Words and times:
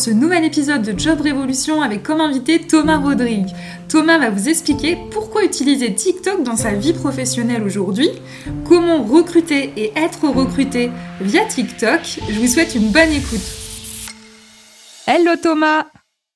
ce 0.00 0.10
nouvel 0.10 0.44
épisode 0.44 0.80
de 0.80 0.98
Job 0.98 1.20
Révolution 1.20 1.82
avec 1.82 2.02
comme 2.02 2.22
invité 2.22 2.58
Thomas 2.58 2.96
Rodrigue. 2.96 3.48
Thomas 3.86 4.18
va 4.18 4.30
vous 4.30 4.48
expliquer 4.48 4.96
pourquoi 5.10 5.44
utiliser 5.44 5.94
TikTok 5.94 6.42
dans 6.42 6.56
sa 6.56 6.72
vie 6.72 6.94
professionnelle 6.94 7.62
aujourd'hui, 7.62 8.08
comment 8.64 9.02
recruter 9.02 9.72
et 9.76 9.92
être 9.96 10.26
recruté 10.26 10.90
via 11.20 11.44
TikTok. 11.44 12.00
Je 12.30 12.40
vous 12.40 12.46
souhaite 12.46 12.74
une 12.74 12.90
bonne 12.90 13.12
écoute. 13.12 13.40
Hello 15.06 15.32
Thomas 15.40 15.86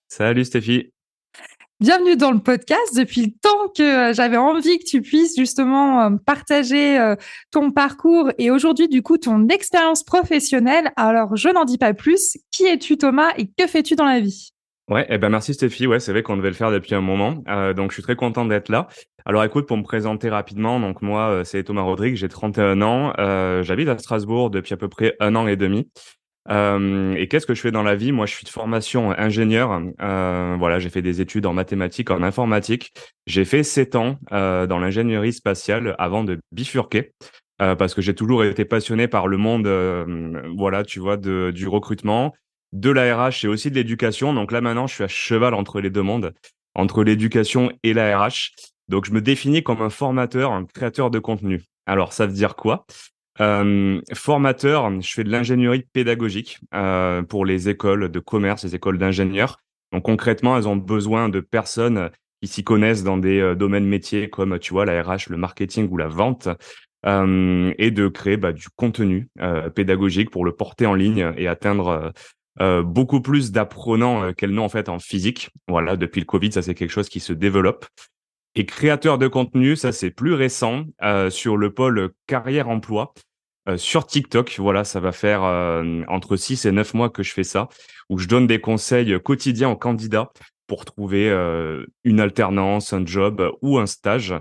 Salut 0.09 0.45
Stéphie 0.45 0.94
Bienvenue 1.81 2.17
dans 2.17 2.31
le 2.31 2.39
podcast. 2.39 2.97
Depuis 2.97 3.23
le 3.23 3.33
temps 3.43 3.69
que 3.77 4.11
euh, 4.11 4.15
j'avais 4.15 4.37
envie 4.37 4.79
que 4.79 4.85
tu 4.85 5.03
puisses 5.03 5.37
justement 5.37 6.03
euh, 6.03 6.11
partager 6.25 7.01
euh, 7.01 7.17
ton 7.51 7.73
parcours 7.73 8.31
et 8.39 8.53
aujourd'hui 8.53 8.89
du 8.89 9.03
coup 9.03 9.19
ton 9.19 9.49
expérience 9.49 10.05
professionnelle. 10.05 10.93
Alors 10.95 11.35
je 11.35 11.49
n'en 11.49 11.65
dis 11.65 11.77
pas 11.77 11.93
plus. 11.93 12.39
Qui 12.53 12.65
es-tu 12.67 12.97
Thomas 12.97 13.33
et 13.39 13.47
que 13.49 13.67
fais-tu 13.67 13.97
dans 13.97 14.05
la 14.05 14.21
vie? 14.21 14.51
Ouais, 14.89 15.05
eh 15.09 15.19
ben 15.19 15.31
merci 15.31 15.53
Stéphie. 15.53 15.89
Ouais, 15.89 15.99
c'est 15.99 16.13
vrai 16.13 16.23
qu'on 16.23 16.37
devait 16.37 16.51
le 16.51 16.55
faire 16.55 16.71
depuis 16.71 16.95
un 16.95 17.01
moment. 17.01 17.43
donc 17.75 17.91
je 17.91 17.95
suis 17.95 18.03
très 18.05 18.17
content 18.17 18.45
d'être 18.45 18.69
là. 18.69 18.87
Alors 19.27 19.43
écoute, 19.43 19.67
pour 19.67 19.77
me 19.77 19.83
présenter 19.83 20.29
rapidement, 20.29 20.79
donc 20.79 21.03
moi 21.03 21.43
c'est 21.45 21.65
Thomas 21.65 21.83
Rodrigue, 21.83 22.15
j'ai 22.15 22.29
31 22.29 22.83
ans, 22.83 23.13
j'habite 23.63 23.89
à 23.89 23.99
Strasbourg 23.99 24.51
depuis 24.51 24.75
à 24.75 24.77
peu 24.77 24.89
près 24.89 25.17
un 25.21 25.35
an 25.35 25.47
et 25.47 25.57
demi. 25.57 25.89
Euh, 26.51 27.15
et 27.15 27.29
qu'est-ce 27.29 27.47
que 27.47 27.55
je 27.55 27.61
fais 27.61 27.71
dans 27.71 27.83
la 27.83 27.97
vie? 27.97 28.13
Moi, 28.13 28.27
je 28.27 28.35
suis 28.35 28.45
de 28.45 28.51
formation 28.51 29.13
ingénieur. 29.13 29.81
Euh, 30.01 30.57
voilà, 30.59 30.79
j'ai 30.79 30.91
fait 30.91 31.03
des 31.03 31.21
études 31.21 31.47
en 31.47 31.53
mathématiques, 31.53 32.11
en 32.11 32.23
informatique. 32.23 32.93
J'ai 33.27 33.45
fait 33.45 33.63
sept 33.63 33.97
ans 33.97 34.19
euh, 34.33 34.67
dans 34.67 34.79
l'ingénierie 34.79 35.33
spatiale 35.33 35.95
avant 35.99 36.25
de 36.25 36.39
bifurquer. 36.53 37.13
Parce 37.57 37.95
que 37.95 38.03
j'ai 38.03 38.15
toujours 38.15 38.45
été 38.45 38.67
passionné 38.67 39.09
par 39.09 39.27
le 39.27 39.39
monde, 39.39 39.67
voilà, 40.55 40.85
tu 40.85 41.01
vois, 41.01 41.17
du 41.17 41.67
recrutement, 41.67 42.35
de 42.73 42.91
la 42.91 43.17
RH 43.17 43.45
et 43.45 43.47
aussi 43.47 43.71
de 43.71 43.77
l'éducation. 43.77 44.35
Donc 44.35 44.53
là, 44.53 44.61
maintenant, 44.61 44.87
je 44.87 44.95
suis 44.95 45.05
à 45.05 45.09
cheval 45.09 45.55
entre 45.55 45.81
les 45.81 45.89
deux 45.89 46.03
mondes, 46.03 46.35
entre 46.75 47.03
l'éducation 47.05 47.71
et 47.83 47.95
la 47.95 48.19
RH. 48.19 48.51
Donc, 48.89 49.07
je 49.07 49.13
me 49.13 49.23
définis 49.23 49.63
comme 49.63 49.81
un 49.81 49.89
formateur, 49.89 50.53
un 50.53 50.67
créateur 50.67 51.11
de 51.11 51.19
contenu. 51.19 51.63
Alors, 51.87 52.13
ça 52.13 52.27
veut 52.27 52.35
dire 52.35 52.55
quoi? 52.55 52.85
Euh, 53.41 54.01
formateur, 54.13 55.01
je 55.01 55.13
fais 55.13 55.25
de 55.25 55.31
l'ingénierie 55.31 55.85
pédagogique 55.93 56.61
euh, 56.75 57.23
pour 57.23 57.45
les 57.45 57.69
écoles 57.69 58.09
de 58.09 58.21
commerce, 58.21 58.65
les 58.65 58.75
écoles 58.75 58.99
d'ingénieurs. 58.99 59.59
Donc 59.93 60.05
concrètement, 60.05 60.57
elles 60.57 60.69
ont 60.69 60.77
besoin 60.77 61.29
de 61.29 61.41
personnes 61.41 62.11
qui 62.43 62.49
s'y 62.49 62.65
connaissent 62.65 63.05
dans 63.05 63.17
des 63.17 63.41
euh, 63.41 63.55
domaines 63.55 63.87
métiers 63.87 64.29
comme 64.29 64.59
tu 64.59 64.73
vois 64.73 64.85
la 64.85 65.03
RH, 65.03 65.31
le 65.31 65.37
marketing 65.37 65.89
ou 65.91 65.97
la 65.97 66.09
vente, 66.09 66.49
euh, 67.07 67.73
et 67.79 67.91
de 67.91 68.09
créer 68.09 68.37
bah, 68.37 68.53
du 68.53 68.69
contenu 68.77 69.29
euh, 69.41 69.71
pédagogique 69.71 70.31
pour 70.31 70.45
le 70.45 70.53
porter 70.53 70.87
en 70.87 70.95
ligne 70.95 71.33
et 71.37 71.49
atteindre 71.49 72.13
beaucoup 72.85 73.21
plus 73.21 73.51
d'apprenants 73.51 74.33
qu'elles 74.33 74.53
n'ont 74.53 74.65
en 74.65 74.69
fait 74.69 74.89
en 74.89 75.01
physique. 75.01 75.51
Voilà, 75.67 75.97
depuis 75.97 76.21
le 76.21 76.25
Covid, 76.25 76.53
ça 76.53 76.63
c'est 76.63 76.77
quelque 76.77 76.93
chose 76.93 77.09
qui 77.09 77.19
se 77.19 77.33
développe. 77.33 77.85
Et 78.57 78.67
créateur 78.67 79.19
de 79.19 79.27
contenu, 79.27 79.75
ça 79.75 79.91
c'est 79.91 80.11
plus 80.11 80.35
récent, 80.35 80.85
euh, 81.03 81.29
sur 81.29 81.57
le 81.57 81.75
pôle 81.75 82.11
carrière-emploi, 82.29 83.13
euh, 83.69 83.77
sur 83.77 84.07
TikTok. 84.07 84.55
Voilà, 84.59 84.85
ça 84.85 85.01
va 85.01 85.11
faire 85.11 85.43
euh, 85.43 86.03
entre 86.07 86.37
6 86.37 86.65
et 86.65 86.73
9 86.73 86.95
mois 86.95 87.11
que 87.11 87.25
je 87.25 87.33
fais 87.33 87.43
ça, 87.43 87.69
où 88.09 88.19
je 88.19 88.29
donne 88.29 88.47
des 88.47 88.61
conseils 88.61 89.21
quotidiens 89.21 89.71
aux 89.71 89.77
candidats 89.77 90.31
pour 90.69 90.85
trouver 90.85 91.29
une 92.05 92.21
alternance, 92.21 92.95
un 92.95 93.05
job 93.05 93.53
ou 93.61 93.79
un 93.79 93.87
stage. 93.87 94.35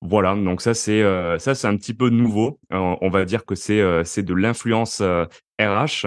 Voilà, 0.00 0.34
donc 0.34 0.62
ça 0.62 0.72
c'est 0.72 1.02
ça 1.38 1.54
c'est 1.54 1.66
un 1.66 1.76
petit 1.76 1.92
peu 1.92 2.08
nouveau. 2.08 2.58
on 2.70 3.10
va 3.10 3.26
dire 3.26 3.44
que 3.44 3.54
c'est 3.54 3.82
c'est 4.04 4.22
de 4.22 4.32
l'influence 4.32 5.02
RH. 5.60 6.06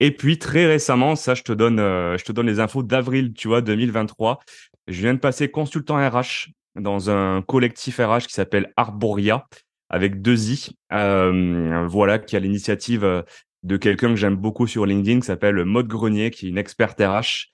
Et 0.00 0.10
puis 0.10 0.40
très 0.40 0.66
récemment, 0.66 1.14
ça 1.14 1.34
je 1.34 1.42
te 1.42 1.52
donne 1.52 1.76
je 1.78 2.24
te 2.24 2.32
donne 2.32 2.48
les 2.48 2.58
infos 2.58 2.82
d'avril, 2.82 3.32
tu 3.32 3.46
vois, 3.46 3.60
2023. 3.60 4.40
Je 4.88 5.00
viens 5.00 5.14
de 5.14 5.20
passer 5.20 5.48
consultant 5.52 5.96
RH 5.96 6.48
dans 6.76 7.10
un 7.10 7.42
collectif 7.42 7.98
RH 7.98 8.26
qui 8.26 8.34
s'appelle 8.34 8.72
Arboria 8.76 9.46
avec 9.88 10.22
deux 10.22 10.50
i. 10.50 10.76
Euh, 10.92 11.86
voilà, 11.88 12.18
qui 12.18 12.36
a 12.36 12.40
l'initiative 12.40 13.04
euh, 13.04 13.22
de 13.62 13.76
quelqu'un 13.76 14.10
que 14.10 14.16
j'aime 14.16 14.36
beaucoup 14.36 14.66
sur 14.66 14.86
LinkedIn 14.86 15.20
qui 15.20 15.26
s'appelle 15.26 15.64
Maud 15.64 15.86
Grenier, 15.86 16.30
qui 16.30 16.46
est 16.46 16.48
une 16.50 16.58
experte 16.58 17.00
RH. 17.00 17.50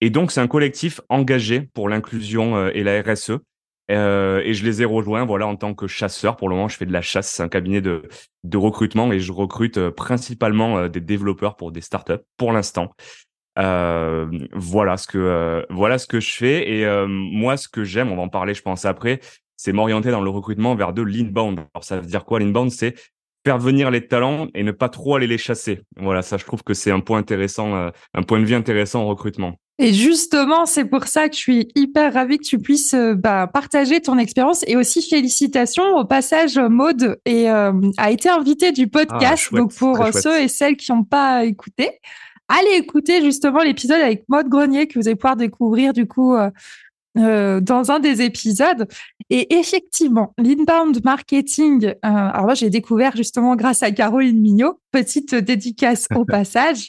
Et 0.00 0.10
donc, 0.10 0.32
c'est 0.32 0.40
un 0.40 0.48
collectif 0.48 1.00
engagé 1.08 1.62
pour 1.74 1.88
l'inclusion 1.88 2.56
euh, 2.56 2.70
et 2.74 2.82
la 2.82 3.00
RSE. 3.02 3.32
Et 3.88 4.54
je 4.54 4.64
les 4.64 4.80
ai 4.80 4.86
rejoints 4.86 5.26
voilà 5.26 5.46
en 5.46 5.54
tant 5.54 5.74
que 5.74 5.86
chasseur. 5.86 6.36
Pour 6.38 6.48
le 6.48 6.54
moment, 6.54 6.68
je 6.68 6.78
fais 6.78 6.86
de 6.86 6.92
la 6.92 7.02
chasse. 7.02 7.30
C'est 7.30 7.42
un 7.42 7.50
cabinet 7.50 7.82
de, 7.82 8.08
de 8.42 8.56
recrutement 8.56 9.12
et 9.12 9.20
je 9.20 9.32
recrute 9.32 9.90
principalement 9.90 10.88
des 10.88 11.00
développeurs 11.00 11.56
pour 11.56 11.72
des 11.72 11.82
startups 11.82 12.22
pour 12.38 12.52
l'instant. 12.52 12.94
Euh, 13.58 14.26
voilà 14.54 14.96
ce 14.96 15.06
que 15.06 15.18
euh, 15.18 15.62
voilà 15.68 15.98
ce 15.98 16.06
que 16.06 16.20
je 16.20 16.32
fais 16.32 16.70
et 16.70 16.86
euh, 16.86 17.06
moi 17.06 17.58
ce 17.58 17.68
que 17.68 17.84
j'aime, 17.84 18.10
on 18.10 18.16
va 18.16 18.22
en 18.22 18.28
parler 18.28 18.54
je 18.54 18.62
pense 18.62 18.86
après, 18.86 19.20
c'est 19.56 19.72
m'orienter 19.72 20.10
dans 20.10 20.22
le 20.22 20.30
recrutement 20.30 20.74
vers 20.74 20.92
de 20.92 21.02
l'inbound. 21.02 21.60
Alors 21.74 21.84
ça 21.84 22.00
veut 22.00 22.06
dire 22.06 22.24
quoi 22.24 22.40
l'inbound? 22.40 22.70
C'est 22.70 22.94
faire 23.44 23.58
venir 23.58 23.90
les 23.90 24.06
talents 24.06 24.46
et 24.54 24.62
ne 24.62 24.72
pas 24.72 24.88
trop 24.88 25.16
aller 25.16 25.26
les 25.26 25.36
chasser. 25.36 25.80
Voilà, 25.98 26.22
ça 26.22 26.38
je 26.38 26.44
trouve 26.44 26.62
que 26.62 26.72
c'est 26.72 26.90
un 26.90 27.00
point 27.00 27.18
intéressant, 27.18 27.90
un 28.14 28.22
point 28.22 28.40
de 28.40 28.44
vue 28.44 28.54
intéressant 28.54 29.02
en 29.02 29.06
recrutement. 29.06 29.56
Et 29.78 29.92
justement, 29.92 30.64
c'est 30.64 30.84
pour 30.84 31.04
ça 31.08 31.28
que 31.28 31.34
je 31.34 31.40
suis 31.40 31.68
hyper 31.74 32.14
ravie 32.14 32.38
que 32.38 32.44
tu 32.44 32.58
puisses 32.58 32.94
bah, 32.94 33.48
partager 33.52 34.00
ton 34.00 34.16
expérience 34.16 34.64
et 34.68 34.76
aussi 34.76 35.02
félicitations 35.02 35.96
au 35.96 36.04
passage 36.04 36.56
Maude 36.56 37.18
et 37.26 37.48
a 37.48 38.10
été 38.10 38.28
invitée 38.28 38.70
du 38.70 38.86
podcast. 38.86 39.48
Ah, 39.52 39.56
donc 39.56 39.74
pour 39.74 40.06
ceux 40.12 40.40
et 40.40 40.48
celles 40.48 40.76
qui 40.76 40.92
n'ont 40.92 41.04
pas 41.04 41.44
écouté, 41.44 41.90
allez 42.52 42.76
écouter 42.76 43.22
justement 43.22 43.62
l'épisode 43.62 44.00
avec 44.00 44.24
Maud 44.28 44.48
Grenier 44.48 44.86
que 44.86 44.98
vous 44.98 45.08
allez 45.08 45.16
pouvoir 45.16 45.36
découvrir 45.36 45.92
du 45.92 46.06
coup 46.06 46.34
euh, 46.34 46.50
euh, 47.18 47.60
dans 47.60 47.90
un 47.90 47.98
des 47.98 48.22
épisodes. 48.22 48.86
Et 49.30 49.54
effectivement, 49.58 50.34
l'inbound 50.38 51.02
marketing, 51.04 51.86
euh, 51.86 51.94
alors 52.02 52.44
moi 52.44 52.54
j'ai 52.54 52.70
découvert 52.70 53.16
justement 53.16 53.56
grâce 53.56 53.82
à 53.82 53.90
Caroline 53.90 54.40
Mignot, 54.40 54.80
petite 54.90 55.34
dédicace 55.34 56.08
au 56.14 56.24
passage. 56.26 56.88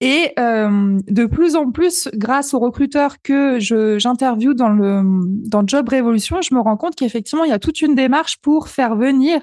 Et 0.00 0.32
de 0.36 1.26
plus 1.26 1.54
en 1.54 1.70
plus, 1.70 2.08
grâce 2.12 2.54
aux 2.54 2.58
recruteurs 2.58 3.22
que 3.22 3.60
j'interviewe 3.60 4.52
dans 4.52 4.68
le 4.68 5.02
dans 5.48 5.64
Job 5.64 5.88
Révolution, 5.88 6.42
je 6.42 6.52
me 6.56 6.60
rends 6.60 6.76
compte 6.76 6.96
qu'effectivement, 6.96 7.44
il 7.44 7.50
y 7.50 7.52
a 7.52 7.60
toute 7.60 7.80
une 7.82 7.94
démarche 7.94 8.38
pour 8.38 8.66
faire 8.66 8.96
venir 8.96 9.40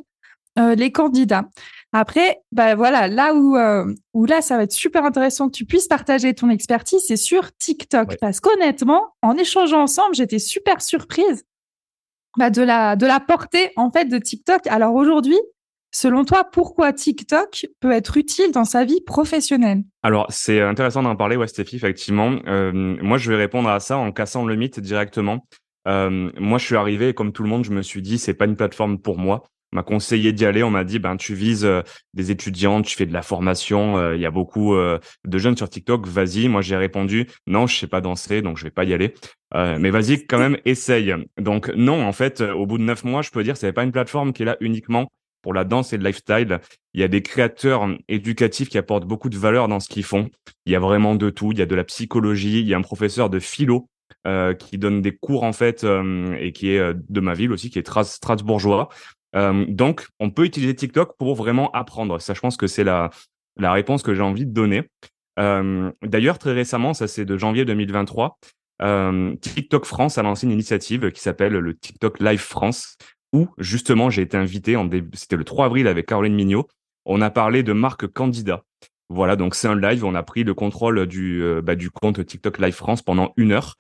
les 0.57 0.91
candidats. 0.91 1.45
Après, 1.95 2.41
bah 2.51 2.73
voilà, 2.73 3.07
là 3.07 3.35
où, 3.35 3.55
euh, 3.55 3.85
où 4.15 4.25
là, 4.25 4.41
ça 4.41 4.57
va 4.57 4.63
être 4.63 4.71
super 4.71 5.05
intéressant 5.05 5.47
que 5.47 5.55
tu 5.55 5.63
puisses 5.63 5.87
partager 5.87 6.33
ton 6.33 6.49
expertise, 6.49 7.03
c'est 7.07 7.17
sur 7.17 7.55
TikTok. 7.55 8.17
Parce 8.19 8.39
qu'honnêtement, 8.39 9.13
en 9.21 9.37
échangeant 9.37 9.83
ensemble, 9.83 10.15
j'étais 10.15 10.39
super 10.39 10.81
surprise 10.81 11.45
bah, 12.35 12.49
de, 12.49 12.63
la, 12.63 12.95
de 12.95 13.05
la 13.05 13.19
portée 13.19 13.71
en 13.75 13.91
fait 13.91 14.05
de 14.05 14.17
TikTok. 14.17 14.65
Alors 14.65 14.95
aujourd'hui, 14.95 15.37
selon 15.91 16.25
toi, 16.25 16.43
pourquoi 16.45 16.93
TikTok 16.93 17.67
peut 17.79 17.91
être 17.91 18.17
utile 18.17 18.51
dans 18.51 18.65
sa 18.65 18.85
vie 18.85 19.01
professionnelle? 19.01 19.83
Alors, 20.01 20.25
c'est 20.29 20.61
intéressant 20.61 21.03
d'en 21.03 21.15
parler, 21.15 21.35
ouais, 21.35 21.47
Stéphie, 21.47 21.75
effectivement. 21.75 22.39
Euh, 22.47 22.71
moi, 22.73 23.19
je 23.19 23.29
vais 23.29 23.37
répondre 23.37 23.69
à 23.69 23.79
ça 23.79 23.97
en 23.97 24.11
cassant 24.11 24.45
le 24.45 24.55
mythe 24.55 24.79
directement. 24.79 25.45
Euh, 25.87 26.31
moi, 26.39 26.57
je 26.57 26.65
suis 26.65 26.75
arrivé, 26.75 27.13
comme 27.13 27.33
tout 27.33 27.43
le 27.43 27.49
monde, 27.49 27.65
je 27.65 27.71
me 27.71 27.83
suis 27.83 28.01
dit, 28.01 28.17
c'est 28.17 28.33
pas 28.33 28.45
une 28.45 28.55
plateforme 28.55 28.97
pour 28.97 29.19
moi 29.19 29.43
m'a 29.73 29.83
conseillé 29.83 30.31
d'y 30.31 30.45
aller. 30.45 30.63
On 30.63 30.69
m'a 30.69 30.83
dit, 30.83 30.99
ben, 30.99 31.17
tu 31.17 31.33
vises 31.33 31.65
euh, 31.65 31.81
des 32.13 32.31
étudiants, 32.31 32.81
tu 32.81 32.95
fais 32.95 33.05
de 33.05 33.13
la 33.13 33.21
formation. 33.21 33.97
Euh, 33.97 34.15
il 34.15 34.21
y 34.21 34.25
a 34.25 34.31
beaucoup 34.31 34.75
euh, 34.75 34.99
de 35.25 35.37
jeunes 35.37 35.57
sur 35.57 35.69
TikTok. 35.69 36.07
Vas-y. 36.07 36.47
Moi, 36.47 36.61
j'ai 36.61 36.77
répondu, 36.77 37.27
non, 37.47 37.67
je 37.67 37.75
sais 37.77 37.87
pas 37.87 38.01
danser, 38.01 38.41
donc 38.41 38.57
je 38.57 38.63
vais 38.63 38.71
pas 38.71 38.83
y 38.83 38.93
aller. 38.93 39.13
mais 39.53 39.89
vas-y, 39.89 40.25
quand 40.25 40.39
même, 40.39 40.57
essaye. 40.65 41.13
Donc, 41.39 41.69
non, 41.75 42.05
en 42.05 42.13
fait, 42.13 42.41
au 42.41 42.65
bout 42.65 42.77
de 42.77 42.83
neuf 42.83 43.03
mois, 43.03 43.21
je 43.21 43.31
peux 43.31 43.43
dire, 43.43 43.57
c'est 43.57 43.73
pas 43.73 43.83
une 43.83 43.91
plateforme 43.91 44.33
qui 44.33 44.43
est 44.43 44.45
là 44.45 44.57
uniquement 44.61 45.11
pour 45.41 45.53
la 45.53 45.65
danse 45.65 45.91
et 45.93 45.97
le 45.97 46.05
lifestyle. 46.05 46.59
Il 46.93 47.01
y 47.01 47.03
a 47.03 47.07
des 47.07 47.21
créateurs 47.21 47.87
éducatifs 48.07 48.69
qui 48.69 48.77
apportent 48.77 49.05
beaucoup 49.05 49.29
de 49.29 49.37
valeur 49.37 49.67
dans 49.67 49.79
ce 49.79 49.89
qu'ils 49.89 50.05
font. 50.05 50.29
Il 50.65 50.71
y 50.71 50.75
a 50.75 50.79
vraiment 50.79 51.15
de 51.15 51.29
tout. 51.29 51.51
Il 51.51 51.59
y 51.59 51.61
a 51.61 51.65
de 51.65 51.75
la 51.75 51.83
psychologie. 51.83 52.61
Il 52.61 52.67
y 52.67 52.73
a 52.73 52.77
un 52.77 52.81
professeur 52.81 53.29
de 53.29 53.39
philo 53.39 53.89
qui 54.57 54.77
donne 54.77 55.01
des 55.01 55.11
cours 55.17 55.43
en 55.43 55.51
fait 55.51 55.85
et 56.39 56.53
qui 56.53 56.69
est 56.69 56.93
de 56.93 57.19
ma 57.19 57.33
ville 57.33 57.51
aussi, 57.51 57.69
qui 57.69 57.77
est 57.77 58.03
strasbourgeois. 58.03 58.87
Donc, 59.33 60.07
on 60.19 60.29
peut 60.29 60.45
utiliser 60.45 60.75
TikTok 60.75 61.17
pour 61.17 61.35
vraiment 61.35 61.71
apprendre. 61.71 62.19
Ça, 62.21 62.33
je 62.33 62.39
pense 62.39 62.57
que 62.57 62.67
c'est 62.67 62.83
la 62.83 63.09
la 63.57 63.71
réponse 63.71 64.03
que 64.03 64.13
j'ai 64.13 64.21
envie 64.21 64.45
de 64.45 64.51
donner. 64.51 64.89
D'ailleurs, 65.37 66.37
très 66.37 66.53
récemment, 66.53 66.93
ça 66.93 67.07
c'est 67.07 67.25
de 67.25 67.37
janvier 67.37 67.65
2023, 67.65 68.39
TikTok 69.41 69.85
France 69.85 70.17
a 70.17 70.23
lancé 70.23 70.45
une 70.45 70.51
initiative 70.51 71.11
qui 71.11 71.21
s'appelle 71.21 71.53
le 71.53 71.75
TikTok 71.75 72.19
Live 72.19 72.39
France, 72.39 72.97
où 73.33 73.47
justement 73.57 74.09
j'ai 74.09 74.21
été 74.21 74.37
invité, 74.37 74.75
en 74.75 74.89
c'était 75.13 75.35
le 75.35 75.43
3 75.43 75.65
avril 75.65 75.87
avec 75.87 76.05
Caroline 76.05 76.35
Mignot, 76.35 76.67
on 77.05 77.21
a 77.21 77.29
parlé 77.29 77.63
de 77.63 77.73
marque 77.73 78.07
candidat. 78.07 78.63
Voilà, 79.09 79.35
donc 79.35 79.53
c'est 79.53 79.67
un 79.67 79.79
live, 79.79 80.05
on 80.05 80.15
a 80.15 80.23
pris 80.23 80.43
le 80.43 80.53
contrôle 80.53 81.05
du, 81.05 81.43
euh, 81.43 81.61
bah, 81.61 81.75
du 81.75 81.91
compte 81.91 82.25
TikTok 82.25 82.57
Live 82.59 82.73
France 82.73 83.01
pendant 83.01 83.33
une 83.37 83.51
heure. 83.51 83.75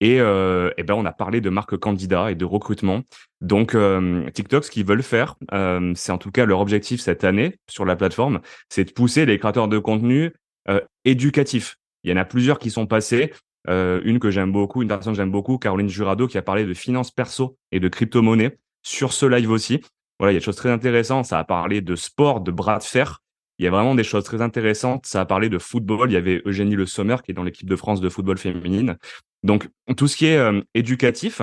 Et, 0.00 0.20
euh, 0.20 0.70
et 0.76 0.82
ben 0.82 0.94
on 0.94 1.06
a 1.06 1.12
parlé 1.12 1.40
de 1.40 1.48
marque 1.48 1.76
candidat 1.78 2.30
et 2.30 2.34
de 2.34 2.44
recrutement. 2.44 3.02
Donc 3.40 3.74
euh, 3.74 4.28
TikTok, 4.30 4.64
ce 4.64 4.70
qu'ils 4.70 4.84
veulent 4.84 5.02
faire, 5.02 5.36
euh, 5.52 5.92
c'est 5.94 6.12
en 6.12 6.18
tout 6.18 6.30
cas 6.30 6.44
leur 6.44 6.60
objectif 6.60 7.00
cette 7.00 7.24
année 7.24 7.56
sur 7.68 7.84
la 7.84 7.96
plateforme, 7.96 8.40
c'est 8.68 8.84
de 8.84 8.92
pousser 8.92 9.24
les 9.24 9.38
créateurs 9.38 9.68
de 9.68 9.78
contenu 9.78 10.32
euh, 10.68 10.80
éducatifs. 11.04 11.76
Il 12.04 12.10
y 12.10 12.12
en 12.12 12.18
a 12.18 12.24
plusieurs 12.24 12.58
qui 12.58 12.70
sont 12.70 12.86
passés. 12.86 13.32
Euh, 13.68 14.00
une 14.04 14.20
que 14.20 14.30
j'aime 14.30 14.52
beaucoup, 14.52 14.82
une 14.82 14.88
personne 14.88 15.14
que 15.14 15.16
j'aime 15.16 15.32
beaucoup, 15.32 15.58
Caroline 15.58 15.88
Jurado, 15.88 16.28
qui 16.28 16.38
a 16.38 16.42
parlé 16.42 16.64
de 16.64 16.74
finances 16.74 17.10
perso 17.10 17.56
et 17.72 17.80
de 17.80 17.88
crypto-monnaie 17.88 18.58
sur 18.82 19.12
ce 19.12 19.26
live 19.26 19.50
aussi. 19.50 19.80
Voilà, 20.20 20.32
il 20.32 20.34
y 20.34 20.36
a 20.36 20.40
des 20.40 20.44
choses 20.44 20.56
très 20.56 20.70
intéressantes. 20.70 21.26
Ça 21.26 21.38
a 21.38 21.44
parlé 21.44 21.80
de 21.80 21.96
sport, 21.96 22.40
de 22.40 22.52
bras 22.52 22.78
de 22.78 22.84
fer. 22.84 23.22
Il 23.58 23.64
y 23.64 23.68
a 23.68 23.70
vraiment 23.70 23.94
des 23.94 24.04
choses 24.04 24.24
très 24.24 24.40
intéressantes. 24.40 25.06
Ça 25.06 25.22
a 25.22 25.24
parlé 25.24 25.48
de 25.48 25.58
football. 25.58 26.10
Il 26.10 26.14
y 26.14 26.16
avait 26.16 26.42
Eugénie 26.44 26.76
Le 26.76 26.86
Sommer 26.86 27.16
qui 27.24 27.32
est 27.32 27.34
dans 27.34 27.42
l'équipe 27.42 27.68
de 27.68 27.76
France 27.76 28.00
de 28.00 28.08
football 28.08 28.38
féminine. 28.38 28.98
Donc, 29.46 29.68
tout 29.96 30.08
ce 30.08 30.16
qui 30.16 30.26
est 30.26 30.36
euh, 30.36 30.60
éducatif, 30.74 31.40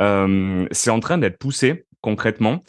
euh, 0.00 0.66
c'est 0.72 0.90
en 0.90 1.00
train 1.00 1.18
d'être 1.18 1.38
poussé 1.38 1.84
concrètement. 2.00 2.60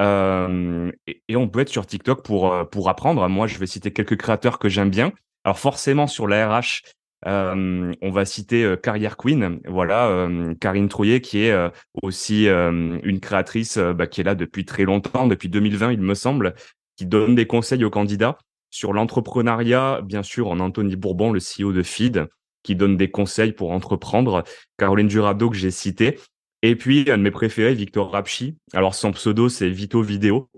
Euh, 0.00 0.90
et, 1.06 1.36
on 1.36 1.48
peut 1.48 1.60
être 1.60 1.68
sur 1.68 1.86
TikTok 1.86 2.24
pour, 2.24 2.68
pour 2.70 2.90
apprendre. 2.90 3.26
Moi, 3.28 3.46
je 3.46 3.58
vais 3.58 3.66
citer 3.66 3.92
quelques 3.92 4.16
créateurs 4.16 4.58
que 4.58 4.68
j'aime 4.68 4.90
bien. 4.90 5.12
Alors 5.44 5.58
forcément, 5.58 6.06
sur 6.06 6.26
la 6.26 6.58
RH, 6.58 6.82
on 7.24 8.10
va 8.10 8.24
citer 8.24 8.74
Carrière 8.82 9.16
Queen, 9.16 9.60
voilà, 9.66 10.28
Karine 10.60 10.88
Trouillet, 10.88 11.20
qui 11.20 11.44
est 11.44 11.70
aussi 12.02 12.46
une 12.46 13.20
créatrice 13.20 13.78
bah, 13.78 14.06
qui 14.06 14.20
est 14.20 14.24
là 14.24 14.34
depuis 14.34 14.64
très 14.64 14.84
longtemps, 14.84 15.26
depuis 15.26 15.48
2020, 15.48 15.92
il 15.92 16.00
me 16.00 16.14
semble, 16.14 16.54
qui 16.96 17.06
donne 17.06 17.34
des 17.34 17.46
conseils 17.46 17.84
aux 17.84 17.90
candidats 17.90 18.38
sur 18.70 18.92
l'entrepreneuriat, 18.92 20.00
bien 20.02 20.22
sûr, 20.22 20.48
en 20.48 20.58
Anthony 20.60 20.96
Bourbon, 20.96 21.32
le 21.32 21.40
CEO 21.40 21.72
de 21.72 21.82
Feed, 21.82 22.28
qui 22.62 22.76
donne 22.76 22.96
des 22.96 23.10
conseils 23.10 23.52
pour 23.52 23.72
entreprendre, 23.72 24.44
Caroline 24.78 25.08
Durado, 25.08 25.50
que 25.50 25.56
j'ai 25.56 25.70
cité, 25.70 26.18
et 26.62 26.76
puis 26.76 27.10
un 27.10 27.18
de 27.18 27.22
mes 27.22 27.30
préférés, 27.30 27.74
Victor 27.74 28.12
Rapchi. 28.12 28.56
Alors 28.72 28.94
son 28.94 29.12
pseudo, 29.12 29.48
c'est 29.48 29.68
Vito 29.68 30.02
Vidéo, 30.02 30.48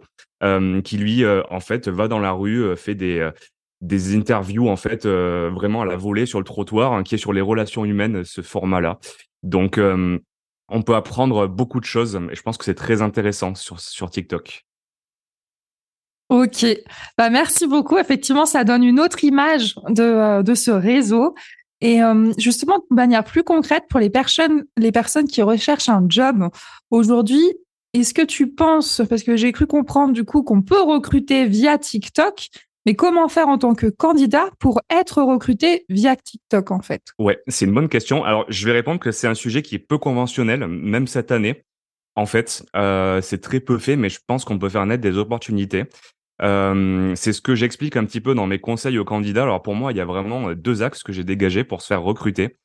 qui 0.84 0.98
lui, 0.98 1.24
en 1.26 1.60
fait, 1.60 1.88
va 1.88 2.06
dans 2.06 2.18
la 2.18 2.32
rue, 2.32 2.76
fait 2.76 2.94
des 2.94 3.30
des 3.84 4.16
interviews 4.16 4.68
en 4.68 4.76
fait 4.76 5.04
euh, 5.04 5.50
vraiment 5.52 5.82
à 5.82 5.84
la 5.84 5.96
volée 5.96 6.26
sur 6.26 6.38
le 6.38 6.44
trottoir, 6.44 6.92
hein, 6.92 7.02
qui 7.02 7.14
est 7.14 7.18
sur 7.18 7.32
les 7.32 7.40
relations 7.40 7.84
humaines, 7.84 8.24
ce 8.24 8.40
format-là. 8.40 8.98
Donc, 9.42 9.78
euh, 9.78 10.18
on 10.68 10.82
peut 10.82 10.94
apprendre 10.94 11.46
beaucoup 11.46 11.80
de 11.80 11.84
choses 11.84 12.18
et 12.30 12.34
je 12.34 12.42
pense 12.42 12.56
que 12.56 12.64
c'est 12.64 12.74
très 12.74 13.02
intéressant 13.02 13.54
sur, 13.54 13.78
sur 13.80 14.08
TikTok. 14.10 14.64
Ok, 16.30 16.64
bah 17.18 17.28
merci 17.28 17.66
beaucoup. 17.66 17.98
Effectivement, 17.98 18.46
ça 18.46 18.64
donne 18.64 18.82
une 18.82 18.98
autre 18.98 19.22
image 19.22 19.74
de, 19.90 20.02
euh, 20.02 20.42
de 20.42 20.54
ce 20.54 20.70
réseau. 20.70 21.34
Et 21.84 22.00
justement, 22.38 22.78
de 22.90 22.96
manière 22.96 23.24
plus 23.24 23.44
concrète, 23.44 23.84
pour 23.90 24.00
les 24.00 24.08
personnes, 24.08 24.64
les 24.78 24.90
personnes 24.90 25.26
qui 25.26 25.42
recherchent 25.42 25.90
un 25.90 26.06
job 26.08 26.48
aujourd'hui, 26.90 27.44
est-ce 27.92 28.14
que 28.14 28.22
tu 28.22 28.48
penses, 28.48 29.02
parce 29.08 29.22
que 29.22 29.36
j'ai 29.36 29.52
cru 29.52 29.66
comprendre 29.66 30.14
du 30.14 30.24
coup 30.24 30.42
qu'on 30.42 30.62
peut 30.62 30.80
recruter 30.80 31.44
via 31.44 31.76
TikTok, 31.76 32.48
mais 32.86 32.94
comment 32.94 33.28
faire 33.28 33.48
en 33.48 33.58
tant 33.58 33.74
que 33.74 33.86
candidat 33.86 34.46
pour 34.58 34.80
être 34.88 35.22
recruté 35.22 35.84
via 35.90 36.16
TikTok 36.16 36.70
en 36.70 36.80
fait? 36.80 37.02
Ouais, 37.18 37.38
c'est 37.48 37.66
une 37.66 37.74
bonne 37.74 37.90
question. 37.90 38.24
Alors 38.24 38.46
je 38.48 38.64
vais 38.64 38.72
répondre 38.72 38.98
que 38.98 39.12
c'est 39.12 39.26
un 39.26 39.34
sujet 39.34 39.60
qui 39.60 39.74
est 39.74 39.78
peu 39.78 39.98
conventionnel, 39.98 40.66
même 40.66 41.06
cette 41.06 41.32
année. 41.32 41.64
En 42.16 42.24
fait, 42.24 42.64
euh, 42.76 43.20
c'est 43.20 43.42
très 43.42 43.60
peu 43.60 43.76
fait, 43.76 43.96
mais 43.96 44.08
je 44.08 44.20
pense 44.26 44.46
qu'on 44.46 44.58
peut 44.58 44.70
faire 44.70 44.86
naître 44.86 45.02
des 45.02 45.18
opportunités. 45.18 45.84
C'est 46.40 47.32
ce 47.32 47.40
que 47.40 47.54
j'explique 47.54 47.96
un 47.96 48.04
petit 48.04 48.20
peu 48.20 48.34
dans 48.34 48.46
mes 48.46 48.58
conseils 48.58 48.98
aux 48.98 49.04
candidats. 49.04 49.44
Alors 49.44 49.62
pour 49.62 49.74
moi, 49.74 49.92
il 49.92 49.98
y 49.98 50.00
a 50.00 50.04
vraiment 50.04 50.52
deux 50.52 50.82
axes 50.82 51.02
que 51.02 51.12
j'ai 51.12 51.24
dégagés 51.24 51.64
pour 51.64 51.82
se 51.82 51.88
faire 51.88 52.02
recruter. 52.02 52.56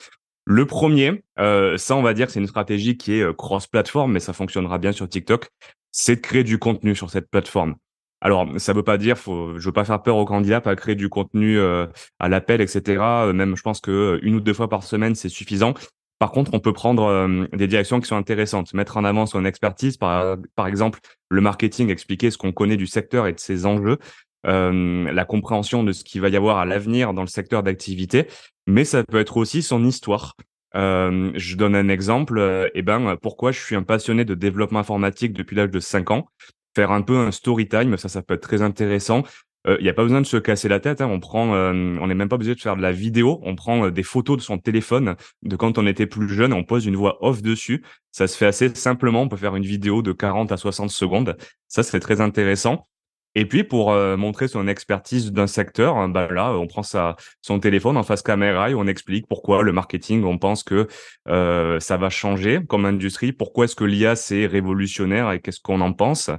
Le 0.44 0.66
premier, 0.66 1.22
ça 1.36 1.96
on 1.96 2.02
va 2.02 2.14
dire 2.14 2.30
c'est 2.30 2.40
une 2.40 2.46
stratégie 2.46 2.96
qui 2.96 3.14
est 3.14 3.36
cross-platform, 3.36 4.12
mais 4.12 4.20
ça 4.20 4.32
fonctionnera 4.32 4.78
bien 4.78 4.92
sur 4.92 5.08
TikTok, 5.08 5.48
c'est 5.92 6.16
de 6.16 6.20
créer 6.20 6.44
du 6.44 6.58
contenu 6.58 6.94
sur 6.94 7.10
cette 7.10 7.30
plateforme. 7.30 7.76
Alors, 8.22 8.46
ça 8.58 8.74
veut 8.74 8.82
pas 8.82 8.98
dire, 8.98 9.16
faut, 9.16 9.58
je 9.58 9.64
veux 9.64 9.72
pas 9.72 9.86
faire 9.86 10.02
peur 10.02 10.16
aux 10.16 10.26
candidats, 10.26 10.60
pas 10.60 10.76
créer 10.76 10.94
du 10.94 11.08
contenu 11.08 11.58
à 11.58 12.28
l'appel, 12.28 12.60
etc. 12.60 13.32
Même, 13.32 13.56
je 13.56 13.62
pense 13.62 13.80
que 13.80 14.18
une 14.22 14.34
ou 14.34 14.40
deux 14.40 14.52
fois 14.52 14.68
par 14.68 14.82
semaine, 14.82 15.14
c'est 15.14 15.30
suffisant. 15.30 15.72
Par 16.20 16.30
contre, 16.30 16.52
on 16.54 16.60
peut 16.60 16.72
prendre 16.72 17.48
des 17.56 17.66
directions 17.66 17.98
qui 17.98 18.06
sont 18.06 18.16
intéressantes, 18.16 18.72
mettre 18.74 18.96
en 18.96 19.04
avant 19.04 19.26
son 19.26 19.44
expertise, 19.44 19.96
par, 19.96 20.36
par 20.54 20.68
exemple 20.68 21.00
le 21.30 21.40
marketing, 21.40 21.88
expliquer 21.88 22.30
ce 22.30 22.38
qu'on 22.38 22.52
connaît 22.52 22.76
du 22.76 22.86
secteur 22.86 23.26
et 23.26 23.32
de 23.32 23.40
ses 23.40 23.66
enjeux, 23.66 23.98
la 24.44 25.24
compréhension 25.24 25.82
de 25.82 25.92
ce 25.92 26.04
qu'il 26.04 26.20
va 26.20 26.28
y 26.28 26.36
avoir 26.36 26.58
à 26.58 26.66
l'avenir 26.66 27.14
dans 27.14 27.22
le 27.22 27.26
secteur 27.26 27.62
d'activité, 27.62 28.26
mais 28.66 28.84
ça 28.84 29.02
peut 29.02 29.18
être 29.18 29.38
aussi 29.38 29.62
son 29.62 29.82
histoire. 29.82 30.36
je 30.74 31.56
donne 31.56 31.74
un 31.74 31.88
exemple. 31.88 32.38
et 32.38 32.80
eh 32.80 32.82
ben, 32.82 33.16
pourquoi 33.16 33.50
je 33.50 33.58
suis 33.58 33.74
un 33.74 33.82
passionné 33.82 34.26
de 34.26 34.34
développement 34.34 34.80
informatique 34.80 35.32
depuis 35.32 35.56
l'âge 35.56 35.70
de 35.70 35.80
5 35.80 36.10
ans 36.10 36.28
faire 36.74 36.92
un 36.92 37.02
peu 37.02 37.18
un 37.18 37.30
story 37.30 37.68
time, 37.68 37.96
ça, 37.96 38.08
ça 38.08 38.22
peut 38.22 38.34
être 38.34 38.42
très 38.42 38.62
intéressant. 38.62 39.22
Il 39.66 39.72
euh, 39.72 39.78
n'y 39.82 39.88
a 39.90 39.92
pas 39.92 40.02
besoin 40.02 40.22
de 40.22 40.26
se 40.26 40.38
casser 40.38 40.68
la 40.68 40.80
tête. 40.80 41.00
Hein. 41.00 41.08
On 41.10 41.20
prend, 41.20 41.54
euh, 41.54 41.72
on 42.00 42.06
n'est 42.06 42.14
même 42.14 42.28
pas 42.28 42.36
obligé 42.36 42.54
de 42.54 42.60
faire 42.60 42.76
de 42.76 42.82
la 42.82 42.92
vidéo. 42.92 43.40
On 43.42 43.56
prend 43.56 43.86
euh, 43.86 43.90
des 43.90 44.02
photos 44.02 44.38
de 44.38 44.42
son 44.42 44.58
téléphone 44.58 45.16
de 45.42 45.56
quand 45.56 45.76
on 45.76 45.86
était 45.86 46.06
plus 46.06 46.28
jeune. 46.28 46.54
On 46.54 46.64
pose 46.64 46.86
une 46.86 46.96
voix 46.96 47.18
off 47.20 47.42
dessus. 47.42 47.84
Ça 48.10 48.26
se 48.26 48.36
fait 48.36 48.46
assez 48.46 48.74
simplement. 48.74 49.22
On 49.22 49.28
peut 49.28 49.36
faire 49.36 49.56
une 49.56 49.64
vidéo 49.64 50.00
de 50.00 50.12
40 50.12 50.50
à 50.52 50.56
60 50.56 50.90
secondes. 50.90 51.36
Ça, 51.68 51.82
c'est 51.82 52.00
très 52.00 52.22
intéressant. 52.22 52.88
Et 53.36 53.46
puis 53.46 53.62
pour 53.62 53.92
euh, 53.92 54.16
montrer 54.16 54.48
son 54.48 54.66
expertise 54.66 55.32
d'un 55.32 55.46
secteur, 55.46 55.96
hein, 55.96 56.08
bah 56.08 56.28
là, 56.30 56.52
on 56.52 56.66
prend 56.66 56.82
sa, 56.82 57.16
son 57.42 57.60
téléphone 57.60 57.96
en 57.96 58.02
face 58.02 58.22
caméra 58.22 58.70
et 58.70 58.74
on 58.74 58.86
explique 58.86 59.28
pourquoi 59.28 59.62
le 59.62 59.72
marketing, 59.72 60.24
on 60.24 60.36
pense 60.36 60.64
que 60.64 60.88
euh, 61.28 61.78
ça 61.78 61.96
va 61.96 62.10
changer 62.10 62.60
comme 62.68 62.86
industrie, 62.86 63.32
pourquoi 63.32 63.66
est-ce 63.66 63.76
que 63.76 63.84
l'IA 63.84 64.16
c'est 64.16 64.46
révolutionnaire 64.46 65.30
et 65.30 65.40
qu'est-ce 65.40 65.60
qu'on 65.60 65.80
en 65.80 65.92
pense. 65.92 66.30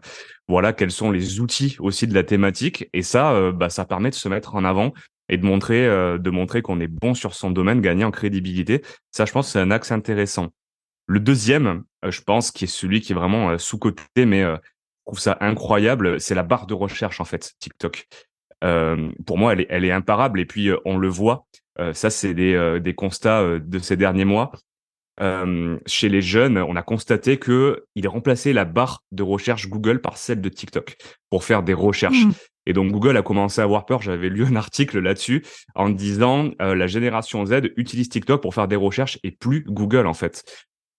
Voilà, 0.50 0.74
quels 0.74 0.92
sont 0.92 1.12
les 1.12 1.40
outils 1.40 1.78
aussi 1.80 2.08
de 2.08 2.14
la 2.14 2.24
thématique. 2.24 2.90
Et 2.92 3.04
ça, 3.04 3.32
euh, 3.32 3.54
bah, 3.54 3.70
ça 3.70 3.86
permet 3.86 4.10
de 4.10 4.16
se 4.16 4.28
mettre 4.28 4.56
en 4.56 4.66
avant 4.66 4.92
et 5.30 5.38
de 5.38 5.46
montrer, 5.46 5.86
de 5.88 6.30
montrer 6.30 6.62
qu'on 6.62 6.82
est 6.82 6.90
bon 6.90 7.14
sur 7.14 7.36
son 7.36 7.52
domaine, 7.52 7.80
gagner 7.80 8.04
en 8.04 8.12
crédibilité. 8.12 8.82
Ça, 9.12 9.24
je 9.24 9.32
pense, 9.32 9.50
c'est 9.50 9.60
un 9.60 9.72
axe 9.72 9.94
intéressant. 9.94 10.50
Le 11.08 11.22
deuxième, 11.22 11.84
je 12.06 12.20
pense, 12.20 12.52
qui 12.52 12.66
est 12.66 12.68
celui 12.68 13.00
qui 13.00 13.14
est 13.14 13.16
vraiment 13.16 13.58
sous-coté, 13.58 14.26
mais 14.26 14.44
trouve 15.06 15.20
ça 15.20 15.38
incroyable, 15.42 16.20
c'est 16.20 16.36
la 16.36 16.44
barre 16.44 16.68
de 16.68 16.74
recherche 16.74 17.20
en 17.20 17.26
fait, 17.26 17.54
TikTok. 17.60 18.08
Euh, 18.64 19.10
pour 19.26 19.38
moi, 19.38 19.54
elle 19.54 19.62
est, 19.62 19.68
elle 19.70 19.86
est 19.86 19.92
imparable 19.92 20.40
et 20.40 20.46
puis 20.46 20.70
euh, 20.70 20.78
on 20.86 20.98
le 20.98 21.08
voit. 21.08 21.46
Euh, 21.80 21.94
ça, 21.94 22.10
c'est 22.10 22.34
des, 22.34 22.80
des 22.82 22.94
constats 22.94 23.60
de 23.60 23.80
ces 23.80 23.98
derniers 23.98 24.26
mois. 24.26 24.52
chez 25.86 26.10
les 26.10 26.22
jeunes, 26.22 26.58
on 26.58 26.76
a 26.76 26.84
constaté 26.84 27.38
que 27.38 27.86
il 27.96 28.08
remplaçait 28.08 28.54
la 28.54 28.66
barre 28.66 29.04
de 29.12 29.24
recherche 29.24 29.68
Google 29.70 30.02
par 30.02 30.18
celle 30.18 30.42
de 30.42 30.50
TikTok 30.50 30.98
pour 31.30 31.44
faire 31.44 31.64
des 31.64 31.74
recherches. 31.74 32.26
Mmh. 32.26 32.34
Et 32.68 32.74
donc 32.74 32.92
Google 32.92 33.18
a 33.18 33.24
commencé 33.24 33.60
à 33.60 33.64
avoir 33.64 33.86
peur. 33.86 34.04
J'avais 34.04 34.30
lu 34.30 34.46
un 34.46 34.56
article 34.56 35.00
là-dessus 35.00 35.44
en 35.74 35.90
disant 35.90 36.52
la 36.60 36.88
génération 36.88 37.44
Z 37.46 37.72
utilise 37.76 38.10
TikTok 38.10 38.42
pour 38.42 38.54
faire 38.54 38.68
des 38.68 38.76
recherches 38.76 39.18
et 39.24 39.32
plus 39.32 39.64
Google 39.64 40.06
en 40.06 40.14
fait 40.14 40.44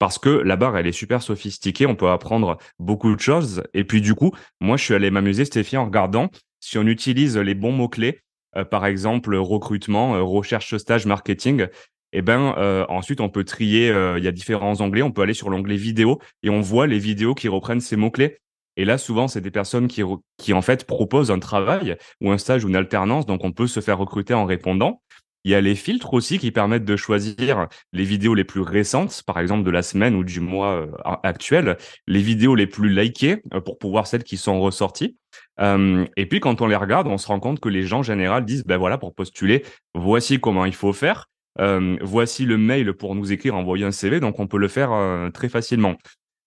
parce 0.02 0.18
que 0.18 0.30
la 0.30 0.56
barre, 0.56 0.76
elle 0.76 0.88
est 0.88 0.90
super 0.90 1.22
sophistiquée, 1.22 1.86
on 1.86 1.94
peut 1.94 2.10
apprendre 2.10 2.58
beaucoup 2.80 3.14
de 3.14 3.20
choses. 3.20 3.62
Et 3.72 3.84
puis 3.84 4.00
du 4.00 4.16
coup, 4.16 4.32
moi, 4.60 4.76
je 4.76 4.82
suis 4.82 4.94
allé 4.94 5.12
m'amuser, 5.12 5.44
Stéphie, 5.44 5.76
en 5.76 5.84
regardant 5.84 6.28
si 6.58 6.76
on 6.76 6.88
utilise 6.88 7.38
les 7.38 7.54
bons 7.54 7.70
mots-clés, 7.70 8.18
euh, 8.56 8.64
par 8.64 8.84
exemple 8.84 9.36
recrutement, 9.36 10.16
euh, 10.16 10.22
recherche, 10.22 10.76
stage, 10.76 11.06
marketing, 11.06 11.60
et 11.60 11.68
eh 12.14 12.22
ben 12.22 12.52
euh, 12.58 12.84
ensuite 12.88 13.20
on 13.20 13.28
peut 13.28 13.44
trier, 13.44 13.94
il 14.16 14.24
y 14.24 14.26
a 14.26 14.32
différents 14.32 14.80
onglets, 14.80 15.02
on 15.02 15.12
peut 15.12 15.22
aller 15.22 15.34
sur 15.34 15.50
l'onglet 15.50 15.76
vidéo 15.76 16.18
et 16.42 16.50
on 16.50 16.60
voit 16.60 16.88
les 16.88 16.98
vidéos 16.98 17.36
qui 17.36 17.46
reprennent 17.46 17.80
ces 17.80 17.94
mots-clés. 17.94 18.38
Et 18.76 18.84
là, 18.84 18.96
souvent, 18.96 19.28
c'est 19.28 19.42
des 19.42 19.50
personnes 19.50 19.86
qui, 19.86 20.02
qui, 20.38 20.52
en 20.54 20.62
fait, 20.62 20.86
proposent 20.86 21.30
un 21.30 21.38
travail 21.38 21.96
ou 22.22 22.30
un 22.30 22.38
stage 22.38 22.64
ou 22.64 22.68
une 22.68 22.76
alternance. 22.76 23.26
Donc, 23.26 23.44
on 23.44 23.52
peut 23.52 23.66
se 23.66 23.80
faire 23.80 23.98
recruter 23.98 24.32
en 24.32 24.46
répondant. 24.46 25.01
Il 25.44 25.50
y 25.50 25.54
a 25.54 25.60
les 25.60 25.74
filtres 25.74 26.14
aussi 26.14 26.38
qui 26.38 26.50
permettent 26.50 26.84
de 26.84 26.96
choisir 26.96 27.68
les 27.92 28.04
vidéos 28.04 28.34
les 28.34 28.44
plus 28.44 28.60
récentes, 28.60 29.22
par 29.26 29.38
exemple 29.38 29.64
de 29.64 29.70
la 29.70 29.82
semaine 29.82 30.14
ou 30.14 30.24
du 30.24 30.40
mois 30.40 30.86
actuel, 31.22 31.76
les 32.06 32.20
vidéos 32.20 32.54
les 32.54 32.66
plus 32.66 32.88
likées 32.88 33.42
pour 33.64 33.78
pouvoir 33.78 34.06
celles 34.06 34.24
qui 34.24 34.36
sont 34.36 34.60
ressorties. 34.60 35.16
et 35.60 36.26
puis 36.26 36.40
quand 36.40 36.60
on 36.60 36.66
les 36.66 36.76
regarde, 36.76 37.08
on 37.08 37.18
se 37.18 37.26
rend 37.26 37.40
compte 37.40 37.60
que 37.60 37.68
les 37.68 37.82
gens 37.82 37.98
en 37.98 38.02
général 38.02 38.44
disent 38.44 38.64
ben 38.64 38.76
voilà 38.76 38.98
pour 38.98 39.14
postuler, 39.14 39.64
voici 39.94 40.38
comment 40.38 40.64
il 40.64 40.74
faut 40.74 40.92
faire. 40.92 41.28
voici 41.58 42.44
le 42.44 42.56
mail 42.56 42.92
pour 42.92 43.14
nous 43.16 43.32
écrire, 43.32 43.56
envoyer 43.56 43.84
un 43.84 43.92
CV, 43.92 44.20
donc 44.20 44.38
on 44.38 44.46
peut 44.46 44.58
le 44.58 44.68
faire 44.68 44.92
très 45.32 45.48
facilement. 45.48 45.96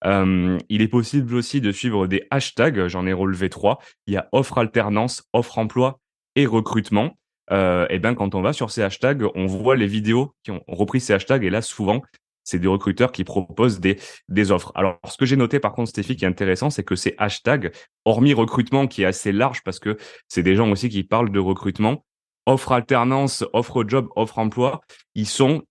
Euh, 0.05 0.57
il 0.69 0.81
est 0.81 0.87
possible 0.87 1.35
aussi 1.35 1.61
de 1.61 1.71
suivre 1.71 2.07
des 2.07 2.27
hashtags, 2.29 2.87
j'en 2.87 3.07
ai 3.07 3.13
relevé 3.13 3.49
trois. 3.49 3.79
Il 4.07 4.13
y 4.13 4.17
a 4.17 4.27
offre 4.31 4.57
alternance, 4.57 5.23
offre 5.33 5.57
emploi 5.57 5.99
et 6.35 6.45
recrutement. 6.45 7.17
Euh, 7.51 7.85
et 7.89 7.99
bien 7.99 8.15
quand 8.15 8.35
on 8.35 8.41
va 8.41 8.53
sur 8.53 8.71
ces 8.71 8.81
hashtags, 8.81 9.23
on 9.35 9.45
voit 9.45 9.75
les 9.75 9.87
vidéos 9.87 10.33
qui 10.43 10.51
ont 10.51 10.63
repris 10.67 10.99
ces 10.99 11.13
hashtags 11.13 11.43
et 11.43 11.49
là 11.49 11.61
souvent 11.61 12.01
c'est 12.45 12.59
des 12.59 12.67
recruteurs 12.67 13.11
qui 13.11 13.23
proposent 13.23 13.79
des, 13.79 14.51
offres. 14.51 14.71
Alors, 14.75 14.99
ce 15.09 15.17
que 15.17 15.25
j'ai 15.25 15.35
noté 15.35 15.59
par 15.59 15.73
contre, 15.73 15.89
Stéphie, 15.89 16.15
qui 16.15 16.25
est 16.25 16.27
intéressant, 16.27 16.69
c'est 16.69 16.83
que 16.83 16.95
ces 16.95 17.15
hashtags, 17.17 17.71
hormis 18.05 18.33
recrutement 18.33 18.87
qui 18.87 19.01
est 19.01 19.05
assez 19.05 19.31
large 19.31 19.63
parce 19.63 19.79
que 19.79 19.97
c'est 20.27 20.43
des 20.43 20.55
gens 20.55 20.69
aussi 20.69 20.87
qui 20.87 21.03
parlent 21.03 21.31
de 21.31 21.39
recrutement, 21.39 22.05
offre 22.45 22.71
alternance, 22.71 23.43
offre 23.53 23.83
job, 23.87 24.07
offre 24.15 24.37
emploi, 24.37 24.81
ils 25.15 25.27
sont 25.27 25.63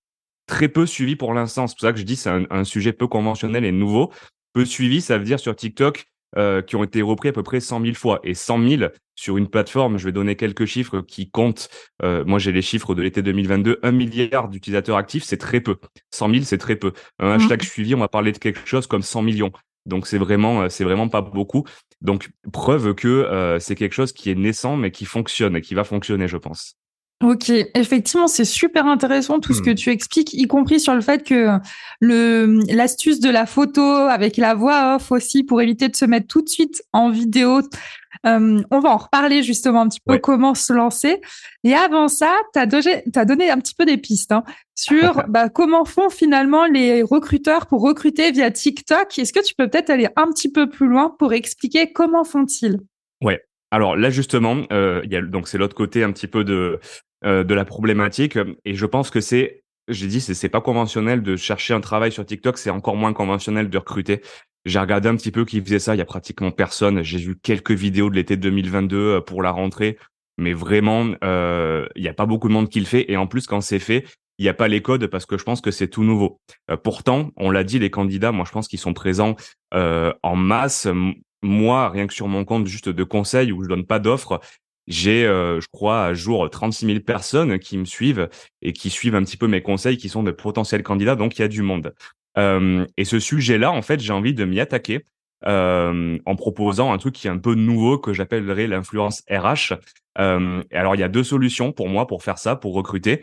très 0.46 0.68
peu 0.68 0.84
suivi 0.84 1.14
pour 1.14 1.32
l'instant. 1.32 1.68
C'est 1.68 1.76
pour 1.76 1.82
ça 1.82 1.92
que 1.92 1.98
je 1.98 2.04
dis 2.04 2.16
c'est 2.16 2.30
un, 2.30 2.44
un, 2.50 2.64
sujet 2.64 2.92
peu 2.92 3.06
conventionnel 3.06 3.64
et 3.64 3.72
nouveau. 3.72 4.12
Peu 4.52 4.64
suivi, 4.64 5.00
ça 5.00 5.16
veut 5.16 5.24
dire 5.24 5.38
sur 5.38 5.54
TikTok 5.54 6.04
euh, 6.36 6.62
qui 6.62 6.76
ont 6.76 6.84
été 6.84 7.02
repris 7.02 7.28
à 7.28 7.32
peu 7.32 7.42
près 7.42 7.60
100 7.60 7.82
000 7.82 7.94
fois. 7.94 8.20
Et 8.22 8.34
100 8.34 8.68
000 8.68 8.90
sur 9.14 9.36
une 9.36 9.48
plateforme, 9.48 9.98
je 9.98 10.04
vais 10.04 10.12
donner 10.12 10.36
quelques 10.36 10.66
chiffres 10.66 11.00
qui 11.00 11.30
comptent. 11.30 11.68
Euh, 12.02 12.24
moi, 12.24 12.38
j'ai 12.38 12.52
les 12.52 12.62
chiffres 12.62 12.94
de 12.94 13.02
l'été 13.02 13.22
2022. 13.22 13.80
Un 13.82 13.92
milliard 13.92 14.48
d'utilisateurs 14.48 14.96
actifs, 14.96 15.24
c'est 15.24 15.36
très 15.36 15.60
peu. 15.60 15.76
100 16.10 16.30
000, 16.30 16.44
c'est 16.44 16.58
très 16.58 16.76
peu. 16.76 16.92
Un 17.18 17.28
mmh. 17.28 17.40
hashtag 17.40 17.62
suivi, 17.62 17.94
on 17.94 18.00
va 18.00 18.08
parler 18.08 18.32
de 18.32 18.38
quelque 18.38 18.66
chose 18.66 18.86
comme 18.86 19.02
100 19.02 19.22
millions. 19.22 19.52
Donc 19.86 20.06
c'est 20.06 20.18
vraiment, 20.18 20.62
euh, 20.62 20.68
c'est 20.68 20.84
vraiment 20.84 21.08
pas 21.08 21.20
beaucoup. 21.20 21.64
Donc 22.00 22.30
preuve 22.52 22.94
que 22.94 23.08
euh, 23.08 23.58
c'est 23.58 23.74
quelque 23.74 23.92
chose 23.92 24.12
qui 24.12 24.30
est 24.30 24.34
naissant 24.34 24.76
mais 24.76 24.90
qui 24.90 25.04
fonctionne 25.04 25.56
et 25.56 25.60
qui 25.60 25.74
va 25.74 25.84
fonctionner, 25.84 26.28
je 26.28 26.36
pense. 26.36 26.76
Ok, 27.24 27.48
effectivement, 27.48 28.26
c'est 28.26 28.44
super 28.44 28.86
intéressant 28.86 29.40
tout 29.40 29.54
ce 29.54 29.62
que 29.62 29.70
hmm. 29.70 29.76
tu 29.76 29.90
expliques, 29.90 30.34
y 30.34 30.46
compris 30.46 30.78
sur 30.78 30.94
le 30.94 31.00
fait 31.00 31.26
que 31.26 31.58
le 31.98 32.60
l'astuce 32.70 33.18
de 33.18 33.30
la 33.30 33.46
photo 33.46 33.80
avec 33.80 34.36
la 34.36 34.52
voix 34.52 34.96
off 34.96 35.10
aussi 35.10 35.42
pour 35.42 35.62
éviter 35.62 35.88
de 35.88 35.96
se 35.96 36.04
mettre 36.04 36.26
tout 36.26 36.42
de 36.42 36.50
suite 36.50 36.82
en 36.92 37.08
vidéo. 37.08 37.62
Euh, 38.26 38.60
on 38.70 38.78
va 38.78 38.90
en 38.90 38.98
reparler 38.98 39.42
justement 39.42 39.80
un 39.80 39.88
petit 39.88 40.02
peu 40.04 40.18
comment 40.18 40.54
se 40.54 40.74
lancer. 40.74 41.22
Et 41.62 41.74
avant 41.74 42.08
ça, 42.08 42.34
tu 42.52 42.60
as, 42.60 43.20
as, 43.20 43.24
donné 43.24 43.50
un 43.50 43.58
petit 43.58 43.74
peu 43.74 43.86
des 43.86 43.96
pistes 43.96 44.32
hein, 44.32 44.44
sur 44.74 45.24
bah, 45.28 45.48
comment 45.48 45.86
font 45.86 46.10
finalement 46.10 46.66
les 46.66 47.02
recruteurs 47.02 47.64
pour 47.64 47.80
recruter 47.80 48.32
via 48.32 48.50
TikTok. 48.50 49.18
Est-ce 49.18 49.32
que 49.32 49.42
tu 49.42 49.54
peux 49.54 49.68
peut-être 49.68 49.88
aller 49.88 50.08
un 50.16 50.26
petit 50.30 50.52
peu 50.52 50.68
plus 50.68 50.88
loin 50.88 51.08
pour 51.18 51.32
expliquer 51.32 51.90
comment 51.90 52.24
font-ils? 52.24 52.80
Ouais, 53.22 53.40
alors 53.70 53.96
là 53.96 54.08
justement, 54.08 54.58
euh, 54.72 55.02
y 55.10 55.16
a, 55.16 55.20
donc 55.20 55.48
c'est 55.48 55.58
l'autre 55.58 55.74
côté 55.74 56.04
un 56.04 56.12
petit 56.12 56.28
peu 56.28 56.44
de 56.44 56.78
euh, 57.24 57.44
de 57.44 57.54
la 57.54 57.64
problématique. 57.64 58.38
Et 58.64 58.74
je 58.74 58.86
pense 58.86 59.08
que 59.08 59.20
c'est, 59.20 59.62
j'ai 59.88 60.06
dit, 60.06 60.20
c'est 60.20 60.48
pas 60.48 60.60
conventionnel 60.60 61.22
de 61.22 61.36
chercher 61.36 61.72
un 61.72 61.80
travail 61.80 62.12
sur 62.12 62.26
TikTok, 62.26 62.58
c'est 62.58 62.70
encore 62.70 62.96
moins 62.96 63.14
conventionnel 63.14 63.70
de 63.70 63.78
recruter. 63.78 64.20
J'ai 64.66 64.78
regardé 64.78 65.08
un 65.08 65.16
petit 65.16 65.30
peu 65.30 65.44
qui 65.44 65.60
faisait 65.62 65.78
ça, 65.78 65.94
il 65.94 65.98
y 65.98 66.02
a 66.02 66.06
pratiquement 66.06 66.50
personne. 66.50 67.02
J'ai 67.02 67.18
vu 67.18 67.38
quelques 67.42 67.70
vidéos 67.70 68.10
de 68.10 68.16
l'été 68.16 68.36
2022 68.36 68.96
euh, 68.96 69.20
pour 69.20 69.42
la 69.42 69.52
rentrée, 69.52 69.96
mais 70.36 70.52
vraiment, 70.52 71.14
euh, 71.24 71.86
il 71.96 72.02
n'y 72.02 72.08
a 72.08 72.14
pas 72.14 72.26
beaucoup 72.26 72.48
de 72.48 72.52
monde 72.52 72.68
qui 72.68 72.80
le 72.80 72.86
fait. 72.86 73.10
Et 73.10 73.16
en 73.16 73.26
plus, 73.26 73.46
quand 73.46 73.62
c'est 73.62 73.78
fait, 73.78 74.04
il 74.38 74.42
n'y 74.42 74.50
a 74.50 74.54
pas 74.54 74.68
les 74.68 74.82
codes 74.82 75.06
parce 75.06 75.24
que 75.24 75.38
je 75.38 75.44
pense 75.44 75.60
que 75.60 75.70
c'est 75.70 75.88
tout 75.88 76.04
nouveau. 76.04 76.40
pourtant, 76.82 77.30
on 77.36 77.50
l'a 77.50 77.64
dit, 77.64 77.78
les 77.78 77.90
candidats, 77.90 78.32
moi 78.32 78.44
je 78.44 78.50
pense 78.50 78.66
qu'ils 78.66 78.80
sont 78.80 78.92
présents 78.92 79.36
en 79.72 80.34
masse. 80.34 80.88
Moi, 81.44 81.88
rien 81.90 82.06
que 82.06 82.14
sur 82.14 82.26
mon 82.26 82.44
compte 82.44 82.66
juste 82.66 82.88
de 82.88 83.04
conseils 83.04 83.52
où 83.52 83.62
je 83.62 83.68
donne 83.68 83.86
pas 83.86 84.00
d'offres, 84.00 84.40
j'ai, 84.86 85.24
euh, 85.24 85.60
je 85.60 85.66
crois, 85.72 86.04
à 86.04 86.14
jour 86.14 86.48
36 86.48 86.86
000 86.86 87.00
personnes 87.00 87.58
qui 87.58 87.78
me 87.78 87.84
suivent 87.84 88.28
et 88.62 88.72
qui 88.72 88.90
suivent 88.90 89.14
un 89.14 89.22
petit 89.22 89.36
peu 89.36 89.46
mes 89.46 89.62
conseils, 89.62 89.96
qui 89.96 90.08
sont 90.08 90.22
de 90.22 90.30
potentiels 90.30 90.82
candidats. 90.82 91.16
Donc, 91.16 91.38
il 91.38 91.42
y 91.42 91.44
a 91.44 91.48
du 91.48 91.62
monde. 91.62 91.94
Euh, 92.36 92.86
et 92.96 93.04
ce 93.04 93.18
sujet-là, 93.18 93.72
en 93.72 93.82
fait, 93.82 94.00
j'ai 94.00 94.12
envie 94.12 94.34
de 94.34 94.44
m'y 94.44 94.60
attaquer 94.60 95.06
euh, 95.46 96.18
en 96.26 96.36
proposant 96.36 96.92
un 96.92 96.98
truc 96.98 97.14
qui 97.14 97.26
est 97.26 97.30
un 97.30 97.38
peu 97.38 97.54
nouveau 97.54 97.98
que 97.98 98.12
j'appellerais 98.12 98.66
l'influence 98.66 99.22
RH. 99.30 99.74
Alors, 100.16 100.94
il 100.94 101.00
y 101.00 101.04
a 101.04 101.08
deux 101.08 101.24
solutions 101.24 101.72
pour 101.72 101.88
moi 101.88 102.06
pour 102.06 102.22
faire 102.22 102.38
ça, 102.38 102.56
pour 102.56 102.74
recruter. 102.74 103.22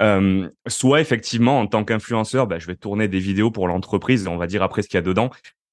Euh, 0.00 0.48
soit 0.66 1.00
effectivement, 1.00 1.60
en 1.60 1.66
tant 1.66 1.84
qu'influenceur, 1.84 2.46
bah, 2.46 2.58
je 2.58 2.66
vais 2.66 2.76
tourner 2.76 3.08
des 3.08 3.18
vidéos 3.18 3.50
pour 3.50 3.68
l'entreprise, 3.68 4.26
on 4.28 4.36
va 4.36 4.46
dire 4.46 4.62
après 4.62 4.82
ce 4.82 4.88
qu'il 4.88 4.96
y 4.96 4.98
a 4.98 5.02
dedans, 5.02 5.30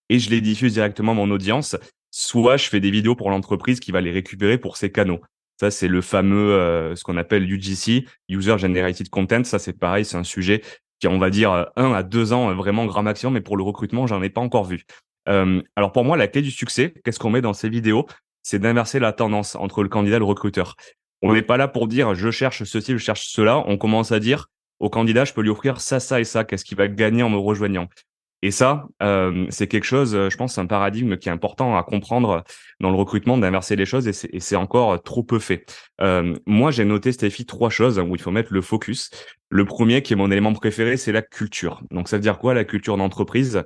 et 0.10 0.20
je 0.20 0.30
les 0.30 0.42
diffuse 0.42 0.74
directement 0.74 1.12
à 1.12 1.16
mon 1.16 1.30
audience 1.32 1.76
soit 2.18 2.56
je 2.56 2.70
fais 2.70 2.80
des 2.80 2.92
vidéos 2.92 3.14
pour 3.14 3.30
l'entreprise 3.30 3.82
qui 3.82 3.92
va 3.92 4.00
les 4.00 4.12
récupérer 4.12 4.58
pour 4.58 4.78
ses 4.78 4.90
canaux. 4.90 5.20
Ça, 5.60 5.70
c'est 5.70 5.90
le 5.90 6.02
fameux, 6.02 6.54
euh, 6.54 6.96
ce 6.96 7.04
qu'on 7.04 7.18
appelle 7.18 7.52
UGC, 7.52 8.08
User 8.30 8.58
Generated 8.58 9.10
Content. 9.10 9.44
Ça, 9.44 9.60
c'est 9.60 9.74
pareil, 9.78 10.06
c'est 10.06 10.16
un 10.16 10.24
sujet 10.24 10.62
qui, 11.02 11.10
on 11.10 11.20
va 11.20 11.30
dire, 11.30 11.52
euh, 11.52 11.66
un 11.76 11.92
à 11.92 12.04
deux 12.04 12.32
ans, 12.32 12.52
euh, 12.52 12.54
vraiment 12.54 12.86
grand 12.86 13.04
maximum, 13.04 13.34
mais 13.34 13.42
pour 13.42 13.58
le 13.58 13.64
recrutement, 13.64 14.08
j'en 14.08 14.24
ai 14.24 14.30
pas 14.30 14.40
encore 14.40 14.64
vu. 14.64 14.86
Alors 15.28 15.92
pour 15.92 16.06
moi, 16.06 16.16
la 16.18 16.28
clé 16.28 16.44
du 16.44 16.52
succès, 16.52 16.94
qu'est-ce 17.04 17.18
qu'on 17.18 17.32
met 17.32 17.42
dans 17.42 17.54
ces 17.54 17.68
vidéos? 17.68 18.06
C'est 18.44 18.60
d'inverser 18.60 19.00
la 19.00 19.12
tendance 19.12 19.56
entre 19.56 19.82
le 19.82 19.90
candidat 19.90 20.18
et 20.18 20.20
le 20.20 20.26
recruteur. 20.26 20.76
On 21.24 21.34
n'est 21.34 21.42
pas 21.42 21.58
là 21.58 21.68
pour 21.68 21.88
dire 21.88 22.14
je 22.14 22.30
cherche 22.30 22.64
ceci, 22.64 22.92
je 22.92 22.98
cherche 23.00 23.28
cela. 23.30 23.64
On 23.66 23.76
commence 23.78 24.12
à 24.12 24.20
dire 24.20 24.50
au 24.80 24.92
candidat, 24.92 25.26
je 25.26 25.34
peux 25.34 25.42
lui 25.42 25.50
offrir 25.50 25.82
ça, 25.82 26.00
ça 26.00 26.20
et 26.20 26.26
ça. 26.26 26.44
Qu'est-ce 26.44 26.64
qu'il 26.64 26.78
va 26.78 26.88
gagner 26.88 27.24
en 27.24 27.32
me 27.32 27.38
rejoignant? 27.38 27.88
Et 28.42 28.52
ça, 28.52 28.86
euh, 29.02 29.48
c'est 29.50 29.68
quelque 29.68 29.86
chose, 29.86 30.14
euh, 30.14 30.30
je 30.30 30.38
pense, 30.38 30.58
un 30.58 30.68
paradigme 30.68 31.18
qui 31.18 31.30
est 31.30 31.32
important 31.32 31.78
à 31.78 31.84
comprendre 31.84 32.44
dans 32.80 32.92
le 32.92 32.96
recrutement, 32.96 33.38
d'inverser 33.38 33.76
les 33.76 33.86
choses, 33.86 34.08
et 34.08 34.40
c'est 34.40 34.56
encore 34.56 35.02
trop 35.02 35.24
peu 35.24 35.40
fait. 35.40 35.66
Euh, 36.02 36.36
moi, 36.46 36.70
j'ai 36.70 36.86
noté, 36.86 37.12
Stéphie, 37.12 37.46
trois 37.46 37.70
choses 37.70 37.98
où 37.98 38.16
il 38.16 38.22
faut 38.22 38.32
mettre 38.32 38.54
le 38.54 38.62
focus. 38.62 39.10
Le 39.50 39.66
premier, 39.66 40.02
qui 40.02 40.14
est 40.14 40.16
mon 40.16 40.30
élément 40.30 40.54
préféré, 40.54 40.98
c'est 40.98 41.12
la 41.12 41.22
culture. 41.22 41.82
Donc, 41.92 42.08
ça 42.08 42.18
veut 42.18 42.22
dire 42.22 42.38
quoi, 42.38 42.54
la 42.54 42.66
culture 42.66 42.98
d'entreprise? 42.98 43.64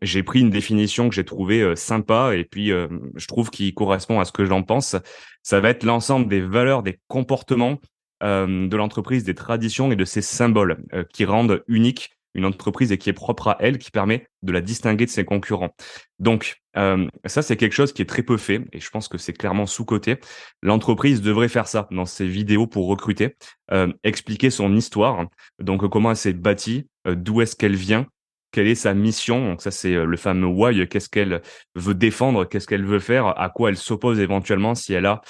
J'ai 0.00 0.22
pris 0.22 0.40
une 0.40 0.50
définition 0.50 1.08
que 1.08 1.14
j'ai 1.14 1.24
trouvée 1.24 1.74
sympa, 1.76 2.34
et 2.34 2.44
puis 2.44 2.68
je 2.68 3.26
trouve 3.26 3.50
qu'il 3.50 3.74
correspond 3.74 4.20
à 4.20 4.24
ce 4.24 4.32
que 4.32 4.44
j'en 4.44 4.62
pense. 4.62 4.96
Ça 5.42 5.60
va 5.60 5.70
être 5.70 5.82
l'ensemble 5.82 6.28
des 6.28 6.40
valeurs, 6.40 6.82
des 6.82 7.00
comportements 7.08 7.78
de 8.22 8.76
l'entreprise, 8.76 9.24
des 9.24 9.34
traditions 9.34 9.90
et 9.90 9.96
de 9.96 10.04
ses 10.04 10.22
symboles 10.22 10.78
qui 11.12 11.24
rendent 11.24 11.64
unique 11.66 12.10
une 12.34 12.44
entreprise 12.44 12.92
et 12.92 12.98
qui 12.98 13.10
est 13.10 13.14
propre 13.14 13.48
à 13.48 13.56
elle, 13.60 13.78
qui 13.78 13.90
permet 13.90 14.26
de 14.42 14.52
la 14.52 14.60
distinguer 14.60 15.06
de 15.06 15.10
ses 15.10 15.24
concurrents. 15.24 15.74
Donc, 16.18 16.56
euh, 16.76 17.06
ça, 17.26 17.42
c'est 17.42 17.56
quelque 17.56 17.74
chose 17.74 17.92
qui 17.92 18.02
est 18.02 18.06
très 18.06 18.22
peu 18.22 18.36
fait 18.36 18.62
et 18.72 18.80
je 18.80 18.90
pense 18.90 19.08
que 19.08 19.18
c'est 19.18 19.32
clairement 19.32 19.66
sous-côté. 19.66 20.16
L'entreprise 20.62 21.20
devrait 21.20 21.48
faire 21.48 21.68
ça 21.68 21.88
dans 21.90 22.06
ses 22.06 22.26
vidéos 22.26 22.66
pour 22.66 22.86
recruter, 22.86 23.36
euh, 23.70 23.92
expliquer 24.04 24.50
son 24.50 24.74
histoire, 24.74 25.26
donc 25.58 25.86
comment 25.88 26.10
elle 26.10 26.16
s'est 26.16 26.32
bâtie, 26.32 26.88
euh, 27.06 27.14
d'où 27.14 27.42
est-ce 27.42 27.56
qu'elle 27.56 27.76
vient, 27.76 28.06
quelle 28.52 28.66
est 28.66 28.74
sa 28.74 28.94
mission. 28.94 29.50
Donc 29.50 29.62
ça, 29.62 29.70
c'est 29.70 29.94
le 29.94 30.16
fameux 30.16 30.46
why, 30.46 30.88
qu'est-ce 30.88 31.08
qu'elle 31.08 31.42
veut 31.74 31.94
défendre, 31.94 32.44
qu'est-ce 32.44 32.66
qu'elle 32.66 32.84
veut 32.84 33.00
faire, 33.00 33.38
à 33.38 33.50
quoi 33.50 33.70
elle 33.70 33.76
s'oppose 33.76 34.20
éventuellement 34.20 34.74
si 34.74 34.92
elle 34.92 35.06
a 35.06 35.20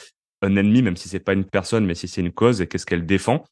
un 0.43 0.57
ennemi, 0.57 0.83
même 0.83 0.97
si 0.97 1.09
c'est 1.09 1.21
pas 1.21 1.35
une 1.35 1.45
personne, 1.45 1.87
mais 1.87 1.95
si 1.95 2.09
c'est 2.09 2.21
une 2.21 2.33
cause, 2.33 2.61
et 2.61 2.67
qu'est-ce 2.67 2.87
qu'elle 2.87 3.07
défend 3.07 3.45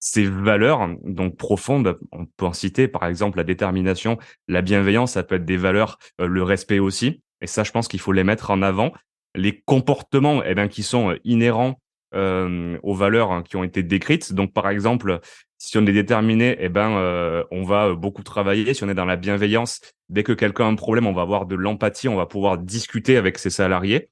ces 0.00 0.24
valeurs 0.24 0.88
donc 1.04 1.36
profondes, 1.36 1.98
on 2.12 2.26
peut 2.26 2.46
en 2.46 2.52
citer 2.52 2.88
par 2.88 3.04
exemple 3.06 3.38
la 3.38 3.44
détermination, 3.44 4.18
la 4.46 4.62
bienveillance, 4.62 5.12
ça 5.12 5.22
peut 5.22 5.36
être 5.36 5.44
des 5.44 5.56
valeurs, 5.56 5.98
euh, 6.20 6.26
le 6.26 6.42
respect 6.42 6.78
aussi. 6.78 7.22
Et 7.40 7.46
ça, 7.46 7.64
je 7.64 7.72
pense 7.72 7.88
qu'il 7.88 8.00
faut 8.00 8.12
les 8.12 8.24
mettre 8.24 8.50
en 8.50 8.62
avant. 8.62 8.92
Les 9.34 9.60
comportements, 9.60 10.42
eh 10.44 10.54
bien, 10.54 10.68
qui 10.68 10.82
sont 10.82 11.10
euh, 11.10 11.16
inhérents 11.24 11.80
euh, 12.14 12.78
aux 12.82 12.94
valeurs 12.94 13.32
hein, 13.32 13.42
qui 13.42 13.56
ont 13.56 13.64
été 13.64 13.82
décrites. 13.82 14.32
Donc, 14.32 14.52
par 14.52 14.68
exemple, 14.68 15.20
si 15.58 15.76
on 15.78 15.86
est 15.86 15.92
déterminé, 15.92 16.56
eh 16.60 16.68
ben, 16.68 17.44
on 17.50 17.64
va 17.64 17.92
beaucoup 17.94 18.22
travailler. 18.22 18.72
Si 18.74 18.84
on 18.84 18.88
est 18.88 18.94
dans 18.94 19.04
la 19.04 19.16
bienveillance, 19.16 19.80
dès 20.08 20.22
que 20.22 20.32
quelqu'un 20.32 20.66
a 20.66 20.68
un 20.68 20.76
problème, 20.76 21.06
on 21.06 21.12
va 21.12 21.22
avoir 21.22 21.46
de 21.46 21.56
l'empathie, 21.56 22.08
on 22.08 22.14
va 22.14 22.26
pouvoir 22.26 22.58
discuter 22.58 23.16
avec 23.16 23.38
ses 23.38 23.50
salariés. 23.50 24.08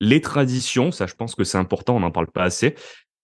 Les 0.00 0.20
traditions, 0.20 0.92
ça, 0.92 1.06
je 1.06 1.14
pense 1.14 1.34
que 1.34 1.42
c'est 1.42 1.58
important, 1.58 1.96
on 1.96 2.00
n'en 2.00 2.10
parle 2.10 2.30
pas 2.30 2.44
assez. 2.44 2.76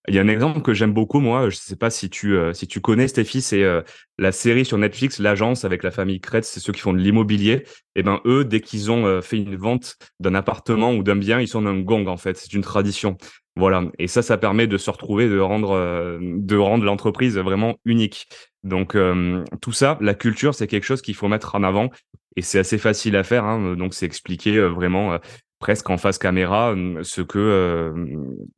Il 0.09 0.15
y 0.17 0.19
a 0.19 0.23
un 0.23 0.29
exemple 0.29 0.63
que 0.63 0.75
j'aime 0.75 0.93
beaucoup, 0.93 1.21
moi. 1.21 1.49
Je 1.49 1.57
sais 1.57 1.77
pas 1.77 1.89
si 1.91 2.11
tu 2.11 2.37
euh, 2.37 2.53
si 2.53 2.67
tu 2.67 2.81
connais 2.81 3.07
Stéphie, 3.07 3.41
c'est 3.41 3.63
euh, 3.63 3.83
la 4.19 4.33
série 4.33 4.65
sur 4.65 4.77
Netflix, 4.77 5.21
l'agence 5.21 5.65
avec 5.65 5.85
la 5.85 5.93
famille 5.93 6.21
Kretz, 6.21 6.49
c'est 6.49 6.59
ceux 6.59 6.73
qui 6.73 6.81
font 6.81 6.93
de 6.93 6.99
l'immobilier. 6.99 7.53
Et 7.95 8.01
eh 8.01 8.03
ben 8.03 8.21
eux, 8.25 8.45
dès 8.45 8.61
qu'ils 8.61 8.91
ont 8.91 9.07
euh, 9.07 9.21
fait 9.21 9.37
une 9.37 9.55
vente 9.55 9.97
d'un 10.19 10.35
appartement 10.35 10.93
ou 10.93 11.05
d'un 11.05 11.15
bien, 11.15 11.41
ils 11.41 11.47
sont 11.47 11.67
un 11.67 11.79
gong 11.79 12.07
en 12.07 12.17
fait. 12.17 12.37
C'est 12.37 12.53
une 12.53 12.63
tradition. 12.63 13.17
Voilà. 13.55 13.85
Et 13.99 14.09
ça, 14.09 14.23
ça 14.23 14.39
permet 14.39 14.67
de 14.67 14.77
se 14.77 14.91
retrouver, 14.91 15.29
de 15.29 15.39
rendre 15.39 16.19
de 16.21 16.57
rendre 16.57 16.85
l'entreprise 16.85 17.37
vraiment 17.39 17.77
unique. 17.85 18.27
Donc 18.65 18.97
tout 19.61 19.73
ça, 19.73 19.99
la 20.01 20.15
culture, 20.15 20.55
c'est 20.55 20.67
quelque 20.67 20.85
chose 20.85 21.03
qu'il 21.03 21.15
faut 21.15 21.29
mettre 21.29 21.55
en 21.55 21.63
avant. 21.63 21.91
Et 22.35 22.43
c'est 22.43 22.59
assez 22.59 22.79
facile 22.79 23.15
à 23.15 23.25
faire. 23.25 23.45
Hein. 23.45 23.77
Donc 23.77 23.93
c'est 23.93 24.07
expliquer 24.07 24.59
vraiment 24.59 25.19
presque 25.63 25.89
en 25.91 25.97
face 25.97 26.19
caméra 26.19 26.75
ce 27.03 27.23
que 27.23 27.95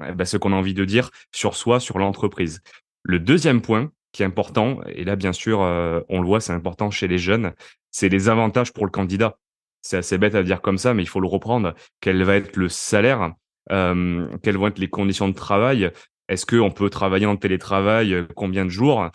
bah, 0.01 0.25
ce 0.25 0.39
qu'on 0.39 0.55
a 0.55 0.57
envie 0.57 0.73
de 0.73 0.87
dire 0.87 1.11
sur 1.33 1.55
soi, 1.55 1.79
sur 1.79 1.99
l'entreprise. 1.99 2.63
Le 3.03 3.19
deuxième 3.19 3.61
point 3.61 3.93
qui 4.13 4.23
est 4.23 4.27
important, 4.27 4.81
et 4.87 5.05
là 5.05 5.15
bien 5.15 5.35
sûr, 5.35 5.59
on 5.61 6.21
le 6.21 6.27
voit, 6.27 6.41
c'est 6.41 6.55
important 6.55 6.91
chez 6.91 7.07
les 7.07 7.19
jeunes, 7.19 7.53
c'est 7.91 8.09
les 8.09 8.31
avantages 8.31 8.73
pour 8.73 8.87
le 8.87 8.91
candidat. 8.91 9.37
C'est 9.83 9.99
assez 9.99 10.17
bête 10.17 10.35
à 10.35 10.43
dire 10.43 10.63
comme 10.63 10.79
ça, 10.79 10.95
mais 10.95 11.03
il 11.03 11.07
faut 11.07 11.21
le 11.21 11.29
reprendre. 11.29 11.75
Quel 12.01 12.23
va 12.23 12.37
être 12.37 12.57
le 12.57 12.71
salaire 12.71 13.35
Quelles 13.69 14.57
vont 14.57 14.69
être 14.69 14.79
les 14.79 14.89
conditions 14.89 15.29
de 15.29 15.35
travail? 15.35 15.91
Est-ce 16.29 16.47
qu'on 16.47 16.71
peut 16.71 16.89
travailler 16.89 17.27
en 17.27 17.37
télétravail 17.37 18.27
Combien 18.35 18.65
de 18.65 18.71
jours? 18.71 19.11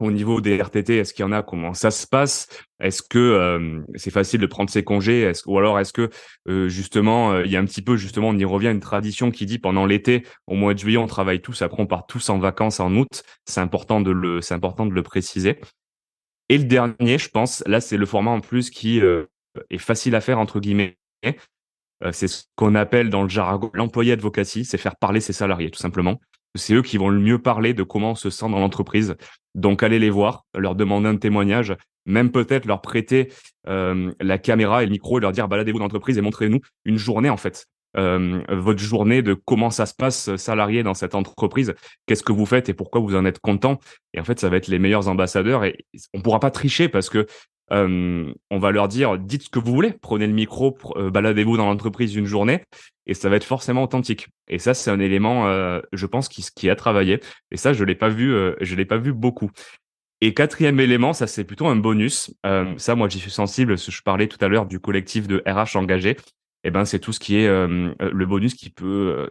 Au 0.00 0.10
niveau 0.10 0.40
des 0.40 0.60
RTT, 0.60 0.96
est-ce 0.96 1.12
qu'il 1.12 1.24
y 1.24 1.28
en 1.28 1.32
a? 1.32 1.42
Comment 1.42 1.74
ça 1.74 1.90
se 1.90 2.06
passe? 2.06 2.48
Est-ce 2.80 3.02
que 3.02 3.18
euh, 3.18 3.80
c'est 3.94 4.10
facile 4.10 4.40
de 4.40 4.46
prendre 4.46 4.70
ses 4.70 4.82
congés? 4.82 5.20
Est 5.20 5.44
Ou 5.46 5.58
alors 5.58 5.78
est-ce 5.78 5.92
que 5.92 6.08
euh, 6.48 6.68
justement, 6.68 7.32
euh, 7.32 7.44
il 7.44 7.52
y 7.52 7.56
a 7.56 7.60
un 7.60 7.66
petit 7.66 7.82
peu, 7.82 7.96
justement, 7.96 8.30
on 8.30 8.38
y 8.38 8.44
revient, 8.44 8.68
une 8.68 8.80
tradition 8.80 9.30
qui 9.30 9.44
dit 9.44 9.58
pendant 9.58 9.84
l'été, 9.84 10.26
au 10.46 10.54
mois 10.54 10.72
de 10.72 10.78
juillet, 10.78 10.96
on 10.96 11.06
travaille 11.06 11.42
tous, 11.42 11.60
après 11.60 11.82
on 11.82 11.86
part 11.86 12.06
tous 12.06 12.30
en 12.30 12.38
vacances 12.38 12.80
en 12.80 12.94
août. 12.96 13.22
C'est 13.44 13.60
important 13.60 14.00
de 14.00 14.10
le, 14.10 14.40
c'est 14.40 14.54
important 14.54 14.86
de 14.86 14.94
le 14.94 15.02
préciser. 15.02 15.60
Et 16.48 16.56
le 16.56 16.64
dernier, 16.64 17.18
je 17.18 17.28
pense, 17.28 17.62
là, 17.66 17.80
c'est 17.80 17.98
le 17.98 18.06
format 18.06 18.30
en 18.30 18.40
plus 18.40 18.70
qui 18.70 18.98
est 18.98 19.78
facile 19.78 20.14
à 20.16 20.20
faire 20.20 20.38
entre 20.40 20.58
guillemets. 20.58 20.96
c'est 22.10 22.26
ce 22.26 22.44
qu'on 22.56 22.74
appelle 22.74 23.08
dans 23.10 23.22
le 23.22 23.28
jargon 23.28 23.70
l'employé 23.74 24.12
advocacy, 24.12 24.64
c'est 24.64 24.78
faire 24.78 24.96
parler 24.96 25.20
ses 25.20 25.32
salariés, 25.32 25.70
tout 25.70 25.78
simplement 25.78 26.18
c'est 26.54 26.74
eux 26.74 26.82
qui 26.82 26.98
vont 26.98 27.08
le 27.08 27.20
mieux 27.20 27.38
parler 27.38 27.74
de 27.74 27.82
comment 27.82 28.12
on 28.12 28.14
se 28.14 28.30
sent 28.30 28.48
dans 28.48 28.58
l'entreprise. 28.58 29.16
Donc 29.54 29.82
allez 29.82 29.98
les 29.98 30.10
voir, 30.10 30.44
leur 30.56 30.74
demander 30.74 31.08
un 31.08 31.16
témoignage, 31.16 31.76
même 32.06 32.30
peut-être 32.30 32.66
leur 32.66 32.80
prêter 32.80 33.32
euh, 33.68 34.12
la 34.20 34.38
caméra 34.38 34.82
et 34.82 34.86
le 34.86 34.92
micro 34.92 35.18
et 35.18 35.20
leur 35.20 35.32
dire 35.32 35.48
baladez-vous 35.48 35.78
dans 35.78 35.84
l'entreprise 35.84 36.18
et 36.18 36.22
montrez-nous 36.22 36.60
une 36.84 36.96
journée 36.96 37.30
en 37.30 37.36
fait. 37.36 37.66
Euh, 37.96 38.42
votre 38.48 38.80
journée 38.80 39.22
de 39.22 39.34
comment 39.34 39.70
ça 39.70 39.84
se 39.84 39.94
passe 39.94 40.28
euh, 40.28 40.36
salarié 40.36 40.84
dans 40.84 40.94
cette 40.94 41.16
entreprise, 41.16 41.74
qu'est-ce 42.06 42.22
que 42.22 42.32
vous 42.32 42.46
faites 42.46 42.68
et 42.68 42.74
pourquoi 42.74 43.00
vous 43.00 43.16
en 43.16 43.24
êtes 43.24 43.40
content. 43.40 43.80
Et 44.14 44.20
en 44.20 44.24
fait, 44.24 44.38
ça 44.38 44.48
va 44.48 44.56
être 44.56 44.68
les 44.68 44.78
meilleurs 44.78 45.08
ambassadeurs 45.08 45.64
et 45.64 45.84
on 46.14 46.20
pourra 46.20 46.38
pas 46.38 46.52
tricher 46.52 46.88
parce 46.88 47.10
que 47.10 47.26
euh, 47.72 48.32
on 48.50 48.58
va 48.58 48.70
leur 48.70 48.88
dire 48.88 49.18
dites 49.18 49.44
ce 49.44 49.48
que 49.48 49.58
vous 49.58 49.72
voulez, 49.72 49.92
prenez 49.92 50.26
le 50.26 50.32
micro, 50.32 50.76
baladez-vous 50.96 51.56
dans 51.56 51.66
l'entreprise 51.66 52.16
une 52.16 52.26
journée, 52.26 52.64
et 53.06 53.14
ça 53.14 53.28
va 53.28 53.36
être 53.36 53.44
forcément 53.44 53.84
authentique. 53.84 54.28
Et 54.48 54.58
ça, 54.58 54.74
c'est 54.74 54.90
un 54.90 54.98
élément, 54.98 55.44
je 55.92 56.06
pense, 56.06 56.28
qui, 56.28 56.44
qui 56.52 56.68
a 56.68 56.74
travaillé. 56.74 57.20
Et 57.52 57.56
ça, 57.56 57.72
je 57.72 57.84
l'ai 57.84 57.94
pas 57.94 58.08
vu, 58.08 58.34
je 58.60 58.74
l'ai 58.74 58.84
pas 58.84 58.98
vu 58.98 59.12
beaucoup. 59.12 59.52
Et 60.20 60.34
quatrième 60.34 60.80
élément, 60.80 61.12
ça 61.12 61.28
c'est 61.28 61.44
plutôt 61.44 61.68
un 61.68 61.76
bonus. 61.76 62.34
ça, 62.76 62.96
moi, 62.96 63.08
j'y 63.08 63.20
suis 63.20 63.30
sensible. 63.30 63.78
Je 63.78 64.02
parlais 64.02 64.26
tout 64.26 64.44
à 64.44 64.48
l'heure 64.48 64.66
du 64.66 64.80
collectif 64.80 65.28
de 65.28 65.40
RH 65.46 65.76
engagé. 65.76 66.16
Eh 66.64 66.70
ben, 66.70 66.84
c'est 66.84 66.98
tout 66.98 67.12
ce 67.12 67.20
qui 67.20 67.36
est 67.36 67.48
le 67.48 68.24
bonus 68.26 68.54
qui 68.54 68.70
peut, 68.70 69.28